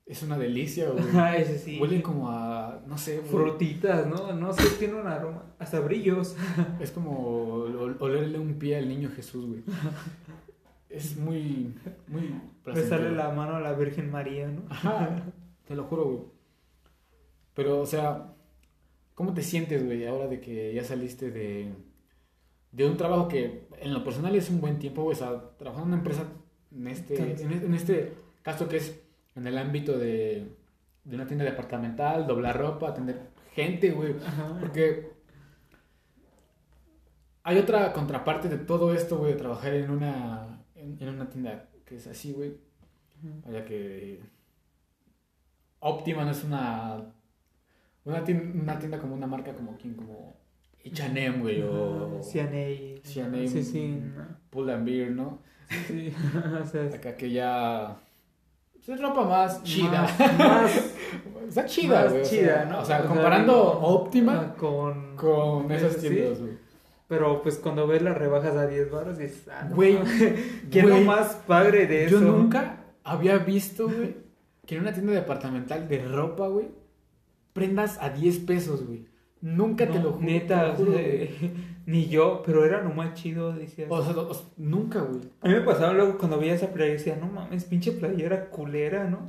es 0.06 0.22
una 0.24 0.38
delicia, 0.38 0.90
güey. 0.92 1.04
Ah, 1.16 1.36
ese 1.38 1.58
sí. 1.58 1.80
Huele 1.80 2.02
como 2.02 2.30
a, 2.30 2.82
no 2.88 2.98
sé, 2.98 3.18
güey. 3.20 3.30
Frutitas, 3.30 4.06
¿no? 4.08 4.34
No 4.34 4.54
sé, 4.54 4.64
tiene 4.78 4.96
un 4.96 5.08
aroma. 5.08 5.56
Hasta 5.60 5.80
brillos. 5.80 6.36
Es 6.80 6.92
como 6.92 7.58
ol- 7.66 7.98
olerle 8.00 8.40
un 8.40 8.56
pie 8.60 8.78
al 8.78 8.88
niño 8.88 9.10
Jesús, 9.16 9.46
güey. 9.48 9.64
Es 10.90 11.18
muy, 11.18 11.74
muy 12.08 12.22
Le 12.22 12.40
placentero. 12.64 12.98
sale 13.04 13.12
la 13.16 13.30
mano 13.32 13.56
a 13.56 13.60
la 13.60 13.74
Virgen 13.74 14.10
María, 14.12 14.48
¿no? 14.48 14.62
Ajá, 14.70 15.24
te 15.68 15.76
lo 15.76 15.84
juro, 15.86 16.06
güey. 16.06 16.20
Pero, 17.54 17.82
o 17.82 17.86
sea, 17.86 18.34
¿cómo 19.14 19.34
te 19.34 19.42
sientes, 19.42 19.84
güey, 19.86 20.06
ahora 20.06 20.28
de 20.28 20.40
que 20.40 20.74
ya 20.74 20.84
saliste 20.84 21.32
de, 21.32 21.74
de 22.72 22.86
un 22.86 22.96
trabajo 22.98 23.28
que 23.28 23.68
en 23.80 23.94
lo 23.94 24.04
personal 24.04 24.36
es 24.36 24.50
un 24.50 24.62
buen 24.62 24.78
tiempo, 24.80 25.04
güey? 25.04 25.16
O 25.16 25.18
sea, 25.20 25.50
trabajar 25.58 25.84
en 25.84 25.88
una 25.90 25.98
empresa, 25.98 26.24
en 26.74 26.88
este, 26.88 27.16
en 27.18 27.52
este, 27.52 27.66
en 27.66 27.74
este 27.74 28.14
caso 28.42 28.68
que 28.70 28.78
es 28.78 29.02
en 29.36 29.48
el 29.48 29.58
ámbito 29.58 29.98
de, 29.98 30.48
de 31.04 31.16
una 31.16 31.28
tienda 31.28 31.46
departamental, 31.46 32.28
doblar 32.28 32.58
ropa, 32.58 32.90
atender 32.90 33.30
gente, 33.54 33.92
güey. 33.92 34.16
Ajá. 34.26 34.58
Porque 34.60 35.12
hay 37.44 37.58
otra 37.58 37.94
contraparte 37.94 38.50
de 38.50 38.58
todo 38.58 38.94
esto, 38.94 39.18
güey, 39.18 39.34
de 39.34 39.38
trabajar 39.40 39.74
en 39.74 39.92
una, 39.92 40.64
en, 40.76 40.98
en 41.00 41.10
una 41.10 41.30
tienda 41.30 41.70
que 41.86 41.98
es 41.98 42.08
así, 42.08 42.32
güey. 42.34 42.58
O 43.44 43.52
sea 43.52 43.66
que 43.66 44.20
Optima 45.80 46.26
no 46.26 46.32
es 46.32 46.44
una 46.44 47.06
una 48.04 48.24
tienda, 48.24 48.62
una 48.62 48.80
tienda 48.80 49.00
como 49.00 49.16
una 49.16 49.28
marca 49.28 49.54
como 49.54 49.78
quien 49.78 49.96
como 49.96 50.36
H&M, 50.86 51.40
güey, 51.40 51.64
o 51.64 52.20
CNA. 52.22 53.02
C&A. 53.04 53.48
Sí, 53.48 53.64
sí. 53.64 53.88
no. 53.88 54.28
Pull 54.52 54.70
and 54.70 54.86
Beer, 54.86 55.12
¿no? 55.12 55.42
Sí, 55.70 55.78
sí. 55.88 56.14
o 56.62 56.66
sea, 56.66 56.84
Acá 56.86 57.18
que 57.18 57.32
ya 57.32 58.00
es 58.94 59.02
ropa 59.02 59.24
más 59.26 59.64
chida. 59.64 60.02
Más, 60.02 60.20
más 60.38 60.92
Está 61.48 61.66
chida, 61.66 62.06
güey. 62.08 62.22
o 62.22 62.26
chida, 62.26 62.56
sea, 62.56 62.66
¿no? 62.66 62.80
O 62.80 62.86
sea, 62.86 63.02
O 63.02 63.08
comparando 63.08 63.54
digo, 63.54 63.72
Optima 63.88 64.48
ah, 64.52 64.56
con. 64.58 65.16
con 65.16 65.72
esas 65.72 65.98
tiendas, 65.98 66.40
güey. 66.40 66.54
Pero 67.08 67.42
pues 67.44 67.58
cuando 67.58 67.86
ves 67.86 68.02
las 68.02 68.18
rebajas 68.18 68.56
a 68.56 68.66
10 68.66 68.90
baros, 68.92 69.18
dices, 69.18 69.48
ah, 69.52 69.68
no, 69.70 69.76
Güey, 69.76 70.00
¿qué 70.72 70.80
es 70.80 70.86
lo 70.86 70.98
más 71.02 71.36
padre 71.48 71.86
de 71.86 72.10
Yo 72.10 72.18
eso? 72.18 72.26
nunca 72.26 72.78
había 73.04 73.38
visto, 73.38 73.88
güey, 73.88 74.16
que 74.66 74.76
en 74.76 74.82
una 74.82 74.94
tienda 74.94 75.14
departamental 75.14 75.88
de 75.88 76.04
ropa, 76.04 76.48
güey, 76.48 76.68
prendas 77.54 78.00
a 78.02 78.10
10 78.10 78.40
pesos, 78.40 78.86
güey. 78.86 79.06
Nunca 79.42 79.86
te 79.88 80.00
No, 80.00 80.06
lo 80.06 80.12
juro. 80.14 80.26
Neta, 80.26 80.74
te 80.76 80.84
lo 80.84 80.92
juro, 80.92 80.98
o 80.98 81.66
ni 81.86 82.08
yo, 82.08 82.42
pero 82.46 82.66
era 82.66 82.82
lo 82.82 82.90
más 82.92 83.14
chido, 83.14 83.54
decías. 83.54 83.88
O 83.92 84.02
sea, 84.04 84.18
o 84.18 84.34
sea, 84.34 84.46
nunca, 84.58 85.02
güey. 85.02 85.22
A 85.42 85.48
mí 85.48 85.54
me 85.54 85.62
pasaba 85.62 85.94
luego 85.94 86.18
cuando 86.18 86.40
veía 86.40 86.56
esa 86.56 86.72
playera, 86.74 86.98
decía, 86.98 87.16
no 87.20 87.28
mames, 87.28 87.66
pinche 87.66 87.92
playera 87.92 88.50
culera, 88.50 89.08
¿no? 89.10 89.20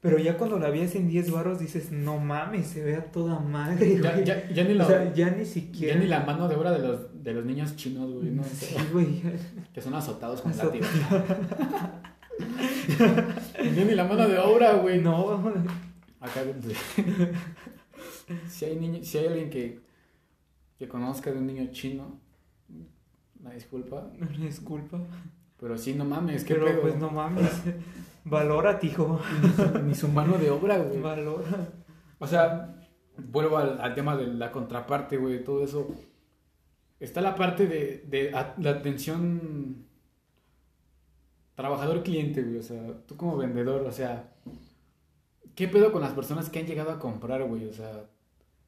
Pero 0.00 0.18
ya 0.18 0.36
cuando 0.36 0.58
la 0.60 0.70
veías 0.70 0.94
en 0.94 1.08
10 1.08 1.32
baros 1.32 1.58
dices, 1.58 1.90
no 1.90 2.18
mames, 2.18 2.68
se 2.68 2.84
ve 2.84 2.94
a 2.94 3.04
toda 3.10 3.40
madre, 3.40 3.98
Ya, 4.00 4.12
güey. 4.12 4.24
ya, 4.24 4.48
ya 4.50 4.62
ni 4.62 4.72
o 4.72 4.74
la, 4.76 4.84
sea, 4.86 5.12
ya 5.14 5.30
ni 5.30 5.38
ya 5.40 5.44
siquiera. 5.46 5.98
ni 5.98 6.06
la 6.06 6.20
mano 6.20 6.46
de 6.46 6.54
obra 6.54 6.70
de 6.70 6.78
los, 6.86 7.24
de 7.24 7.32
los 7.34 7.44
niños 7.44 7.74
chinos, 7.74 8.12
güey, 8.12 8.30
¿no? 8.30 8.44
Sí, 8.44 8.76
güey. 8.92 9.22
Que 9.74 9.80
son 9.80 9.94
azotados 9.94 10.42
con 10.42 10.52
Azot- 10.52 10.66
látigos. 10.66 10.88
ya 13.76 13.84
ni 13.84 13.94
la 13.94 14.04
mano 14.04 14.28
de 14.28 14.38
obra, 14.38 14.74
güey. 14.74 15.00
No, 15.00 15.42
Acá, 16.20 16.42
si 18.48 18.64
hay 18.64 18.76
niño, 18.76 19.02
si 19.02 19.18
hay 19.18 19.26
alguien 19.26 19.50
que, 19.50 19.80
que 20.78 20.88
conozca 20.88 21.30
de 21.32 21.38
un 21.38 21.46
niño 21.46 21.68
chino, 21.72 22.20
una 23.40 23.52
disculpa, 23.52 24.10
no 24.18 24.26
disculpa. 24.44 25.00
pero 25.58 25.76
sí, 25.78 25.94
no 25.94 26.04
mames, 26.04 26.44
qué 26.44 26.54
Pero 26.54 26.66
pedo. 26.66 26.80
pues 26.82 26.96
no 26.96 27.10
mames. 27.10 27.50
Valora, 28.24 28.78
hijo. 28.82 29.20
Ni 29.84 29.94
su- 29.94 30.08
mano 30.08 30.36
de 30.38 30.50
obra, 30.50 30.78
güey. 30.78 31.00
Valora. 31.00 31.68
O 32.18 32.26
sea, 32.26 32.74
vuelvo 33.16 33.56
al, 33.58 33.80
al 33.80 33.94
tema 33.94 34.16
de 34.16 34.26
la 34.26 34.50
contraparte, 34.50 35.16
güey, 35.16 35.44
todo 35.44 35.62
eso. 35.62 35.88
Está 36.98 37.20
la 37.20 37.36
parte 37.36 37.66
de, 37.68 38.04
de 38.08 38.34
a- 38.34 38.54
la 38.58 38.70
atención 38.70 39.86
trabajador-cliente, 41.54 42.42
güey. 42.42 42.58
O 42.58 42.62
sea, 42.62 42.98
tú 43.06 43.16
como 43.16 43.36
vendedor, 43.36 43.82
o 43.82 43.92
sea, 43.92 44.32
¿qué 45.54 45.68
pedo 45.68 45.92
con 45.92 46.02
las 46.02 46.12
personas 46.12 46.50
que 46.50 46.58
han 46.58 46.66
llegado 46.66 46.90
a 46.90 46.98
comprar, 46.98 47.44
güey? 47.44 47.66
O 47.66 47.72
sea, 47.72 48.06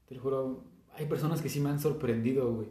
te 0.09 0.15
lo 0.15 0.21
juro, 0.21 0.65
hay 0.95 1.07
personas 1.07 1.43
que 1.43 1.49
sí 1.49 1.61
me 1.61 1.71
han 1.71 1.81
sorprendido, 1.81 2.53
güey. 2.53 2.69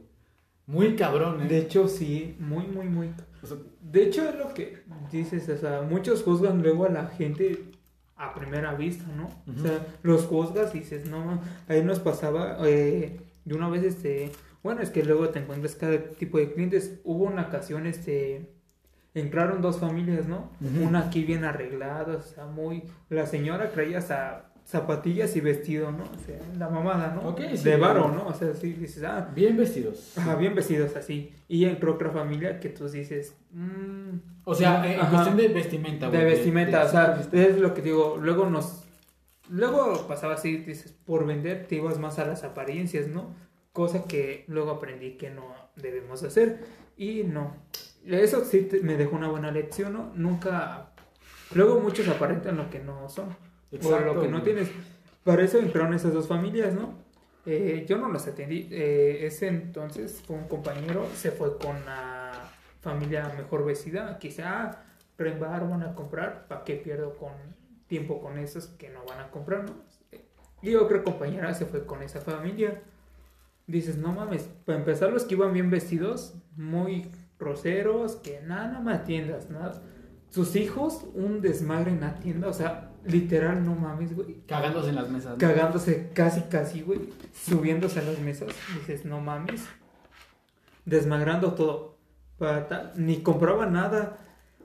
Muy 0.65 0.95
cabrón, 0.95 1.41
¿eh? 1.43 1.47
De 1.47 1.59
hecho, 1.59 1.87
sí, 1.87 2.35
muy, 2.39 2.67
muy, 2.67 2.87
muy. 2.87 3.11
O 3.41 3.47
sea, 3.47 3.57
De 3.81 4.03
hecho, 4.03 4.27
es 4.27 4.35
lo 4.35 4.53
que 4.53 4.83
dices, 5.11 5.47
o 5.47 5.57
sea, 5.57 5.81
muchos 5.81 6.23
juzgan 6.23 6.61
luego 6.61 6.85
a 6.85 6.89
la 6.89 7.07
gente 7.07 7.71
a 8.17 8.33
primera 8.33 8.73
vista, 8.73 9.05
¿no? 9.15 9.29
O 9.49 9.61
sea, 9.61 9.85
los 10.01 10.25
juzgas 10.25 10.73
y 10.75 10.79
dices, 10.79 11.07
no, 11.07 11.39
ahí 11.67 11.83
nos 11.83 11.99
pasaba 11.99 12.57
eh, 12.67 13.21
de 13.45 13.55
una 13.55 13.69
vez, 13.69 13.83
este, 13.83 14.31
bueno, 14.63 14.81
es 14.81 14.89
que 14.89 15.03
luego 15.03 15.29
te 15.29 15.39
encuentras 15.39 15.75
cada 15.75 15.97
tipo 15.97 16.37
de 16.39 16.51
clientes. 16.51 16.99
Hubo 17.03 17.25
una 17.25 17.43
ocasión, 17.43 17.85
este, 17.85 18.49
entraron 19.13 19.61
dos 19.61 19.77
familias, 19.77 20.27
¿no? 20.27 20.49
Una 20.81 21.07
aquí 21.07 21.23
bien 21.23 21.45
arreglada, 21.45 22.17
o 22.17 22.21
sea, 22.21 22.45
muy, 22.45 22.83
la 23.09 23.25
señora 23.25 23.69
traía 23.69 23.99
hasta 23.99 24.51
zapatillas 24.67 25.33
y 25.37 25.39
vestido, 25.41 25.91
¿no? 25.93 26.03
O 26.03 26.25
sea, 26.25 26.39
la 26.57 26.67
mamada, 26.69 27.15
¿no? 27.15 27.29
Ok, 27.29 27.39
sí. 27.55 27.63
de 27.63 27.77
varo, 27.77 28.09
¿no? 28.11 28.27
O 28.27 28.33
sea, 28.33 28.53
sí, 28.53 28.73
dices, 28.73 29.01
ah, 29.05 29.29
Bien 29.33 29.55
vestidos. 29.55 30.17
Ajá, 30.17 30.35
bien 30.35 30.55
vestidos 30.55 30.93
así. 30.97 31.33
Y 31.47 31.63
entró 31.63 31.93
otra 31.93 32.11
familia 32.11 32.59
que 32.59 32.67
tú 32.69 32.89
dices, 32.89 33.33
mm, 33.51 34.17
O 34.43 34.53
sea, 34.53 34.85
en 34.91 34.99
Ajá. 34.99 35.09
cuestión 35.09 35.37
de 35.37 35.47
vestimenta, 35.47 36.09
de 36.09 36.17
güey. 36.17 36.29
vestimenta, 36.33 36.79
de- 36.81 36.85
o 36.85 36.89
sea, 36.89 37.27
es 37.31 37.57
lo 37.59 37.73
que 37.73 37.81
digo, 37.81 38.17
luego 38.21 38.49
nos, 38.49 38.83
luego 39.49 40.05
pasaba 40.07 40.33
así, 40.33 40.57
dices, 40.57 40.93
por 41.05 41.25
vender 41.25 41.65
te 41.67 41.75
ibas 41.75 41.97
más 41.97 42.19
a 42.19 42.25
las 42.25 42.43
apariencias, 42.43 43.07
¿no? 43.07 43.33
Cosa 43.71 44.03
que 44.03 44.43
luego 44.47 44.71
aprendí 44.71 45.11
que 45.11 45.29
no 45.29 45.45
debemos 45.77 46.23
hacer 46.23 46.59
y 46.97 47.23
no, 47.23 47.55
eso 48.05 48.43
sí 48.43 48.63
te- 48.63 48.81
me 48.81 48.97
dejó 48.97 49.15
una 49.15 49.29
buena 49.29 49.51
lección, 49.51 49.93
¿no? 49.93 50.11
Nunca, 50.15 50.89
luego 51.53 51.79
muchos 51.79 52.07
aparentan 52.09 52.57
lo 52.57 52.69
que 52.69 52.79
no 52.79 53.07
son, 53.07 53.35
Exacto, 53.71 54.13
lo 54.13 54.21
que 54.21 54.27
no 54.27 54.41
tienes, 54.43 54.69
para 55.23 55.43
eso 55.43 55.59
entraron 55.59 55.93
esas 55.93 56.13
dos 56.13 56.27
familias, 56.27 56.73
¿no? 56.73 56.95
Eh, 57.45 57.85
yo 57.87 57.97
no 57.97 58.09
los 58.09 58.27
atendí. 58.27 58.67
Eh, 58.71 59.25
ese 59.25 59.47
entonces 59.47 60.21
fue 60.25 60.35
un 60.35 60.47
compañero, 60.47 61.07
se 61.15 61.31
fue 61.31 61.57
con 61.57 61.85
la 61.85 62.51
familia 62.81 63.31
mejor 63.37 63.65
vestida. 63.65 64.19
Quizá 64.19 64.83
reembar 65.17 65.67
van 65.69 65.83
a 65.83 65.95
comprar, 65.95 66.47
¿para 66.47 66.63
qué 66.65 66.75
pierdo 66.75 67.15
con 67.15 67.31
tiempo 67.87 68.21
con 68.21 68.37
esos 68.37 68.67
que 68.67 68.89
no 68.89 69.05
van 69.05 69.21
a 69.21 69.31
comprar? 69.31 69.63
¿no? 69.63 69.75
Y 70.61 70.75
otra 70.75 71.03
compañera 71.03 71.53
se 71.53 71.65
fue 71.65 71.85
con 71.85 72.03
esa 72.03 72.19
familia. 72.19 72.81
Dices, 73.65 73.97
no 73.97 74.11
mames, 74.11 74.49
para 74.65 74.79
empezar 74.79 75.11
los 75.11 75.23
que 75.23 75.35
iban 75.35 75.53
bien 75.53 75.69
vestidos, 75.69 76.35
muy 76.55 77.11
groseros, 77.39 78.17
que 78.17 78.41
nada, 78.41 78.67
no 78.67 78.81
me 78.81 78.93
atiendas, 78.93 79.49
nada. 79.49 79.81
Sus 80.29 80.55
hijos, 80.57 81.05
un 81.13 81.41
desmadre 81.41 81.91
en 81.91 82.01
la 82.01 82.15
tienda, 82.15 82.47
o 82.49 82.53
sea, 82.53 82.86
literal, 83.07 83.63
no 83.65 83.75
mames, 83.75 84.15
güey 84.15 84.41
Cagándose 84.47 84.89
en 84.89 84.95
las 84.95 85.09
mesas. 85.09 85.31
¿no? 85.33 85.37
cagándose 85.37 86.09
casi, 86.13 86.41
casi, 86.43 86.81
güey, 86.81 86.99
subiéndose 87.33 87.99
a 87.99 88.03
las 88.03 88.19
mesas. 88.19 88.49
Dices, 88.75 89.05
no 89.05 89.21
mames, 89.21 89.63
desmagrando 90.85 91.53
todo. 91.53 91.97
Para 92.37 92.67
tal, 92.67 92.93
ni 92.95 93.21
compraba 93.23 93.65
nada. 93.65 94.17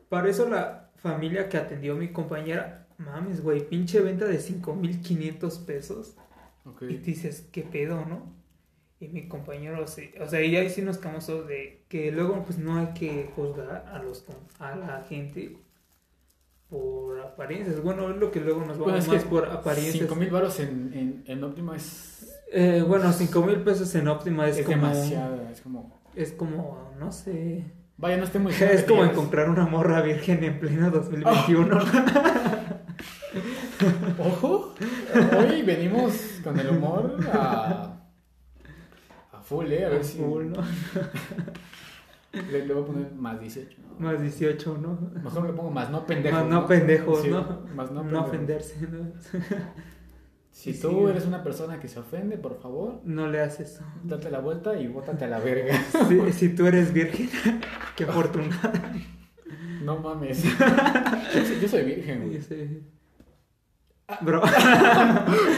Para 0.08 0.28
eso 0.28 0.48
la 0.48 0.90
familia 0.96 1.48
que 1.48 1.56
atendió 1.56 1.94
mi 1.96 2.08
compañera, 2.12 2.86
mames, 2.98 3.42
güey, 3.42 3.66
pinche 3.66 4.00
venta 4.00 4.26
de 4.26 4.38
5.500 4.38 5.64
pesos. 5.64 6.16
Ok. 6.66 6.82
Y 6.82 6.98
dices, 6.98 7.48
¿qué 7.50 7.62
pedo, 7.62 8.04
no? 8.04 8.30
Y 9.00 9.08
mi 9.08 9.26
compañero, 9.26 9.84
sí, 9.88 10.12
o 10.20 10.28
sea, 10.28 10.42
y 10.42 10.54
ahí 10.54 10.70
sí 10.70 10.80
nos 10.82 10.98
quedamos 10.98 11.26
de 11.26 11.84
que 11.88 12.12
luego, 12.12 12.44
pues 12.44 12.58
no 12.58 12.76
hay 12.76 12.88
que 12.94 13.30
juzgar 13.34 13.84
a, 13.92 14.00
los, 14.00 14.20
com- 14.20 14.36
a 14.60 14.76
la 14.76 15.02
gente 15.08 15.56
por 16.72 17.20
apariencias. 17.20 17.80
Bueno, 17.82 18.10
es 18.10 18.16
lo 18.16 18.30
que 18.30 18.40
luego 18.40 18.60
nos 18.60 18.78
vamos 18.78 18.84
Bueno, 18.84 18.98
es 18.98 19.06
más 19.08 19.24
por 19.24 19.44
apariencias. 19.48 19.98
5 20.08 20.14
mil 20.16 20.30
baros 20.30 20.58
en, 20.58 20.90
en, 20.94 21.22
en 21.26 21.44
Optima 21.44 21.76
es, 21.76 22.40
Eh, 22.50 22.82
bueno, 22.86 23.12
5 23.12 23.42
mil 23.42 23.60
pesos 23.60 23.94
en 23.94 24.08
óptima 24.08 24.48
es, 24.48 24.56
es 24.58 24.64
como. 24.66 24.88
demasiado. 24.88 25.48
Es 25.52 25.60
como. 25.60 26.02
Es 26.16 26.32
como, 26.32 26.90
no 26.98 27.12
sé. 27.12 27.64
Vaya, 27.98 28.16
no 28.16 28.24
esté 28.24 28.38
muy 28.38 28.52
Es 28.60 28.84
como 28.84 29.04
encontrar 29.04 29.50
una 29.50 29.66
morra 29.66 30.00
virgen 30.00 30.42
en 30.44 30.58
pleno 30.58 30.90
2021. 30.90 31.78
Ojo, 34.18 34.74
hoy 35.38 35.62
venimos 35.62 36.12
con 36.42 36.58
el 36.58 36.68
humor 36.70 37.16
a, 37.32 38.00
a 39.32 39.40
full, 39.42 39.70
¿eh? 39.72 39.84
A 39.84 39.88
ver 39.90 40.04
si. 40.04 40.18
Full, 40.18 40.46
¿no? 40.50 40.62
Le, 42.32 42.66
le 42.66 42.74
voy 42.74 42.82
a 42.82 42.86
poner 42.86 43.12
más 43.12 43.40
18. 43.40 43.76
¿no? 43.98 44.06
Más 44.06 44.20
18, 44.20 44.78
¿no? 44.78 45.10
Mejor 45.22 45.46
le 45.46 45.52
pongo 45.52 45.70
más 45.70 45.90
no 45.90 46.06
pendejos. 46.06 46.40
Más 46.40 46.48
no 46.48 46.66
pendejos, 46.66 47.22
Sí, 47.22 47.28
¿no? 47.30 47.62
Más 47.74 47.90
no, 47.90 48.02
No, 48.04 48.26
pendejos. 48.26 48.28
ofenderse, 48.28 48.88
¿no? 48.88 49.12
Si 50.50 50.72
Sí, 50.74 50.80
tú 50.80 50.88
sí. 50.90 51.10
eres 51.10 51.26
una 51.26 51.42
persona 51.42 51.80
que 51.80 51.88
se 51.88 51.98
ofende, 51.98 52.36
por 52.38 52.60
favor, 52.60 53.00
No 53.04 53.26
le 53.26 53.40
haces 53.40 53.74
eso. 53.74 53.84
date 54.04 54.30
la 54.30 54.40
vuelta 54.40 54.78
y 54.78 54.86
bótate 54.86 55.24
a 55.24 55.28
la 55.28 55.40
verga. 55.40 55.74
Si, 56.08 56.32
si 56.32 56.48
tú 56.54 56.66
eres 56.66 56.92
virgen, 56.92 57.28
qué 57.96 58.04
afortunada. 58.04 58.72
No 59.82 59.98
mames. 59.98 60.42
Yo 61.34 61.44
soy, 61.44 61.60
yo 61.60 61.68
soy 61.68 61.82
virgen, 61.84 62.22
güey. 62.22 62.34
Yo 62.36 62.42
sé. 62.42 62.82
Bro. 64.20 64.42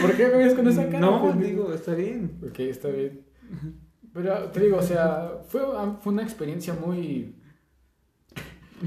¿Por 0.01 0.13
qué 0.15 0.27
me 0.27 0.37
ves 0.37 0.53
con 0.53 0.67
esa 0.67 0.85
cara? 0.87 0.99
No, 0.99 1.21
pendejo? 1.23 1.45
digo, 1.51 1.73
está 1.73 1.93
bien. 1.93 2.39
Ok, 2.47 2.59
está 2.61 2.87
bien. 2.87 3.25
Pero 4.15 4.49
te 4.49 4.61
digo, 4.61 4.77
o 4.77 4.81
sea, 4.81 5.41
fue, 5.45 5.61
fue 5.99 6.13
una 6.13 6.23
experiencia 6.23 6.73
muy. 6.73 7.35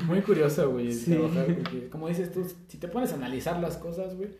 Muy 0.06 0.22
curiosa, 0.22 0.64
güey. 0.64 0.90
Sí. 0.90 1.12
trabajar, 1.12 1.54
porque, 1.54 1.88
como 1.90 2.08
dices 2.08 2.32
tú, 2.32 2.46
si 2.66 2.78
te 2.78 2.88
pones 2.88 3.12
a 3.12 3.16
analizar 3.16 3.60
las 3.60 3.76
cosas, 3.76 4.16
güey. 4.16 4.30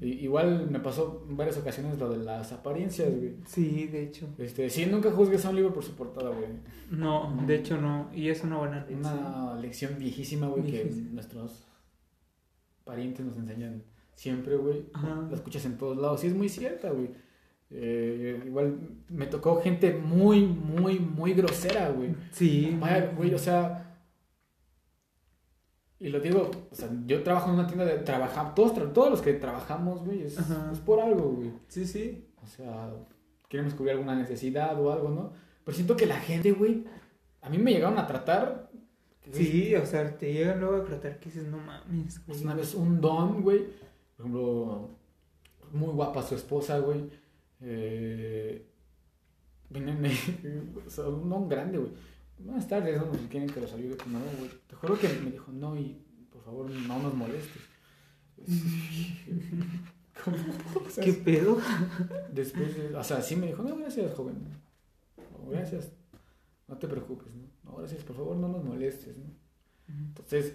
Igual 0.00 0.68
me 0.70 0.80
pasó 0.80 1.24
en 1.28 1.36
varias 1.36 1.56
ocasiones 1.56 1.98
lo 1.98 2.10
de 2.10 2.18
las 2.18 2.52
apariencias, 2.52 3.16
güey. 3.16 3.36
Sí, 3.46 3.86
de 3.86 4.02
hecho. 4.02 4.28
Este, 4.38 4.68
sí, 4.70 4.86
nunca 4.86 5.12
juzgues 5.12 5.44
a 5.44 5.50
un 5.50 5.56
libro 5.56 5.72
por 5.72 5.84
su 5.84 5.94
portada, 5.94 6.30
güey. 6.30 6.48
No, 6.90 7.44
de 7.46 7.54
hecho 7.54 7.80
no. 7.80 8.10
Y 8.12 8.28
es 8.28 8.42
una 8.42 8.58
buena 8.58 8.84
lección. 8.84 8.98
Una 8.98 9.56
lección 9.60 9.98
viejísima, 10.00 10.48
güey, 10.48 10.64
que 10.64 10.84
nuestros 11.12 11.64
parientes 12.82 13.24
nos 13.24 13.36
enseñan 13.36 13.84
siempre, 14.14 14.56
güey. 14.56 14.86
La 15.30 15.36
escuchas 15.36 15.64
en 15.64 15.78
todos 15.78 15.96
lados. 15.96 16.24
Y 16.24 16.26
es 16.26 16.34
muy 16.34 16.48
cierta, 16.48 16.90
güey. 16.90 17.10
Eh, 17.76 18.40
igual 18.46 18.78
me 19.08 19.26
tocó 19.26 19.60
gente 19.60 19.92
muy, 19.92 20.46
muy, 20.46 21.00
muy 21.00 21.34
grosera, 21.34 21.90
güey. 21.90 22.14
Sí. 22.30 22.76
Vaya, 22.80 23.12
güey, 23.16 23.34
o 23.34 23.38
sea. 23.38 23.80
Y 25.98 26.08
lo 26.08 26.20
digo, 26.20 26.50
o 26.70 26.74
sea, 26.74 26.88
yo 27.06 27.22
trabajo 27.22 27.48
en 27.48 27.54
una 27.54 27.66
tienda 27.66 27.84
de 27.84 27.98
trabajar, 27.98 28.54
todos, 28.54 28.74
todos 28.92 29.10
los 29.10 29.22
que 29.22 29.32
trabajamos, 29.32 30.04
güey, 30.04 30.22
es, 30.22 30.38
es 30.38 30.78
por 30.80 31.00
algo, 31.00 31.30
güey. 31.30 31.52
Sí, 31.66 31.86
sí. 31.86 32.28
O 32.42 32.46
sea, 32.46 32.92
queremos 33.48 33.74
cubrir 33.74 33.94
alguna 33.94 34.14
necesidad 34.14 34.80
o 34.80 34.92
algo, 34.92 35.08
¿no? 35.08 35.32
Pero 35.64 35.74
siento 35.74 35.96
que 35.96 36.06
la 36.06 36.20
gente, 36.20 36.52
güey, 36.52 36.84
a 37.40 37.48
mí 37.48 37.58
me 37.58 37.72
llegaron 37.72 37.98
a 37.98 38.06
tratar. 38.06 38.70
Sí, 39.32 39.74
o 39.74 39.86
sea, 39.86 40.16
te 40.16 40.32
llegan 40.32 40.60
luego 40.60 40.76
a 40.76 40.84
tratar 40.84 41.18
que 41.18 41.30
dices, 41.30 41.46
no 41.46 41.56
mames, 41.56 42.18
güey. 42.18 42.26
Pues 42.26 42.42
una 42.42 42.54
vez 42.54 42.74
un 42.74 43.00
don, 43.00 43.42
güey. 43.42 43.64
Por 44.16 44.26
ejemplo, 44.26 44.90
muy 45.72 45.88
guapa 45.88 46.22
su 46.22 46.34
esposa, 46.34 46.78
güey. 46.78 47.23
Eh, 47.60 48.66
vienen, 49.70 50.04
o 50.86 50.90
sea, 50.90 51.08
un 51.08 51.28
don 51.28 51.48
grande, 51.48 51.78
güey. 51.78 51.92
Buenas 52.38 52.68
tardes, 52.68 52.96
no, 53.00 53.14
si 53.14 53.26
quieren 53.28 53.48
que 53.48 53.60
los 53.60 53.72
ayude 53.72 53.96
con 53.96 54.14
algo, 54.16 54.30
güey. 54.38 54.50
Te 54.66 54.74
juro 54.76 54.98
que 54.98 55.08
me 55.08 55.30
dijo, 55.30 55.52
no, 55.52 55.76
y 55.76 55.96
por 56.30 56.42
favor, 56.42 56.70
no 56.70 56.98
nos 57.02 57.14
molestes. 57.14 57.62
¿Cómo? 60.24 60.36
O 60.86 60.90
sea, 60.90 61.04
¿Qué 61.04 61.12
pedo? 61.12 61.58
Después, 62.32 62.76
de- 62.76 62.94
o 62.94 63.04
sea, 63.04 63.20
sí 63.20 63.36
me 63.36 63.46
dijo, 63.48 63.62
no, 63.62 63.76
gracias, 63.76 64.14
joven. 64.14 64.36
No, 65.44 65.50
gracias. 65.50 65.92
No 66.68 66.76
te 66.78 66.88
preocupes, 66.88 67.28
¿no? 67.34 67.44
No, 67.70 67.76
gracias, 67.76 68.02
por 68.04 68.16
favor, 68.16 68.36
no 68.36 68.48
nos 68.48 68.64
molestes, 68.64 69.16
¿no? 69.18 69.24
Entonces, 69.88 70.54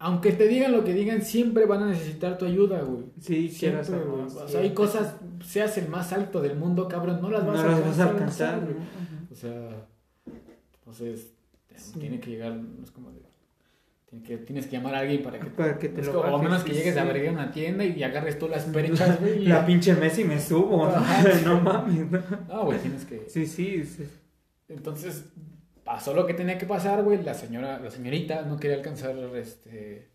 aunque 0.00 0.32
te 0.32 0.48
digan 0.48 0.72
lo 0.72 0.82
que 0.82 0.92
digan, 0.94 1.22
siempre 1.22 1.66
van 1.66 1.82
a 1.84 1.86
necesitar 1.86 2.36
tu 2.38 2.46
ayuda, 2.46 2.80
güey. 2.82 3.04
Sí, 3.20 3.48
Siempre, 3.48 3.82
quieras 3.84 3.90
o 3.90 3.92
güey. 4.10 4.22
no, 4.22 4.26
O 4.26 4.46
sí. 4.46 4.52
sea, 4.52 4.60
hay 4.62 4.74
cosas, 4.74 5.14
seas 5.44 5.78
el 5.78 5.88
más 5.88 6.12
alto 6.12 6.40
del 6.40 6.56
mundo, 6.56 6.88
cabrón, 6.88 7.20
no 7.22 7.30
las 7.30 7.44
no 7.44 7.52
vas, 7.52 7.62
las 7.64 7.66
a, 7.66 7.80
vas 7.80 7.98
a 8.00 8.02
alcanzar, 8.10 8.54
alcanzar, 8.54 8.60
güey. 8.60 8.74
¿no? 8.74 9.28
O 9.30 9.34
sea, 9.34 9.86
entonces, 10.80 11.32
Sí. 11.76 11.98
tiene 11.98 12.18
que 12.20 12.30
llegar, 12.30 12.52
no 12.56 12.82
es 12.84 12.90
como 12.90 13.10
de, 13.10 13.20
tiene 14.10 14.24
que, 14.24 14.36
tienes 14.38 14.66
que 14.66 14.72
llamar 14.76 14.94
a 14.96 14.98
alguien 15.00 15.22
para 15.22 15.38
que 15.40 15.46
Para 15.50 15.78
que 15.78 15.88
te 15.88 16.02
lo 16.02 16.12
como- 16.12 16.24
o 16.28 16.32
bajes, 16.32 16.42
menos 16.48 16.64
que 16.64 16.72
sí, 16.72 16.78
llegues 16.78 16.96
a 16.96 17.02
sí. 17.02 17.08
abrir 17.08 17.30
una 17.30 17.52
tienda 17.52 17.84
y 17.84 18.02
agarres 18.02 18.38
tú 18.38 18.48
las 18.48 18.64
perchas, 18.74 19.20
güey. 19.20 19.46
La 19.46 19.64
pinche 19.64 19.94
Messi 19.94 20.24
me 20.24 20.40
subo, 20.40 20.86
¿no? 20.88 20.96
Ajá. 20.96 21.22
no 21.44 21.60
mames, 21.60 22.10
¿no? 22.10 22.20
No, 22.48 22.64
güey, 22.66 22.78
tienes 22.80 23.04
que... 23.04 23.24
Sí, 23.28 23.46
sí, 23.46 23.84
sí. 23.84 24.04
Entonces, 24.68 25.24
pasó 25.90 26.14
lo 26.14 26.24
que 26.24 26.34
tenía 26.34 26.56
que 26.56 26.66
pasar, 26.66 27.02
güey. 27.02 27.20
La 27.24 27.34
señora, 27.34 27.80
la 27.80 27.90
señorita 27.90 28.42
no 28.42 28.58
quería 28.58 28.76
alcanzar 28.76 29.16
este. 29.34 30.08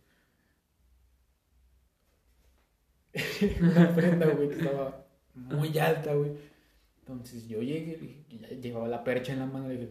una 3.61 3.93
prenda, 3.93 4.27
güey, 4.27 4.49
que 4.49 4.55
estaba 4.55 5.05
muy 5.33 5.77
alta, 5.77 6.13
güey. 6.13 6.31
Entonces 6.99 7.47
yo 7.49 7.61
llegué, 7.61 8.23
ya 8.29 8.47
llevaba 8.49 8.87
la 8.87 9.03
percha 9.03 9.33
en 9.33 9.39
la 9.39 9.47
mano, 9.47 9.67
le 9.67 9.75
dije, 9.75 9.89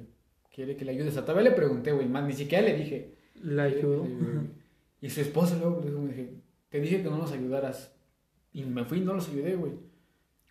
¿quiere 0.55 0.75
que 0.75 0.87
le 0.87 0.93
ayudes? 0.93 1.19
A 1.19 1.23
todavía 1.27 1.51
le 1.51 1.57
pregunté, 1.57 1.93
güey, 1.93 2.09
más 2.09 2.25
ni 2.25 2.33
siquiera 2.33 2.67
le 2.67 2.77
dije. 2.77 3.15
La 3.35 3.65
"¿Quiere 3.67 3.81
que 3.81 3.87
ayudo. 3.87 4.05
le 4.05 4.15
ayude?". 4.15 4.51
Y 5.03 5.11
su 5.11 5.21
esposa 5.21 5.57
luego 5.59 5.81
le 5.83 5.91
dijo, 5.91 6.01
me 6.01 6.09
dije, 6.13 6.35
te 6.71 6.81
dije 6.81 7.03
que 7.03 7.11
no 7.11 7.19
nos 7.19 7.33
ayudaras. 7.33 7.95
Y 8.55 8.65
me 8.65 8.87
fui 8.87 8.99
y 8.99 9.03
no 9.03 9.13
los 9.13 9.29
ayudé, 9.29 9.55
güey. 9.55 9.75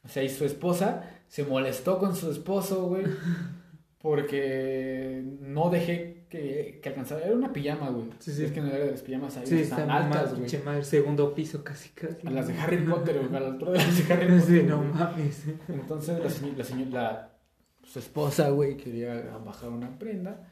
O 0.04 0.08
sea, 0.08 0.22
y 0.22 0.30
su 0.30 0.46
esposa 0.46 1.10
se 1.28 1.44
molestó 1.44 1.98
con 1.98 2.16
su 2.16 2.30
esposo, 2.30 2.88
güey. 2.88 3.06
Porque 4.04 5.24
no 5.40 5.70
dejé 5.70 6.26
que, 6.30 6.82
que 6.84 6.90
alcanzaba. 6.90 7.22
Era 7.22 7.34
una 7.36 7.54
pijama, 7.54 7.90
güey. 7.90 8.08
Sí, 8.20 8.34
sí. 8.34 8.44
Es 8.44 8.52
que 8.52 8.60
el 8.60 8.68
área 8.68 8.84
de 8.86 8.92
las 8.92 9.02
pijamas 9.02 9.38
ahí 9.38 9.48
Sí, 9.48 9.60
están 9.62 9.80
está 9.82 9.96
altas, 9.98 10.38
güey. 10.38 10.64
madre, 10.66 10.84
segundo 10.84 11.34
piso 11.34 11.64
casi 11.64 11.88
casi. 11.92 12.28
A 12.28 12.32
las 12.32 12.50
de 12.50 12.54
Harry 12.60 12.86
Potter, 12.86 13.18
güey. 13.20 13.34
A 13.36 13.40
la 13.40 13.48
altura 13.48 13.72
de 13.72 13.78
las 13.78 14.08
de 14.08 14.14
Harry 14.14 14.26
Potter. 14.40 14.42
Sí, 14.62 14.64
no 14.68 14.84
mames. 14.84 15.46
Entonces 15.70 16.20
la 16.22 16.30
señora, 16.30 16.58
la, 16.58 16.64
señora- 16.66 16.92
la- 16.92 17.30
su 17.86 18.00
esposa, 18.00 18.50
güey, 18.50 18.76
quería 18.76 19.38
bajar 19.44 19.70
una 19.70 19.98
prenda. 19.98 20.50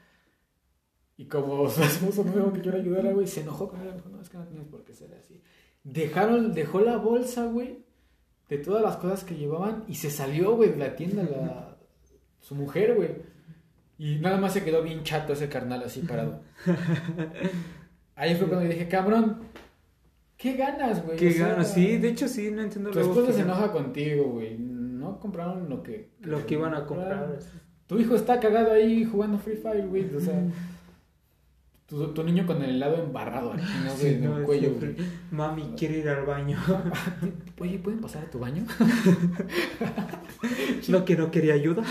Y 1.18 1.26
como 1.26 1.70
su 1.70 1.84
esposo 1.84 2.24
no 2.24 2.32
dijo 2.32 2.54
que 2.54 2.62
yo 2.62 2.72
le 2.72 2.78
ayudara, 2.80 3.12
güey, 3.12 3.28
se 3.28 3.42
enojó 3.42 3.68
con 3.68 3.82
ella. 3.82 3.92
Dijo, 3.94 4.08
no, 4.08 4.22
es 4.22 4.30
que 4.30 4.38
no 4.38 4.46
tienes 4.48 4.68
por 4.68 4.86
qué 4.86 4.94
ser 4.94 5.14
así. 5.14 5.42
Dejaron, 5.84 6.54
dejó 6.54 6.80
la 6.80 6.96
bolsa, 6.96 7.48
güey, 7.48 7.84
de 8.48 8.58
todas 8.60 8.82
las 8.82 8.96
cosas 8.96 9.26
que 9.26 9.36
llevaban 9.36 9.84
y 9.90 9.96
se 9.96 10.10
salió, 10.10 10.56
güey, 10.56 10.70
de 10.70 10.78
la 10.78 10.96
tienda, 10.96 11.24
la, 11.24 11.78
su 12.40 12.56
mujer, 12.56 12.96
güey. 12.96 13.30
Y 14.04 14.16
nada 14.18 14.38
más 14.38 14.54
se 14.54 14.64
quedó 14.64 14.82
bien 14.82 15.04
chato 15.04 15.34
ese 15.34 15.48
carnal 15.48 15.84
así 15.84 16.00
parado. 16.02 16.42
Ahí 18.16 18.34
fue 18.36 18.48
cuando 18.48 18.68
dije, 18.68 18.88
cabrón, 18.88 19.42
¿qué 20.38 20.54
ganas, 20.56 21.06
güey? 21.06 21.18
Qué 21.18 21.30
O 21.30 21.34
sea, 21.34 21.48
ganas, 21.50 21.72
sí, 21.72 21.98
de 22.00 22.08
hecho 22.10 22.28
sí, 22.28 22.50
no 22.50 22.64
entiendo 22.64 22.90
Tu 22.90 22.98
luego 22.98 23.12
esposa 23.14 23.28
que- 23.32 23.38
se 23.38 23.42
enoja 23.44 23.72
contigo, 23.72 24.24
güey. 24.32 24.58
No 24.58 25.20
compraron 25.20 25.70
lo 25.70 25.84
que... 25.84 26.10
lo 26.22 26.44
que 26.48 26.56
iban 26.56 26.74
a 26.74 26.86
comprar. 26.88 27.38
Tu 27.86 28.00
hijo 28.00 28.16
está 28.16 28.40
cagado 28.40 28.72
ahí 28.72 29.06
jugando 29.06 29.38
Free 29.38 29.58
Fire, 29.58 29.88
güey. 29.88 30.16
O 30.16 30.20
sea, 30.20 30.34
tu, 31.92 32.08
tu 32.14 32.24
niño 32.24 32.48
con 32.48 32.64
el 32.64 32.76
helado 32.76 33.04
embarrado 33.04 33.52
aquí, 33.52 33.66
¿no? 33.84 33.92
Sí, 33.98 34.08
en 34.08 34.24
no, 34.24 34.38
el 34.38 34.46
cuello, 34.46 34.70
siempre, 34.70 34.94
güey. 34.94 35.08
Mami, 35.32 35.74
quiere 35.78 36.00
ir 36.00 36.10
al 36.10 36.26
baño. 36.26 36.58
Oye, 37.60 37.80
¿pueden 37.80 38.00
pasar 38.00 38.24
a 38.24 38.30
tu 38.30 38.40
baño? 38.40 38.66
no 40.88 41.04
que 41.04 41.18
no 41.18 41.30
quería 41.30 41.54
ayuda. 41.54 41.84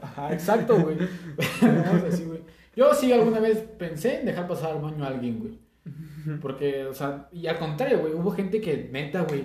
Ajá, 0.00 0.32
exacto, 0.32 0.80
güey. 0.80 0.96
Vamos 1.60 2.04
así, 2.04 2.24
güey. 2.24 2.40
Yo 2.76 2.94
sí 2.94 3.12
alguna 3.12 3.40
vez 3.40 3.58
pensé 3.78 4.20
en 4.20 4.26
dejar 4.26 4.46
pasar 4.46 4.76
al 4.76 4.82
baño 4.82 5.04
a 5.04 5.08
alguien, 5.08 5.40
güey. 5.40 5.58
Porque, 6.40 6.86
o 6.86 6.94
sea, 6.94 7.28
y 7.32 7.48
al 7.48 7.58
contrario, 7.58 8.00
güey, 8.00 8.14
hubo 8.14 8.30
gente 8.30 8.60
que, 8.60 8.88
neta, 8.92 9.22
güey, 9.22 9.44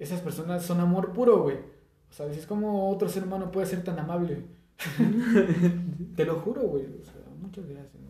esas 0.00 0.20
personas 0.20 0.64
son 0.64 0.80
amor 0.80 1.12
puro, 1.12 1.42
güey. 1.42 1.58
O 2.10 2.12
sea, 2.12 2.26
dices, 2.26 2.46
¿cómo 2.46 2.90
otro 2.90 3.08
ser 3.08 3.24
humano 3.24 3.52
puede 3.52 3.66
ser 3.66 3.84
tan 3.84 3.98
amable? 3.98 4.46
Te 6.16 6.24
lo 6.24 6.40
juro, 6.40 6.62
güey. 6.62 6.86
O 7.00 7.04
sea, 7.04 7.14
muchas 7.40 7.66
gracias. 7.66 8.05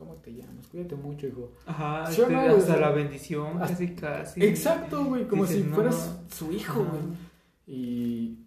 ¿Cómo 0.00 0.14
te 0.14 0.32
llamas? 0.32 0.66
Cuídate 0.68 0.94
mucho, 0.96 1.26
hijo. 1.26 1.52
Ajá, 1.66 2.06
¿Sí 2.10 2.22
este, 2.22 2.32
no, 2.32 2.40
hasta 2.40 2.68
güey? 2.72 2.80
la 2.80 2.90
bendición, 2.90 3.58
casi 3.58 3.94
casi. 3.94 4.42
Exacto, 4.42 5.04
güey, 5.04 5.28
como 5.28 5.42
Dices, 5.44 5.58
si 5.62 5.68
no, 5.68 5.74
fueras 5.74 6.18
no. 6.24 6.34
su 6.34 6.52
hijo, 6.52 6.80
Ajá. 6.80 6.90
güey. 6.90 7.02
Y 7.66 8.38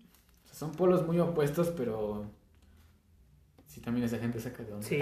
o 0.44 0.48
sea, 0.48 0.56
son 0.56 0.72
polos 0.72 1.06
muy 1.06 1.20
opuestos, 1.20 1.68
pero 1.78 2.26
sí 3.68 3.82
también 3.82 4.04
esa 4.08 4.18
gente 4.18 4.40
saca 4.40 4.64
de 4.64 4.74
onda. 4.74 4.84
Sí, 4.88 5.00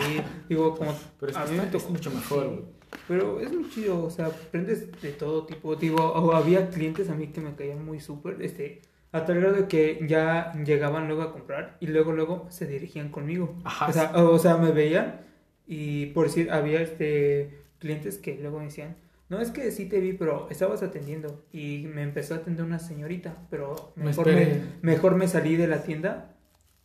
digo, 0.49 0.75
como 0.77 0.93
Pero 1.21 1.31
es, 1.31 1.37
a 1.37 1.45
mí 1.45 1.55
me 1.57 1.67
tocó 1.67 1.89
mucho 1.89 2.11
mejor, 2.11 2.47
güey. 2.47 2.63
Pero 3.07 3.39
es 3.39 3.53
muy 3.53 3.69
chido, 3.69 4.03
o 4.03 4.09
sea, 4.09 4.25
aprendes 4.25 4.91
de 5.01 5.11
todo 5.13 5.45
tipo. 5.45 5.77
Digo, 5.77 6.33
había 6.35 6.69
clientes 6.69 7.09
a 7.09 7.15
mí 7.15 7.27
que 7.27 7.39
me 7.39 7.55
caían 7.55 7.85
muy 7.85 8.01
súper, 8.01 8.41
este, 8.41 8.81
a 9.13 9.23
tal 9.23 9.39
grado 9.39 9.69
que 9.69 10.05
ya 10.05 10.51
llegaban 10.65 11.07
luego 11.07 11.21
a 11.21 11.31
comprar 11.31 11.77
y 11.79 11.87
luego, 11.87 12.11
luego 12.11 12.47
se 12.49 12.67
dirigían 12.67 13.07
conmigo. 13.07 13.55
Ajá. 13.63 13.87
O 13.87 13.93
sea, 13.93 14.11
o, 14.17 14.31
o 14.31 14.37
sea, 14.39 14.57
me 14.57 14.73
veían 14.73 15.30
y 15.73 16.07
por 16.07 16.25
decir, 16.25 16.51
había 16.51 16.81
este 16.81 17.61
clientes 17.79 18.17
que 18.17 18.35
luego 18.35 18.59
me 18.59 18.65
decían, 18.65 18.97
no 19.29 19.39
es 19.39 19.51
que 19.51 19.71
sí 19.71 19.85
te 19.85 20.01
vi, 20.01 20.11
pero 20.11 20.49
estabas 20.49 20.83
atendiendo 20.83 21.45
y 21.53 21.87
me 21.93 22.03
empezó 22.03 22.33
a 22.33 22.37
atender 22.37 22.65
una 22.65 22.77
señorita, 22.77 23.37
pero 23.49 23.93
Me 23.95 24.07
mejor 24.07 24.25
me, 24.27 24.41
esperé. 24.43 24.61
mejor 24.81 25.15
me 25.15 25.29
salí 25.29 25.55
de 25.55 25.67
la 25.69 25.83
tienda 25.83 26.35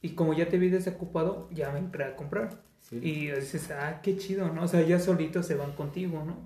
y 0.02 0.10
como 0.10 0.34
ya 0.34 0.48
te 0.48 0.56
vi 0.56 0.68
desocupado, 0.68 1.48
ya 1.52 1.72
me 1.72 1.80
entré 1.80 2.04
a 2.04 2.14
comprar. 2.14 2.62
Sí. 2.78 3.00
Y 3.02 3.30
dices, 3.32 3.72
ah, 3.72 3.98
qué 4.04 4.16
chido, 4.16 4.52
¿no? 4.52 4.62
O 4.62 4.68
sea, 4.68 4.82
ya 4.82 5.00
solitos 5.00 5.46
se 5.46 5.56
van 5.56 5.72
contigo, 5.72 6.22
¿no? 6.24 6.36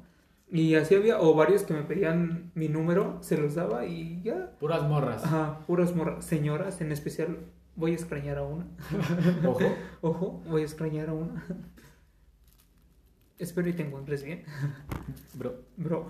Y 0.50 0.76
así 0.76 0.94
había, 0.94 1.20
o 1.20 1.34
varios 1.34 1.64
que 1.64 1.74
me 1.74 1.82
pedían 1.82 2.52
mi 2.54 2.68
número, 2.68 3.18
se 3.20 3.36
los 3.36 3.54
daba 3.54 3.84
y 3.84 4.22
ya. 4.22 4.52
Puras 4.58 4.82
morras. 4.82 5.22
Ajá, 5.24 5.58
puras 5.66 5.94
morras, 5.94 6.24
señoras, 6.24 6.80
en 6.80 6.90
especial 6.90 7.36
voy 7.76 7.90
a 7.90 7.94
extrañar 7.94 8.38
a 8.38 8.42
una. 8.44 8.66
Ojo. 9.46 9.74
Ojo, 10.00 10.42
voy 10.48 10.62
a 10.62 10.64
extrañar 10.64 11.10
a 11.10 11.12
una. 11.12 11.44
Espero 13.40 13.68
y 13.68 13.72
te 13.72 13.82
encuentres 13.82 14.22
bien, 14.22 14.44
Bro. 15.34 15.54
bro. 15.76 16.06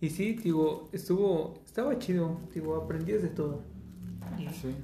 Y 0.00 0.10
sí, 0.10 0.32
digo, 0.34 0.88
estuvo, 0.92 1.62
estaba 1.64 1.98
chido, 1.98 2.40
digo, 2.54 2.74
aprendías 2.76 3.22
de 3.22 3.28
todo. 3.28 3.62
Y, 4.38 4.48
Sí. 4.48 4.74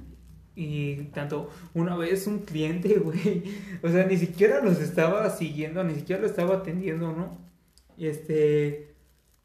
y 0.55 0.95
tanto, 1.13 1.49
una 1.73 1.95
vez 1.97 2.25
un 2.27 2.39
cliente, 2.39 2.97
güey, 2.99 3.43
o 3.83 3.89
sea, 3.89 4.05
ni 4.05 4.17
siquiera 4.17 4.63
los 4.63 4.79
estaba 4.79 5.29
siguiendo, 5.29 5.83
ni 5.83 5.95
siquiera 5.95 6.21
lo 6.21 6.27
estaba 6.27 6.55
atendiendo, 6.57 7.11
¿no? 7.11 7.37
Este, 7.97 8.95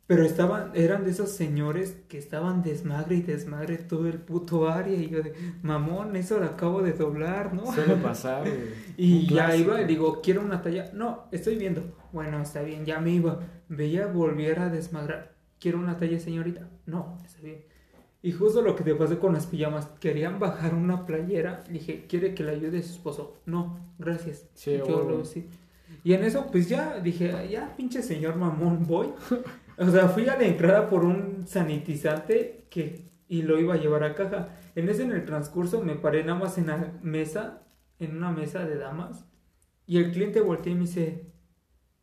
pero 0.06 0.22
estaban, 0.24 0.70
eran 0.74 1.04
de 1.04 1.10
esos 1.10 1.30
señores 1.32 1.96
que 2.08 2.16
estaban 2.16 2.62
desmagre 2.62 3.16
y 3.16 3.22
desmagre 3.22 3.76
todo 3.76 4.08
el 4.08 4.18
puto 4.18 4.68
área. 4.70 4.94
Y 4.96 5.08
yo 5.10 5.22
de, 5.22 5.34
mamón, 5.62 6.16
eso 6.16 6.38
lo 6.38 6.46
acabo 6.46 6.80
de 6.80 6.92
doblar, 6.92 7.52
¿no? 7.52 7.70
Suele 7.74 7.96
pasar, 8.02 8.42
güey. 8.42 8.56
Y 8.96 9.26
ya 9.26 9.54
iba 9.54 9.82
y 9.82 9.84
digo, 9.84 10.22
quiero 10.22 10.40
una 10.40 10.62
talla. 10.62 10.90
No, 10.94 11.24
estoy 11.30 11.56
viendo. 11.56 11.82
Bueno, 12.12 12.40
está 12.40 12.62
bien, 12.62 12.84
ya 12.84 13.00
me 13.00 13.10
iba. 13.10 13.40
Veía 13.68 14.06
volviera 14.06 14.64
a 14.64 14.70
desmagrar. 14.70 15.34
Quiero 15.60 15.78
una 15.78 15.96
talla, 15.96 16.18
señorita. 16.18 16.68
No, 16.86 17.18
está 17.24 17.40
bien. 17.42 17.64
Y 18.22 18.32
justo 18.32 18.62
lo 18.62 18.74
que 18.74 18.84
te 18.84 18.94
pasó 18.94 19.18
con 19.18 19.32
las 19.34 19.46
pijamas. 19.46 19.86
Querían 20.00 20.38
bajar 20.38 20.74
una 20.74 21.06
playera. 21.06 21.62
Dije, 21.70 22.06
¿quiere 22.08 22.34
que 22.34 22.44
le 22.44 22.52
ayude 22.52 22.82
su 22.82 22.92
esposo? 22.92 23.40
No, 23.46 23.78
gracias. 23.98 24.48
Sí, 24.54 24.76
Yo 24.78 24.86
huevo. 24.86 25.10
lo 25.10 25.24
sí. 25.24 25.46
Y 26.04 26.14
en 26.14 26.24
eso, 26.24 26.46
pues 26.50 26.68
ya 26.68 26.98
dije, 27.00 27.48
ya 27.50 27.74
pinche 27.76 28.02
señor 28.02 28.36
mamón, 28.36 28.86
voy. 28.86 29.08
O 29.80 29.88
sea, 29.92 30.08
fui 30.08 30.28
a 30.28 30.36
la 30.36 30.42
entrada 30.44 30.90
por 30.90 31.04
un 31.04 31.46
sanitizante 31.46 32.64
que, 32.68 33.04
y 33.28 33.42
lo 33.42 33.60
iba 33.60 33.74
a 33.74 33.76
llevar 33.76 34.02
a 34.02 34.16
caja. 34.16 34.48
En 34.74 34.88
ese, 34.88 35.04
en 35.04 35.12
el 35.12 35.24
transcurso, 35.24 35.80
me 35.82 35.94
paré 35.94 36.24
nada 36.24 36.36
más 36.36 36.58
en 36.58 36.66
la 36.66 36.94
mesa, 37.00 37.62
en 38.00 38.16
una 38.16 38.32
mesa 38.32 38.66
de 38.66 38.76
damas. 38.76 39.24
Y 39.86 39.98
el 39.98 40.10
cliente 40.10 40.40
volteó 40.40 40.72
y 40.72 40.74
me 40.74 40.80
dice, 40.80 41.26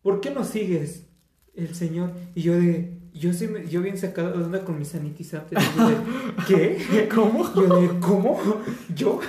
¿por 0.05 0.21
qué 0.21 0.29
no 0.29 0.43
sigues? 0.43 1.07
El 1.55 1.73
señor. 1.73 2.11
Y 2.35 2.43
yo 2.43 2.53
de, 2.53 2.99
yo 3.11 3.33
sí 3.33 3.47
me, 3.47 3.67
yo 3.67 3.81
bien 3.81 3.97
sacado 3.97 4.37
de 4.37 4.43
onda 4.43 4.63
con 4.63 4.77
mi 4.77 4.85
sanitizante. 4.85 5.55
Y 5.59 5.79
yo 5.79 5.89
de, 5.89 5.95
¿Qué? 6.47 7.09
¿Cómo? 7.09 7.51
Yo 7.55 7.81
de, 7.81 7.99
¿cómo? 7.99 8.39
¿Yo? 8.95 9.19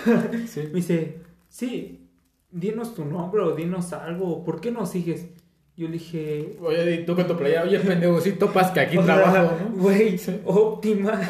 Sí. 0.46 0.64
Me 0.64 0.74
dice, 0.74 1.22
sí, 1.48 2.10
dinos 2.50 2.94
tu 2.94 3.06
nombre 3.06 3.40
o 3.40 3.56
dinos 3.56 3.94
algo, 3.94 4.44
¿por 4.44 4.60
qué 4.60 4.70
no 4.70 4.84
sigues? 4.84 5.28
Yo 5.76 5.86
le 5.88 5.92
dije, 5.94 6.56
Oye, 6.60 6.98
tú 7.06 7.14
con 7.14 7.26
tu 7.26 7.36
playera, 7.36 7.64
oye, 7.64 7.78
pendejo, 7.80 8.18
sí 8.22 8.32
topas 8.32 8.70
que 8.70 8.80
aquí 8.80 8.96
o 8.96 9.04
sea, 9.04 9.22
trabajo, 9.22 9.56
¿no? 9.62 9.76
Güey, 9.82 10.16
Sí. 10.16 10.40
óptima. 10.46 11.20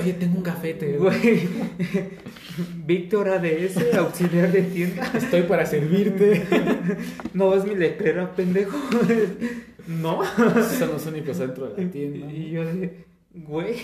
Oye, 0.00 0.12
tengo 0.12 0.36
un 0.38 0.42
gafete, 0.44 0.96
güey. 0.96 1.48
Víctor 2.86 3.28
ADS, 3.30 3.94
auxiliar 3.98 4.52
de 4.52 4.62
tienda. 4.62 5.10
Estoy 5.16 5.42
para 5.42 5.66
servirte. 5.66 6.44
No 7.34 7.54
es 7.54 7.64
mi 7.64 7.74
letrera, 7.74 8.32
pendejo. 8.34 8.76
No. 9.88 10.20
Son 10.78 10.90
los 10.92 11.04
únicos 11.06 11.38
dentro 11.38 11.68
de 11.68 11.84
la 11.84 11.90
tienda. 11.90 12.30
Y 12.32 12.50
yo 12.50 12.64
de, 12.64 13.04
güey. 13.34 13.74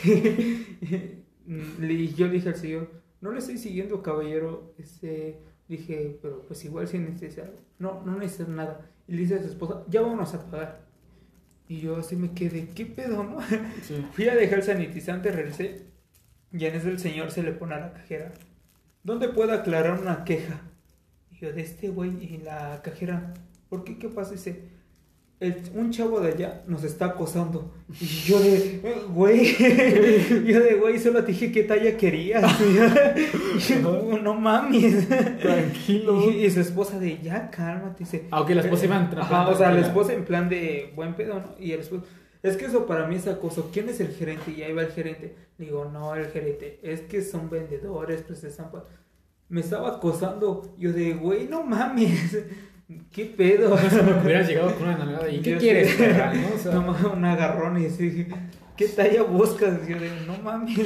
Y 1.81 2.15
yo 2.15 2.27
le 2.27 2.33
dije 2.35 2.49
al 2.51 2.57
señor, 2.57 2.91
no 3.21 3.33
le 3.33 3.39
estoy 3.39 3.59
siguiendo, 3.59 4.03
caballero. 4.03 4.75
Este, 4.79 5.39
dije, 5.69 6.19
pero 6.23 6.43
pues 6.47 6.65
igual 6.65 6.87
si 6.87 6.99
necesitas 6.99 7.47
algo. 7.47 7.59
No, 7.79 8.03
no 8.05 8.17
necesitas 8.19 8.49
nada. 8.49 8.89
Y 9.09 9.13
le 9.13 9.23
dice 9.23 9.37
a 9.37 9.43
su 9.43 9.49
esposa, 9.49 9.83
ya 9.89 10.03
vámonos 10.03 10.35
a 10.35 10.51
pagar. 10.51 10.81
Y 11.67 11.81
yo 11.81 11.97
así 11.97 12.15
me 12.15 12.33
quedé, 12.33 12.69
¿qué 12.69 12.87
pedo, 12.87 13.25
no? 13.25 13.39
Sí. 13.83 14.07
Fui 14.13 14.29
a 14.29 14.37
dejar 14.37 14.59
el 14.59 14.65
sanitizante, 14.65 15.33
regresé. 15.33 15.87
Y 16.53 16.65
en 16.65 16.75
eso 16.75 16.89
el 16.89 16.99
señor 16.99 17.31
se 17.31 17.43
le 17.43 17.53
pone 17.53 17.75
a 17.75 17.81
la 17.81 17.93
cajera. 17.93 18.33
¿Dónde 19.03 19.29
puedo 19.29 19.53
aclarar 19.53 20.01
una 20.01 20.25
queja? 20.25 20.61
Y 21.31 21.37
yo, 21.37 21.53
de 21.53 21.63
este 21.63 21.89
güey, 21.89 22.23
y 22.23 22.39
la 22.39 22.81
cajera, 22.83 23.35
¿por 23.69 23.85
qué? 23.85 23.99
¿Qué 23.99 24.09
pasa? 24.09 24.33
Dice, 24.33 24.63
"El- 25.41 25.63
un 25.75 25.91
chavo 25.91 26.21
de 26.21 26.33
allá 26.33 26.63
nos 26.67 26.83
está 26.85 27.07
acosando. 27.07 27.73
Y 28.01 28.05
yo 28.07 28.41
de, 28.41 28.57
"Eh, 28.83 29.03
güey, 29.09 29.55
yo 30.47 30.61
de, 30.61 30.75
güey, 30.81 30.99
solo 30.99 31.23
te 31.25 31.33
dije 31.33 31.53
qué 31.53 31.63
talla 31.65 31.97
querías. 31.97 32.45
Y 33.59 33.83
yo, 33.83 34.19
no 34.23 34.35
mames. 34.35 35.09
Tranquilo. 35.39 36.31
Y, 36.31 36.45
y 36.45 36.51
su 36.51 36.61
esposa 36.61 36.99
de, 36.99 37.19
ya, 37.23 37.51
cálmate. 37.51 38.01
Dice, 38.05 38.25
Aunque 38.31 38.55
la 38.55 38.63
esposa 38.63 38.85
iba 38.85 38.97
en 38.97 39.19
Ajá, 39.19 39.49
o 39.49 39.57
sea, 39.57 39.73
la 39.73 39.81
esposa 39.81 40.13
en 40.13 40.25
plan 40.25 40.49
de 40.49 40.93
buen 40.95 41.15
pedo, 41.15 41.35
¿no? 41.41 41.55
Y 41.59 41.73
el 41.73 41.81
esposo, 41.81 42.05
es 42.43 42.57
que 42.57 42.67
eso 42.67 42.87
para 42.87 43.07
mí 43.07 43.17
es 43.17 43.27
acoso. 43.27 43.71
¿Quién 43.73 43.89
es 43.89 44.01
el 44.01 44.09
gerente? 44.15 44.53
Y 44.57 44.63
ahí 44.63 44.73
va 44.73 44.83
el 44.83 44.93
gerente. 44.93 45.35
Digo, 45.59 45.91
no, 45.93 46.15
el 46.15 46.27
gerente. 46.27 46.79
Es 46.83 47.01
que 47.03 47.23
son 47.23 47.51
vendedores, 47.51 48.23
pues 48.27 48.45
están 48.45 48.71
Me 49.49 49.61
estaba 49.61 49.89
acosando. 49.97 50.75
Yo 50.79 50.93
de, 50.93 51.15
güey, 51.15 51.49
no 51.49 51.65
mames. 51.65 52.39
¿Qué 53.13 53.27
pedo? 53.27 53.77
Me 53.77 54.23
hubieras 54.23 54.49
llegado 54.49 54.75
con 54.75 54.89
una 54.89 54.99
nalgada 54.99 55.29
y 55.29 55.41
¿qué 55.41 55.51
Yo 55.53 55.59
quieres, 55.59 55.91
sí. 55.91 55.97
perra? 55.99 56.33
¿no? 56.33 56.49
O 56.55 56.59
sea, 56.59 56.73
No 57.03 57.13
un 57.13 57.25
agarrón 57.25 57.83
y 57.83 57.87
así. 57.87 58.27
¿qué 58.77 58.89
talla 58.89 59.25
buscas? 59.25 59.87
Yo 59.87 59.99
de, 59.99 60.11
no 60.27 60.39
mames. 60.43 60.79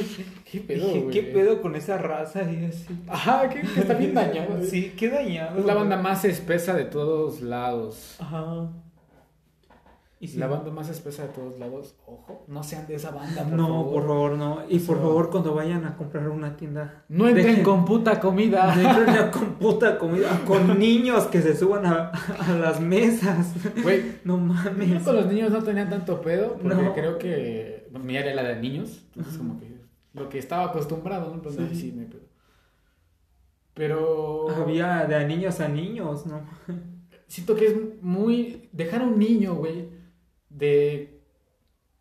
¿Qué 0.51 0.59
pedo, 0.59 0.87
Dije? 0.87 1.07
¿Qué 1.11 1.21
pedo 1.23 1.61
con 1.61 1.75
esa 1.75 1.97
raza? 1.97 2.41
Y 2.51 2.65
así. 2.65 2.87
Ajá, 3.07 3.49
que, 3.49 3.61
que 3.61 3.79
está 3.79 3.93
bien 3.93 4.13
dañado. 4.15 4.61
Sí, 4.63 4.93
qué 4.97 5.09
dañado. 5.09 5.59
Es 5.59 5.65
la 5.65 5.75
banda 5.75 5.95
más 5.97 6.25
espesa 6.25 6.73
de 6.73 6.85
todos 6.85 7.41
lados. 7.41 8.17
Ajá. 8.19 8.69
Y 10.23 10.27
sí. 10.29 10.37
La 10.37 10.47
banda 10.47 10.71
más 10.71 10.87
espesa 10.89 11.23
de 11.23 11.33
todos 11.33 11.59
lados. 11.59 11.95
Ojo, 12.07 12.45
no 12.47 12.63
sean 12.63 12.87
de 12.87 12.95
esa 12.95 13.11
banda, 13.11 13.43
por 13.43 13.53
no, 13.53 13.67
favor. 13.67 13.91
por 13.93 14.07
favor, 14.07 14.31
no. 14.37 14.59
Y 14.69 14.79
por 14.79 14.95
No. 14.95 15.01
favor, 15.03 15.29
cuando 15.29 15.53
vayan 15.53 15.83
a 15.85 15.97
comprar 15.97 16.29
una 16.29 16.55
tienda, 16.55 17.03
No 17.09 17.27
entren 17.27 17.57
Dejen- 17.57 17.63
con 17.63 17.83
puta 17.83 18.21
comida. 18.21 18.73
no 18.73 18.89
entren 18.89 19.31
con 19.31 19.55
puta 19.55 19.97
comida, 19.99 20.29
con 20.47 20.79
niños 20.79 21.25
que 21.25 21.41
se 21.41 21.57
suban 21.57 21.85
a, 21.85 22.07
a 22.09 22.53
las 22.57 22.79
mesas. 22.79 23.53
Güey, 23.83 24.19
No 24.23 24.37
yo 24.37 24.43
mames. 24.45 25.03
con 25.03 25.15
los 25.17 25.25
niños 25.25 25.51
no 25.51 25.61
tenía 25.61 25.89
tanto 25.89 26.21
pedo, 26.21 26.53
porque 26.57 26.75
No. 26.83 26.93
creo 26.93 27.17
que 27.17 27.89
mi 28.01 28.15
área 28.15 28.31
era 28.31 28.43
la 28.43 28.49
de 28.49 28.61
niños, 28.61 29.01
entonces 29.15 29.37
como 29.37 29.59
que 29.59 29.73
lo 30.13 30.29
que 30.29 30.39
estaba 30.39 30.63
acostumbrado, 30.67 31.27
¿no? 31.31 31.33
Entonces, 31.35 31.67
Sí. 31.71 31.75
sí, 31.75 31.91
me 31.91 32.05
pedo. 32.05 32.21
Pero 33.73 34.49
Había 34.51 35.05
de 35.05 35.25
niños 35.27 35.59
a 35.59 35.67
niños, 35.67 36.25
¿no? 36.27 36.41
siento 37.27 37.55
que 37.55 37.65
es 37.65 37.75
muy 38.01 38.69
dejar 38.71 39.01
a 39.01 39.05
un 39.05 39.17
niño, 39.17 39.55
güey, 39.55 39.89
de 40.53 41.19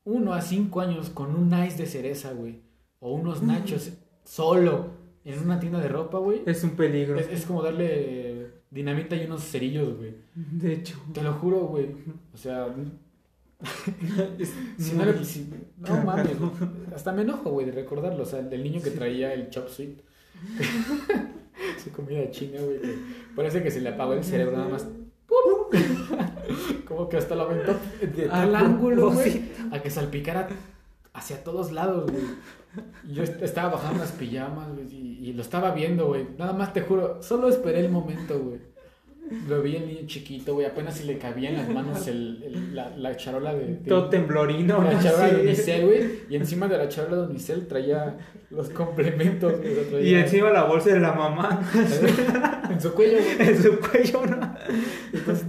1 0.05 0.32
a 0.34 0.40
5 0.40 0.80
años 0.80 1.11
con 1.11 1.34
un 1.34 1.48
nice 1.50 1.76
de 1.78 1.86
cereza, 1.86 2.32
güey, 2.32 2.61
o 3.00 3.12
unos 3.14 3.42
nachos 3.42 3.90
solo 4.24 4.86
en 5.24 5.38
una 5.40 5.59
tienda 5.61 5.80
de 5.80 5.88
ropa, 5.88 6.18
güey. 6.18 6.42
Es 6.46 6.62
un 6.64 6.70
peligro. 6.70 7.18
Es, 7.18 7.28
es 7.28 7.44
como 7.46 7.62
darle 7.62 8.48
dinamita 8.70 9.14
y 9.16 9.26
unos 9.26 9.42
cerillos, 9.44 9.96
güey. 9.96 10.14
De 10.34 10.72
hecho. 10.74 10.98
Te 11.12 11.22
lo 11.22 11.32
juro, 11.34 11.61
güey. 11.66 11.88
O 12.34 12.36
sea, 12.36 12.74
Si 14.78 14.92
no, 14.94 15.05
le- 15.05 15.24
si- 15.24 15.48
no 15.78 16.03
mames, 16.05 16.38
güey. 16.38 16.50
hasta 16.94 17.12
me 17.12 17.22
enojo, 17.22 17.50
güey, 17.50 17.66
de 17.66 17.72
recordarlo. 17.72 18.22
O 18.24 18.26
sea, 18.26 18.42
del 18.42 18.62
niño 18.64 18.82
que 18.82 18.90
traía 18.90 19.32
el 19.34 19.50
chop 19.50 19.68
suey. 19.68 19.96
Su 21.82 21.90
comida 21.92 22.28
china, 22.30 22.61
güey. 22.61 22.80
que 22.80 22.94
Parece 23.36 23.62
que 23.62 23.70
se 23.70 23.80
le 23.80 23.90
apagó 23.90 24.14
el 24.14 24.24
cerebro 24.24 24.57
nada 24.57 24.68
más. 24.68 24.88
Como 26.95 27.09
que 27.09 27.16
hasta 27.16 27.34
lo 27.34 27.43
aventó 27.43 27.74
de 28.14 28.26
A 28.26 28.30
tal 28.30 28.55
ángulo, 28.57 29.11
güey. 29.12 29.43
A 29.70 29.80
que 29.80 29.90
salpicara 29.90 30.49
hacia 31.14 31.43
todos 31.45 31.72
lados, 31.72 32.11
güey. 32.11 32.24
Yo 33.12 33.22
est- 33.22 33.43
estaba 33.43 33.70
bajando 33.74 34.01
las 34.01 34.12
pijamas, 34.12 34.68
güey, 34.74 34.86
y, 34.90 35.28
y 35.28 35.32
lo 35.34 35.43
estaba 35.43 35.72
viendo, 35.72 36.07
güey. 36.07 36.26
Nada 36.38 36.53
más 36.55 36.72
te 36.72 36.80
juro, 36.80 37.22
solo 37.22 37.49
esperé 37.49 37.80
el 37.80 37.90
momento, 37.90 38.38
güey. 38.38 38.61
Lo 39.49 39.62
vi 39.62 39.76
el 39.76 39.86
niño 39.86 40.01
chiquito, 40.07 40.55
güey. 40.55 40.66
Apenas 40.66 40.95
si 40.97 41.05
le 41.05 41.16
cabía 41.16 41.49
en 41.51 41.57
las 41.57 41.68
manos 41.68 42.07
el, 42.09 42.43
el- 42.43 42.74
la, 42.74 42.90
la 42.97 43.16
charola 43.16 43.55
de, 43.55 43.66
de- 43.66 43.88
Todo 43.88 44.09
temblorino, 44.11 44.82
la 44.82 44.99
charola 44.99 45.28
de 45.28 45.40
unicel, 45.43 45.86
güey. 45.86 46.11
Y 46.28 46.36
encima 46.36 46.66
de 46.68 46.76
la 46.78 46.88
charola 46.88 47.16
de 47.18 47.26
unicel 47.28 47.66
traía 47.66 48.18
los 48.51 48.68
complementos, 48.70 49.59
güey. 49.59 49.74
lo 49.74 49.82
traía 49.82 50.07
Y 50.11 50.14
encima 50.22 50.51
la 50.51 50.64
bolsa 50.64 50.90
de 50.90 51.01
la 51.01 51.12
mamá 51.12 51.61
en 52.70 52.80
su 52.80 52.93
cuello, 52.95 53.18
güey. 53.36 53.49
en 53.49 53.62
su 53.62 53.78
cuello, 53.80 54.26
¿no? 54.26 54.55
Entonces 55.12 55.47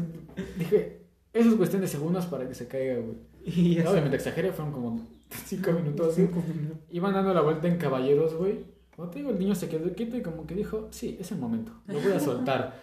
eso 1.33 1.49
es 1.49 1.55
cuestión 1.55 1.81
de 1.81 1.87
segundos 1.87 2.25
para 2.27 2.47
que 2.47 2.53
se 2.55 2.67
caiga, 2.67 2.95
güey. 2.99 3.17
Y. 3.45 3.79
Obviamente 3.81 4.15
exageré, 4.15 4.51
fueron 4.53 4.73
como 4.73 5.01
cinco 5.45 5.71
minutos. 5.73 6.15
Cinco 6.15 6.41
minutos. 6.47 6.77
Iban 6.91 7.13
dando 7.13 7.33
la 7.33 7.41
vuelta 7.41 7.67
en 7.67 7.77
caballeros, 7.77 8.35
güey. 8.35 8.65
Como 8.95 9.09
te 9.09 9.19
digo, 9.19 9.31
el 9.31 9.39
niño 9.39 9.55
se 9.55 9.67
quedó 9.67 9.91
quieto 9.93 10.15
y 10.17 10.21
como 10.21 10.45
que 10.45 10.53
dijo, 10.55 10.87
sí, 10.91 11.17
es 11.19 11.31
el 11.31 11.39
momento, 11.39 11.71
lo 11.87 11.99
voy 11.99 12.11
a 12.11 12.19
soltar. 12.19 12.79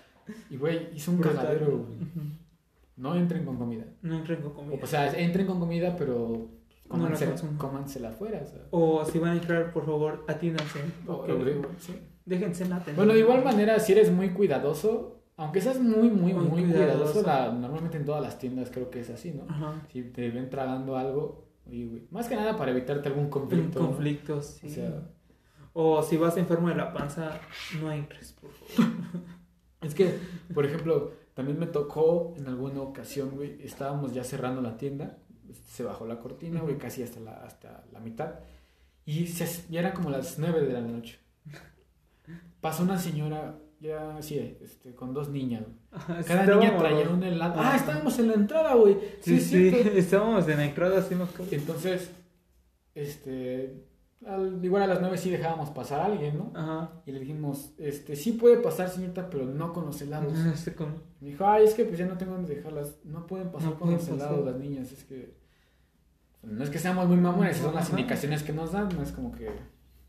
Y, 0.50 0.56
güey, 0.56 0.88
hizo 0.94 1.12
un 1.12 1.18
cagadero, 1.18 1.78
güey. 1.86 1.98
No 2.96 3.14
entren 3.14 3.44
con 3.44 3.56
comida. 3.56 3.84
No 4.02 4.16
entren 4.16 4.42
con 4.42 4.52
comida. 4.52 4.78
O 4.82 4.86
sea, 4.86 5.10
entren 5.18 5.46
con 5.46 5.58
comida, 5.60 5.94
pero 5.96 6.48
No 6.88 6.96
la 6.96 7.02
cómansela, 7.04 7.30
consuman. 7.30 7.56
cómansela 7.56 8.08
afuera. 8.10 8.42
O 8.44 8.46
sea. 8.48 8.60
O 8.70 9.04
si 9.04 9.18
van 9.20 9.30
a 9.30 9.34
entrar, 9.40 9.72
por 9.72 9.86
favor, 9.86 10.24
atiéndanse. 10.28 10.80
O- 11.06 11.24
porque 11.24 11.32
o- 11.32 11.68
sí. 11.78 11.94
Déjense 12.26 12.64
en 12.64 12.70
la. 12.70 12.84
Bueno, 12.96 13.12
de 13.14 13.20
igual 13.20 13.42
manera, 13.44 13.78
si 13.80 13.92
eres 13.92 14.10
muy 14.12 14.30
cuidadoso, 14.30 15.19
aunque 15.40 15.60
seas 15.60 15.80
muy, 15.80 16.10
muy, 16.10 16.34
muy, 16.34 16.44
Muy 16.48 16.64
cuidadoso, 16.64 17.22
la- 17.22 17.50
normalmente 17.50 17.96
en 17.96 18.04
todas 18.04 18.22
las 18.22 18.38
tiendas 18.38 18.70
creo 18.70 18.90
que 18.90 19.00
es 19.00 19.10
así, 19.10 19.32
¿no? 19.32 19.44
Ajá. 19.48 19.82
Si 19.92 20.02
te 20.02 20.30
ven 20.30 20.50
tragando 20.50 20.96
algo, 20.96 21.48
oye, 21.66 21.86
güey, 21.86 22.02
más 22.10 22.28
que 22.28 22.36
nada 22.36 22.56
para 22.56 22.70
evitarte 22.72 23.08
algún 23.08 23.30
conflicto. 23.30 23.80
¿no? 23.80 23.86
conflictos, 23.86 24.46
sí. 24.60 24.66
O 24.66 24.70
sea, 24.70 25.02
O 25.72 26.02
si 26.02 26.16
vas 26.16 26.36
enfermo 26.36 26.68
de 26.68 26.74
la 26.74 26.92
panza, 26.92 27.40
no 27.80 27.90
entres, 27.90 28.32
por 28.34 28.50
favor. 28.52 28.92
es 29.80 29.94
que, 29.94 30.18
por 30.52 30.66
ejemplo, 30.66 31.12
también 31.34 31.58
me 31.58 31.66
tocó 31.66 32.34
en 32.36 32.46
alguna 32.48 32.82
ocasión, 32.82 33.30
güey, 33.30 33.62
estábamos 33.62 34.12
ya 34.12 34.24
cerrando 34.24 34.60
la 34.60 34.76
tienda, 34.76 35.16
se 35.68 35.84
bajó 35.84 36.06
la 36.06 36.18
cortina, 36.20 36.60
güey, 36.60 36.76
casi 36.76 37.02
hasta 37.02 37.18
la, 37.20 37.32
hasta 37.44 37.84
la 37.92 38.00
mitad, 38.00 38.34
y 39.06 39.26
se, 39.28 39.46
ya 39.70 39.80
eran 39.80 39.92
como 39.92 40.10
las 40.10 40.38
nueve 40.38 40.60
de 40.60 40.72
la 40.74 40.80
noche. 40.82 41.18
Pasó 42.60 42.82
una 42.82 42.98
señora, 42.98 43.56
ya, 43.80 44.20
sí, 44.20 44.56
este, 44.60 44.94
con 44.94 45.12
dos 45.14 45.28
niñas. 45.30 45.64
Ajá, 45.90 46.20
Cada 46.26 46.42
estábamos- 46.44 46.64
niña 46.64 46.78
traía 46.78 47.08
un 47.08 47.22
helado. 47.22 47.54
Ah, 47.60 47.68
Ajá. 47.68 47.76
estábamos 47.76 48.18
en 48.18 48.28
la 48.28 48.34
entrada, 48.34 48.74
güey. 48.74 48.96
Sí, 49.20 49.40
sí, 49.40 49.68
estábamos 49.94 50.46
en 50.48 50.56
la 50.58 50.64
entrada, 50.66 51.02
sí 51.02 51.14
me 51.14 51.24
acuerdo. 51.24 51.46
Entonces, 51.54 52.10
este, 52.94 53.84
al- 54.26 54.62
igual 54.64 54.82
a 54.82 54.86
las 54.86 55.00
nueve 55.00 55.16
sí 55.16 55.30
dejábamos 55.30 55.70
pasar 55.70 56.00
a 56.00 56.06
alguien, 56.06 56.36
¿no? 56.36 56.52
Ajá. 56.54 56.90
Y 57.06 57.12
le 57.12 57.20
dijimos, 57.20 57.72
este, 57.78 58.16
sí 58.16 58.32
puede 58.32 58.58
pasar, 58.58 58.88
señorita, 58.90 59.30
pero 59.30 59.46
no 59.46 59.72
con 59.72 59.86
los 59.86 60.00
helados. 60.02 60.32
Me 61.20 61.28
dijo, 61.30 61.46
ay, 61.46 61.64
es 61.64 61.74
que 61.74 61.84
pues 61.84 61.98
ya 61.98 62.06
no 62.06 62.18
tengo 62.18 62.32
dónde 62.32 62.54
dejarlas. 62.54 62.98
No 63.04 63.26
pueden 63.26 63.50
pasar 63.50 63.70
No 63.70 63.78
con 63.78 63.90
los 63.92 64.00
pasar. 64.02 64.14
helados 64.16 64.44
las 64.44 64.56
niñas, 64.56 64.92
es 64.92 65.04
que... 65.04 65.38
No 66.42 66.64
es 66.64 66.70
que 66.70 66.78
seamos 66.78 67.06
muy 67.06 67.18
mamones, 67.18 67.58
son 67.58 67.74
las 67.74 67.90
indicaciones 67.90 68.42
que 68.42 68.52
nos 68.54 68.72
dan, 68.72 68.88
no 68.96 69.02
es 69.02 69.12
como 69.12 69.30
que... 69.32 69.50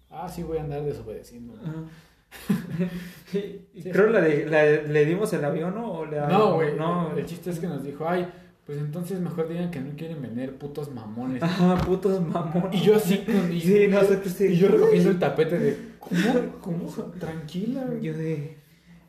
Ah, 0.09 0.27
sí, 0.29 0.43
voy 0.43 0.57
a 0.57 0.63
andar 0.63 0.83
desobedeciendo. 0.83 1.53
Ajá. 1.61 1.83
Creo 3.91 4.07
la 4.09 4.21
de, 4.21 4.45
la 4.45 4.63
le 4.65 5.05
dimos 5.05 5.31
el 5.33 5.43
avión 5.45 5.75
¿no? 5.75 5.91
o 5.91 6.05
le 6.05 6.19
No, 6.19 6.55
güey. 6.55 6.75
No, 6.75 7.15
El 7.15 7.25
chiste 7.25 7.49
es 7.49 7.59
que 7.59 7.67
nos 7.67 7.83
dijo, 7.83 8.07
ay, 8.07 8.27
pues 8.65 8.77
entonces 8.77 9.19
mejor 9.19 9.47
digan 9.47 9.71
que 9.71 9.79
no 9.79 9.95
quieren 9.95 10.21
vender 10.21 10.55
putos 10.57 10.91
mamones. 10.93 11.41
Ajá, 11.43 11.77
putos 11.85 12.21
mamones. 12.25 12.73
Y 12.73 12.81
yo 12.85 12.95
así, 12.95 13.19
con- 13.19 13.51
y, 13.51 13.61
Sí, 13.61 13.87
nosotros 13.87 14.33
sí. 14.33 14.45
y 14.47 14.57
yo 14.57 14.67
recogiendo 14.67 15.11
el 15.11 15.19
tapete 15.19 15.59
de, 15.59 15.77
¿cómo? 15.99 16.51
¿Cómo? 16.61 17.11
Tranquila. 17.19 17.85
Yo 18.01 18.13
de. 18.13 18.57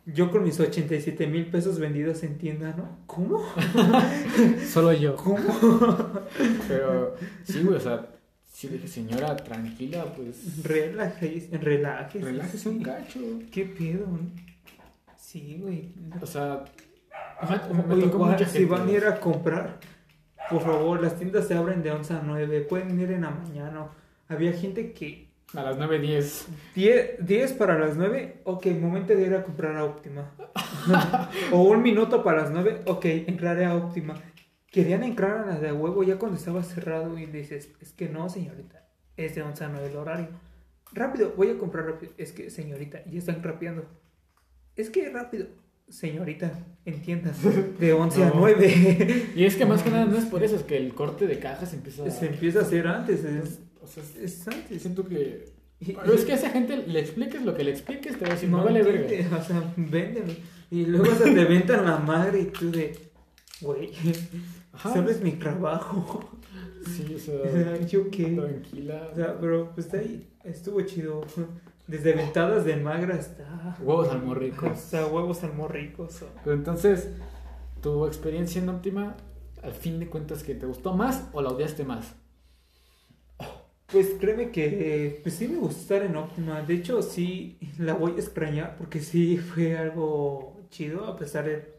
Yo 0.05 0.33
con 0.33 0.43
mis 0.43 0.59
87 0.59 1.29
mil 1.29 1.47
pesos 1.47 1.79
vendidos 1.79 2.25
en 2.25 2.37
tienda, 2.37 2.75
¿no? 2.77 2.99
¿Cómo? 3.07 3.41
Solo 4.69 4.93
yo. 4.93 5.15
¿Cómo? 5.15 5.39
Pero, 6.67 7.15
sí, 7.45 7.63
güey, 7.63 7.77
o 7.77 7.81
sea, 7.81 8.09
sí 8.63 8.69
le 8.69 8.75
dije, 8.75 8.87
señora, 8.89 9.37
tranquila, 9.37 10.05
pues, 10.15 10.63
Relájese, 10.63 11.59
relájese. 11.59 12.25
relájese 12.25 12.69
un 12.69 12.81
cacho. 12.83 13.19
¿Qué 13.51 13.65
pedo? 13.65 14.07
Sí, 15.17 15.59
güey. 15.61 15.93
O 16.21 16.27
sea, 16.27 16.65
me, 17.43 17.83
me 17.97 18.03
tocó 18.03 18.17
igual, 18.17 18.31
mucha 18.33 18.47
si 18.47 18.59
gente. 18.59 18.71
van 18.73 18.89
a 18.89 18.93
ir 18.93 19.05
a 19.05 19.19
comprar, 19.19 19.81
por 20.49 20.63
favor, 20.63 21.03
las 21.03 21.19
tiendas 21.19 21.49
se 21.49 21.55
abren 21.55 21.83
de 21.83 21.91
11 21.91 22.15
a 22.15 22.23
9. 22.25 22.61
Pueden 22.63 23.01
ir 23.01 23.11
en 23.11 23.23
la 23.23 23.31
mañana. 23.31 23.89
Había 24.29 24.53
gente 24.53 24.93
que 24.93 25.29
A 25.57 25.63
las 25.63 25.77
9.10. 25.79 26.45
10, 26.77 27.27
10 27.27 27.53
para 27.55 27.79
las 27.79 27.97
9, 27.97 28.43
ok, 28.45 28.67
momento 28.81 29.13
de 29.15 29.23
ir 29.27 29.35
a 29.35 29.43
comprar 29.43 29.77
a 29.77 29.85
Óptima. 29.85 30.31
o 31.53 31.63
un 31.63 31.83
minuto 31.83 32.23
para 32.23 32.43
las 32.43 32.51
9, 32.53 32.83
ok, 32.87 33.05
entraré 33.27 33.65
a 33.65 33.75
Óptima. 33.75 34.15
Querían 34.73 35.05
entrar 35.05 35.37
a 35.39 35.47
la 35.47 35.61
de 35.61 35.71
huevo 35.71 36.03
ya 36.03 36.19
cuando 36.19 36.37
estaba 36.39 36.63
cerrado 36.65 37.17
y 37.19 37.27
dices, 37.27 37.69
es 37.81 37.93
que 37.93 38.09
no, 38.09 38.29
señorita, 38.29 38.89
es 39.17 39.35
de 39.37 39.43
11 39.43 39.65
a 39.65 39.69
9 39.69 39.87
el 39.91 39.97
horario. 39.97 40.29
Rápido, 40.93 41.35
voy 41.37 41.51
a 41.51 41.59
comprar 41.59 41.85
rápido. 41.87 42.13
Es 42.19 42.33
que, 42.33 42.51
señorita, 42.51 43.05
ya 43.05 43.19
están 43.19 43.43
rapeando. 43.43 43.85
Es 44.75 44.89
que 44.91 45.09
rápido, 45.11 45.47
señorita, 45.89 46.59
entiendas, 46.87 47.37
de 47.79 47.93
11 47.93 48.25
a 48.25 48.29
No. 48.31 48.35
9. 48.41 49.27
Y 49.37 49.45
es 49.45 49.57
que 49.57 49.67
más 49.67 49.83
que 49.83 49.91
nada 49.91 50.07
no 50.07 50.17
es 50.17 50.25
por 50.25 50.43
eso, 50.43 50.57
es 50.57 50.63
que 50.63 50.77
el 50.79 50.95
corte 50.95 51.27
de 51.27 51.39
caja 51.39 51.67
se 51.67 51.77
empieza 51.77 52.11
Se 52.11 52.27
empieza 52.27 52.61
a 52.61 52.63
hacer 52.63 52.87
antes, 52.87 53.23
es, 53.25 53.61
O 53.83 53.87
sea, 53.87 54.03
es- 54.03 54.17
es 54.17 54.49
antes. 54.49 54.81
siento 54.83 55.07
que... 55.07 55.53
Pero 55.85 56.13
es 56.15 56.25
que 56.25 56.33
a 56.33 56.37
esa 56.37 56.49
gente 56.51 56.77
le 56.77 57.01
expliques 57.01 57.43
lo 57.43 57.55
que 57.55 57.65
le 57.65 57.73
expliques, 57.73 58.17
te 58.17 58.25
va 58.25 58.31
a 58.31 58.35
decir, 58.35 58.49
no, 58.49 58.59
No 58.59 58.65
vale 58.65 58.83
verga. 58.83 59.37
O 59.37 59.43
sea, 59.43 59.75
véndeme. 59.77 60.37
Y 60.71 60.87
luego 60.87 61.13
se 61.15 61.31
te 61.33 61.45
ventan 61.45 61.85
la 61.85 61.99
madre 61.99 62.41
y 62.41 62.45
tú 62.47 62.71
de, 62.71 62.97
güey, 63.61 63.91
Ajá. 64.73 64.93
solo 64.93 65.11
es 65.11 65.21
mi 65.21 65.33
trabajo. 65.33 66.25
Sí, 66.87 67.15
o 67.15 67.19
sea, 67.19 67.81
¿Yo 67.87 68.11
qué? 68.11 68.27
tranquila. 68.27 69.09
O 69.13 69.15
sea, 69.15 69.39
pero 69.39 69.71
pues 69.75 69.91
de 69.93 69.99
ahí 69.99 70.29
estuvo 70.45 70.81
chido. 70.83 71.23
Desde 71.87 72.13
ventadas 72.15 72.65
de 72.65 72.77
magra 72.77 73.17
hasta... 73.17 73.77
Huevos 73.81 74.09
almorricos. 74.09 74.71
Hasta 74.71 75.07
huevos 75.07 75.43
almorricos. 75.43 76.25
Pero 76.45 76.57
entonces, 76.57 77.11
tu 77.83 78.07
experiencia 78.07 78.63
en 78.63 78.69
óptima, 78.69 79.17
al 79.63 79.73
fin 79.73 79.99
de 79.99 80.09
cuentas, 80.09 80.43
que 80.43 80.55
te 80.55 80.65
gustó 80.65 80.95
más 80.95 81.29
o 81.33 81.43
la 81.43 81.51
odiaste 81.51 81.85
más? 81.85 82.15
Pues 83.93 84.15
créeme 84.19 84.51
que 84.51 85.21
pues 85.23 85.35
sí 85.35 85.49
me 85.49 85.59
gustó 85.59 85.81
estar 85.83 86.03
en 86.03 86.17
Optima. 86.17 86.63
De 86.63 86.75
hecho, 86.75 87.03
sí 87.03 87.59
la 87.79 87.93
voy 87.93 88.13
a 88.13 88.15
extrañar 88.15 88.77
porque 88.79 89.01
sí 89.01 89.37
fue 89.37 89.77
algo 89.77 90.63
chido 90.71 91.05
a 91.05 91.17
pesar 91.19 91.45
de 91.45 91.75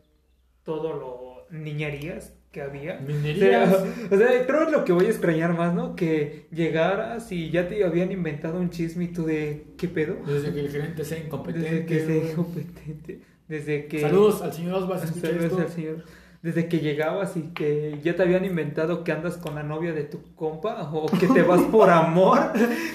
todo 0.63 0.93
lo 0.93 1.57
niñerías. 1.57 2.33
Que 2.53 2.61
había. 2.61 2.99
Minerías. 2.99 3.83
O 4.11 4.15
sea, 4.15 4.45
creo 4.45 4.63
es 4.63 4.71
lo 4.71 4.85
que 4.85 4.93
voy 4.93 5.07
a 5.07 5.09
extrañar 5.09 5.57
más, 5.57 5.73
¿no? 5.73 5.95
Que 5.95 6.45
llegaras 6.51 7.31
y 7.31 7.49
ya 7.49 7.67
te 7.67 7.83
habían 7.83 8.11
inventado 8.11 8.59
un 8.59 8.69
chisme 8.69 9.05
y 9.05 9.07
tú 9.07 9.25
de, 9.25 9.65
¿qué 9.77 9.87
pedo? 9.87 10.17
Desde 10.25 10.53
que 10.53 10.59
el 10.59 10.69
gerente 10.69 11.03
sea 11.03 11.17
incompetente. 11.17 11.69
Desde 11.69 11.85
que 11.85 12.05
sea 12.05 12.31
incompetente. 12.31 13.19
Desde 13.47 13.87
que... 13.87 13.99
Saludos 13.99 14.41
al 14.43 14.53
señor 14.53 14.83
escucha 14.83 15.27
Saludos 15.27 15.43
esto. 15.43 15.61
al 15.61 15.69
señor. 15.69 16.03
Desde 16.43 16.67
que 16.67 16.79
llegabas 16.79 17.37
y 17.37 17.53
que 17.53 17.99
ya 18.03 18.15
te 18.15 18.21
habían 18.21 18.45
inventado 18.45 19.03
que 19.03 19.11
andas 19.11 19.37
con 19.37 19.55
la 19.55 19.63
novia 19.63 19.93
de 19.93 20.03
tu 20.03 20.21
compa 20.35 20.91
o 20.93 21.07
que 21.07 21.27
te 21.27 21.41
vas 21.41 21.61
por 21.63 21.89
amor. 21.89 22.51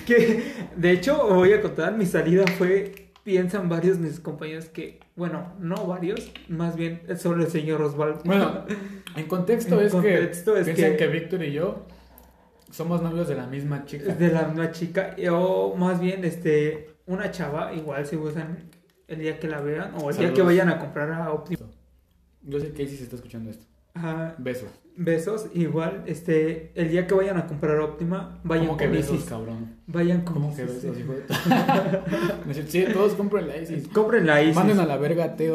que 0.07 0.43
de 0.77 0.91
hecho, 0.93 1.35
voy 1.35 1.53
a 1.53 1.61
contar, 1.61 1.97
mi 1.97 2.07
salida 2.07 2.45
fue, 2.47 3.08
piensan 3.29 3.69
varios 3.69 3.99
mis 3.99 4.21
compañeros 4.21 4.71
que, 4.71 5.01
bueno, 5.15 5.53
no 5.61 5.87
varios, 5.87 6.33
más 6.49 6.77
bien 6.77 7.03
solo 7.19 7.45
el 7.45 7.51
señor 7.51 7.83
Osvaldo. 7.83 8.23
Bueno, 8.25 8.65
en 9.17 9.27
contexto 9.27 9.79
En 9.79 9.87
es 9.87 9.93
contexto 9.93 10.55
que 10.55 10.61
es 10.61 10.65
piensan 10.67 10.93
que- 10.93 10.97
que... 10.97 11.07
Víctor 11.09 11.43
y 11.45 11.53
yo 11.53 11.85
somos 12.71 13.03
novios 13.03 13.29
de 13.29 13.35
la 13.35 13.47
misma 13.47 13.85
chica. 13.85 14.15
De 14.15 14.29
la 14.31 14.45
misma 14.49 14.73
chica, 14.73 15.15
o 15.31 15.77
más 15.77 16.01
bien, 16.01 16.25
este, 16.25 16.97
una 17.05 17.31
chava, 17.31 17.75
igual 17.75 18.07
si 18.07 18.17
gustan 18.17 18.71
el 19.09 19.19
día 19.19 19.39
que 19.39 19.47
la 19.47 19.61
vean 19.61 19.93
o 20.03 20.09
el 20.09 20.17
día 20.17 20.33
que 20.33 20.41
vayan 20.41 20.71
a 20.71 20.79
comprar 20.79 21.13
a 21.13 21.31
Optima. 21.31 21.67
Yo 22.41 22.59
sé 22.61 22.69
que 22.73 22.85
Casey 22.85 22.97
se 22.97 23.03
está 23.05 23.17
escuchando 23.17 23.51
esto. 23.51 23.67
Ajá, 23.99 24.35
Besos. 24.39 24.69
besos, 24.97 25.47
igual, 25.55 26.03
este, 26.07 26.71
el 26.75 26.91
día 26.91 27.07
que 27.07 27.15
vayan 27.15 27.37
a 27.37 27.47
comprar 27.47 27.79
Optima, 27.81 28.39
vayan 28.45 28.67
¿Cómo 28.67 28.79
que 28.79 28.85
con 28.87 28.93
besos, 28.95 29.15
Isis. 29.17 29.29
cabrón? 29.29 29.77
Vayan 29.87 30.21
con 30.23 30.35
¿Cómo 30.35 30.55
que 30.57 30.65
besos, 30.65 30.97
hijo 30.99 31.13
de 31.15 32.65
Sí, 32.69 32.85
todos 32.93 33.15
compren 33.15 33.49
la 33.49 33.57
Isis. 33.57 33.89
Compren 33.89 34.27
la 34.27 34.43
Isis. 34.43 34.55
Manden 34.57 34.79
a 34.81 34.87
la 34.87 34.97
verga 34.99 35.25
a 35.25 35.37
Teo. 35.37 35.55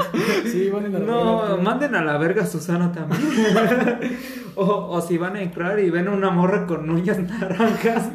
sí, 0.50 0.70
manden 0.72 0.96
a 0.96 0.98
la 1.00 1.04
verga 1.06 1.20
a 1.20 1.24
No, 1.24 1.42
Teo. 1.46 1.58
manden 1.58 1.94
a 1.94 2.04
la 2.04 2.18
verga 2.18 2.42
a 2.42 2.46
Susana 2.46 2.92
también. 2.92 3.22
o, 4.56 4.64
o 4.64 5.00
si 5.00 5.18
van 5.18 5.36
a 5.36 5.42
entrar 5.42 5.78
y 5.80 5.90
ven 5.90 6.08
una 6.08 6.30
morra 6.30 6.66
con 6.66 6.88
uñas 6.88 7.18
naranjas, 7.18 8.10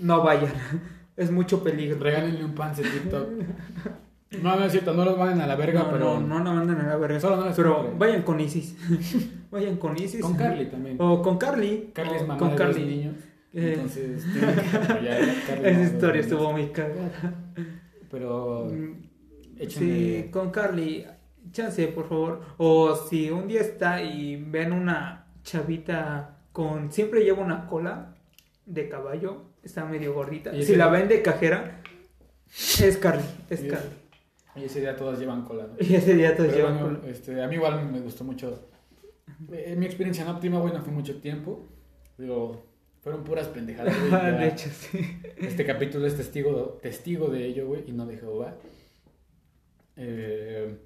no 0.00 0.22
vayan. 0.22 0.52
Es 1.16 1.30
mucho 1.30 1.62
peligro. 1.64 1.98
Regálenle 1.98 2.44
un 2.44 2.54
pan 2.54 2.74
de 2.76 2.82
TikTok. 2.82 3.28
No, 4.30 4.56
no 4.56 4.64
es 4.64 4.72
cierto, 4.72 4.92
no 4.92 5.04
los 5.06 5.16
manden 5.16 5.40
a 5.40 5.46
la 5.46 5.56
verga, 5.56 5.84
no, 5.84 5.90
pero. 5.90 6.20
no, 6.20 6.38
no 6.38 6.44
la 6.44 6.52
manden 6.52 6.80
a 6.80 6.88
la 6.88 6.96
verga. 6.96 7.18
Solo 7.18 7.36
no 7.36 7.52
pero 7.54 7.94
vayan 7.96 8.22
con 8.22 8.38
Isis. 8.38 8.76
vayan 9.50 9.78
con 9.78 9.96
Isis. 9.96 10.20
Con 10.20 10.36
Carly 10.36 10.66
también. 10.66 10.96
O 11.00 11.22
con 11.22 11.38
Carly. 11.38 11.90
Carly 11.94 12.16
es 12.16 12.26
mamá 12.26 12.38
con 12.38 12.50
de 12.50 12.56
Carly. 12.56 12.80
dos 12.80 12.90
niños. 12.90 13.16
Eh. 13.54 13.72
Entonces, 13.74 14.24
que 14.34 15.70
Esa 15.70 15.82
historia 15.82 16.20
estuvo 16.20 16.52
muy 16.52 16.66
cagada. 16.66 17.34
Pero. 18.10 18.68
Mm, 18.70 19.08
Échenle. 19.58 20.22
Sí, 20.22 20.30
con 20.30 20.50
Carly, 20.50 21.06
chance, 21.50 21.88
por 21.88 22.08
favor. 22.08 22.42
O 22.58 22.94
si 22.94 23.30
un 23.30 23.48
día 23.48 23.62
está 23.62 24.02
y 24.02 24.36
ven 24.36 24.72
una 24.72 25.26
chavita 25.42 26.36
con. 26.52 26.92
Siempre 26.92 27.24
lleva 27.24 27.42
una 27.42 27.66
cola 27.66 28.14
de 28.66 28.90
caballo, 28.90 29.44
está 29.62 29.86
medio 29.86 30.12
gordita. 30.12 30.52
Si 30.62 30.76
la 30.76 30.88
ven 30.88 31.08
de 31.08 31.22
cajera, 31.22 31.80
es 32.46 32.98
Carly, 32.98 33.24
es 33.48 33.60
Carly. 33.62 34.07
Y 34.60 34.64
ese 34.64 34.80
día 34.80 34.96
todas 34.96 35.18
llevan 35.18 35.44
cola. 35.44 35.66
¿no? 35.66 35.74
Y 35.80 35.94
ese 35.94 36.14
día 36.14 36.34
Pero 36.36 36.50
llevan 36.54 36.78
bueno, 36.80 37.00
cola. 37.00 37.10
este, 37.12 37.42
a 37.42 37.46
mí 37.48 37.54
igual 37.56 37.90
me 37.90 38.00
gustó 38.00 38.24
mucho. 38.24 38.68
Eh, 39.52 39.74
mi 39.76 39.86
experiencia 39.86 40.24
en 40.24 40.30
óptima, 40.30 40.58
güey, 40.58 40.72
no 40.74 40.82
fue 40.82 40.92
mucho 40.92 41.20
tiempo. 41.20 41.66
Digo, 42.16 42.64
fueron 43.00 43.24
puras 43.24 43.46
pendejadas. 43.48 43.94
güey, 44.08 44.32
de 44.38 44.48
hecho, 44.48 44.68
sí. 44.70 45.20
Este 45.36 45.64
capítulo 45.64 46.06
es 46.06 46.16
testigo, 46.16 46.78
testigo 46.82 47.28
de 47.28 47.44
ello, 47.46 47.66
güey, 47.68 47.84
y 47.88 47.92
no 47.92 48.06
de 48.06 48.16
Jehová. 48.16 48.54
Eh, 49.96 50.76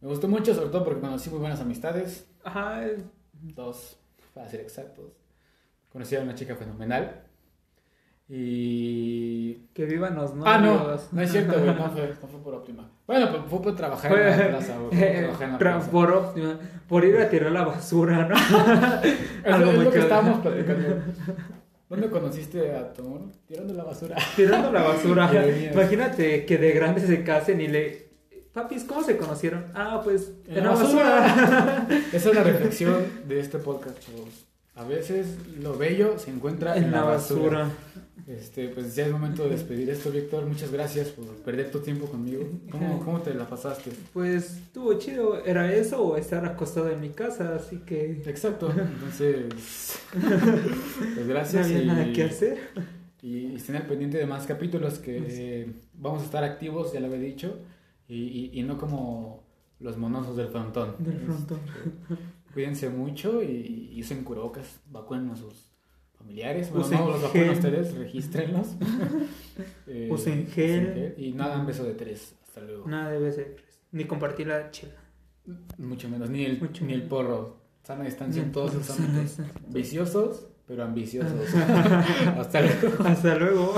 me 0.00 0.08
gustó 0.08 0.28
mucho, 0.28 0.54
sobre 0.54 0.70
todo 0.70 0.84
porque 0.84 1.00
conocí 1.00 1.30
muy 1.30 1.38
buenas 1.40 1.60
amistades. 1.60 2.26
Ajá, 2.42 2.82
Dos, 3.32 3.98
para 4.34 4.48
ser 4.48 4.60
exactos. 4.60 5.12
Conocí 5.90 6.14
a 6.16 6.20
una 6.22 6.34
chica 6.34 6.56
fenomenal. 6.56 7.22
Y. 8.32 9.54
que 9.74 9.84
vivan 9.86 10.14
los 10.14 10.34
novios. 10.34 10.46
Ah, 10.46 10.58
no, 10.58 10.96
no 11.10 11.22
es 11.22 11.32
cierto, 11.32 11.58
güey, 11.58 11.74
no 11.74 11.90
fue, 11.90 12.14
no 12.22 12.28
fue 12.28 12.40
por 12.40 12.54
óptima. 12.54 12.88
Bueno, 13.06 13.26
pero 13.32 13.44
fue 13.44 13.60
por 13.60 13.74
trabajar 13.74 14.12
en 14.16 14.38
la 14.38 14.48
plaza, 14.50 14.78
güey. 14.78 15.00
Fue 15.58 15.90
por 15.90 16.12
óptima, 16.12 16.58
por 16.88 17.04
ir 17.04 17.18
a 17.18 17.28
tirar 17.28 17.50
la 17.50 17.64
basura, 17.64 18.28
¿no? 18.28 18.36
Es, 19.44 19.52
Algo 19.52 19.70
es 19.70 19.76
muy 19.76 19.84
lo 19.86 19.90
que 19.90 19.98
estábamos 19.98 20.40
platicando. 20.40 21.02
¿Dónde 21.88 22.08
conociste 22.08 22.72
a 22.72 22.92
tu 22.92 23.02
amor? 23.02 23.22
Tirando 23.48 23.74
la 23.74 23.82
basura. 23.82 24.16
Tirando 24.36 24.70
la 24.70 24.82
basura. 24.82 25.28
Imagínate 25.72 26.46
que 26.46 26.56
de 26.56 26.70
grandes 26.70 27.04
se 27.08 27.24
casen 27.24 27.60
y 27.60 27.66
le. 27.66 28.10
Papis, 28.52 28.84
¿cómo 28.84 29.02
se 29.02 29.16
conocieron? 29.16 29.66
Ah, 29.74 30.00
pues 30.04 30.32
En 30.46 30.58
en 30.58 30.64
la 30.64 30.70
la 30.74 30.76
basura. 30.76 31.86
Esa 32.12 32.28
es 32.28 32.34
la 32.34 32.44
reflexión 32.44 32.94
de 33.26 33.40
este 33.40 33.58
podcast, 33.58 33.98
chavos. 33.98 34.49
A 34.80 34.84
veces 34.84 35.36
lo 35.60 35.76
bello 35.76 36.18
se 36.18 36.30
encuentra 36.30 36.74
en 36.74 36.90
la 36.90 37.02
basura. 37.02 37.68
Este, 38.26 38.68
pues 38.68 38.94
ya 38.96 39.04
es 39.04 39.12
momento 39.12 39.44
de 39.44 39.50
despedir 39.50 39.90
esto, 39.90 40.10
Víctor. 40.10 40.46
Muchas 40.46 40.72
gracias 40.72 41.08
por 41.08 41.26
perder 41.42 41.70
tu 41.70 41.80
tiempo 41.80 42.06
conmigo. 42.06 42.44
¿Cómo, 42.70 42.98
cómo 43.04 43.20
te 43.20 43.34
la 43.34 43.46
pasaste? 43.46 43.90
Pues 44.14 44.56
estuvo 44.56 44.94
chido. 44.94 45.44
¿Era 45.44 45.70
eso 45.70 46.02
o 46.02 46.16
estar 46.16 46.46
acostado 46.46 46.88
en 46.88 46.98
mi 46.98 47.10
casa? 47.10 47.56
Así 47.56 47.78
que. 47.84 48.22
Exacto. 48.24 48.70
Entonces, 48.70 49.98
pues 50.12 51.16
No 51.18 51.26
gracias. 51.28 51.66
había 51.66 51.82
y, 51.82 51.86
nada 51.86 52.12
que 52.14 52.22
hacer. 52.24 52.58
y 53.20 53.56
estén 53.56 53.76
al 53.76 53.86
pendiente 53.86 54.16
de 54.16 54.24
más 54.24 54.46
capítulos 54.46 54.98
que 54.98 55.22
eh, 55.28 55.72
vamos 55.92 56.22
a 56.22 56.24
estar 56.24 56.42
activos, 56.42 56.94
ya 56.94 57.00
lo 57.00 57.08
había 57.08 57.18
dicho. 57.18 57.58
Y, 58.08 58.14
y, 58.14 58.60
y 58.60 58.62
no 58.62 58.78
como 58.78 59.44
los 59.78 59.98
monosos 59.98 60.38
del 60.38 60.48
frontón. 60.48 60.94
Del 61.00 61.18
frontón. 61.20 61.58
Este, 61.68 62.39
cuídense 62.52 62.88
mucho 62.90 63.42
y, 63.42 63.90
y 63.92 64.00
usen 64.00 64.24
curocas, 64.24 64.80
vacunen 64.86 65.30
a 65.30 65.36
sus 65.36 65.70
familiares. 66.18 66.70
Bueno, 66.70 66.88
no 66.90 67.10
los 67.10 67.22
vacunen 67.22 67.50
ustedes, 67.50 67.94
regístrenlos. 67.94 68.68
Eh, 69.86 70.08
Usen 70.10 70.46
gel. 70.46 71.14
Y 71.18 71.32
nada, 71.32 71.58
un 71.58 71.66
beso 71.66 71.84
de 71.84 71.92
tres. 71.92 72.34
Hasta 72.44 72.62
luego. 72.62 72.88
Nada 72.88 73.10
debe 73.10 73.30
ser. 73.30 73.56
Ni 73.92 74.04
compartir 74.04 74.46
la 74.46 74.70
chela. 74.70 74.94
Mucho 75.76 76.08
menos, 76.08 76.30
ni 76.30 76.44
el, 76.44 76.58
Mucho 76.58 76.84
ni 76.86 76.94
el 76.94 77.02
porro. 77.02 77.60
Sana 77.82 78.04
distancia 78.04 78.42
en 78.42 78.52
todos 78.52 78.72
sana 78.86 79.06
ámbitos. 79.06 79.38
Viciosos, 79.68 80.46
pero 80.66 80.84
ambiciosos. 80.84 81.54
Hasta 82.38 82.62
luego. 82.62 83.04
Hasta 83.04 83.34
luego. 83.34 83.74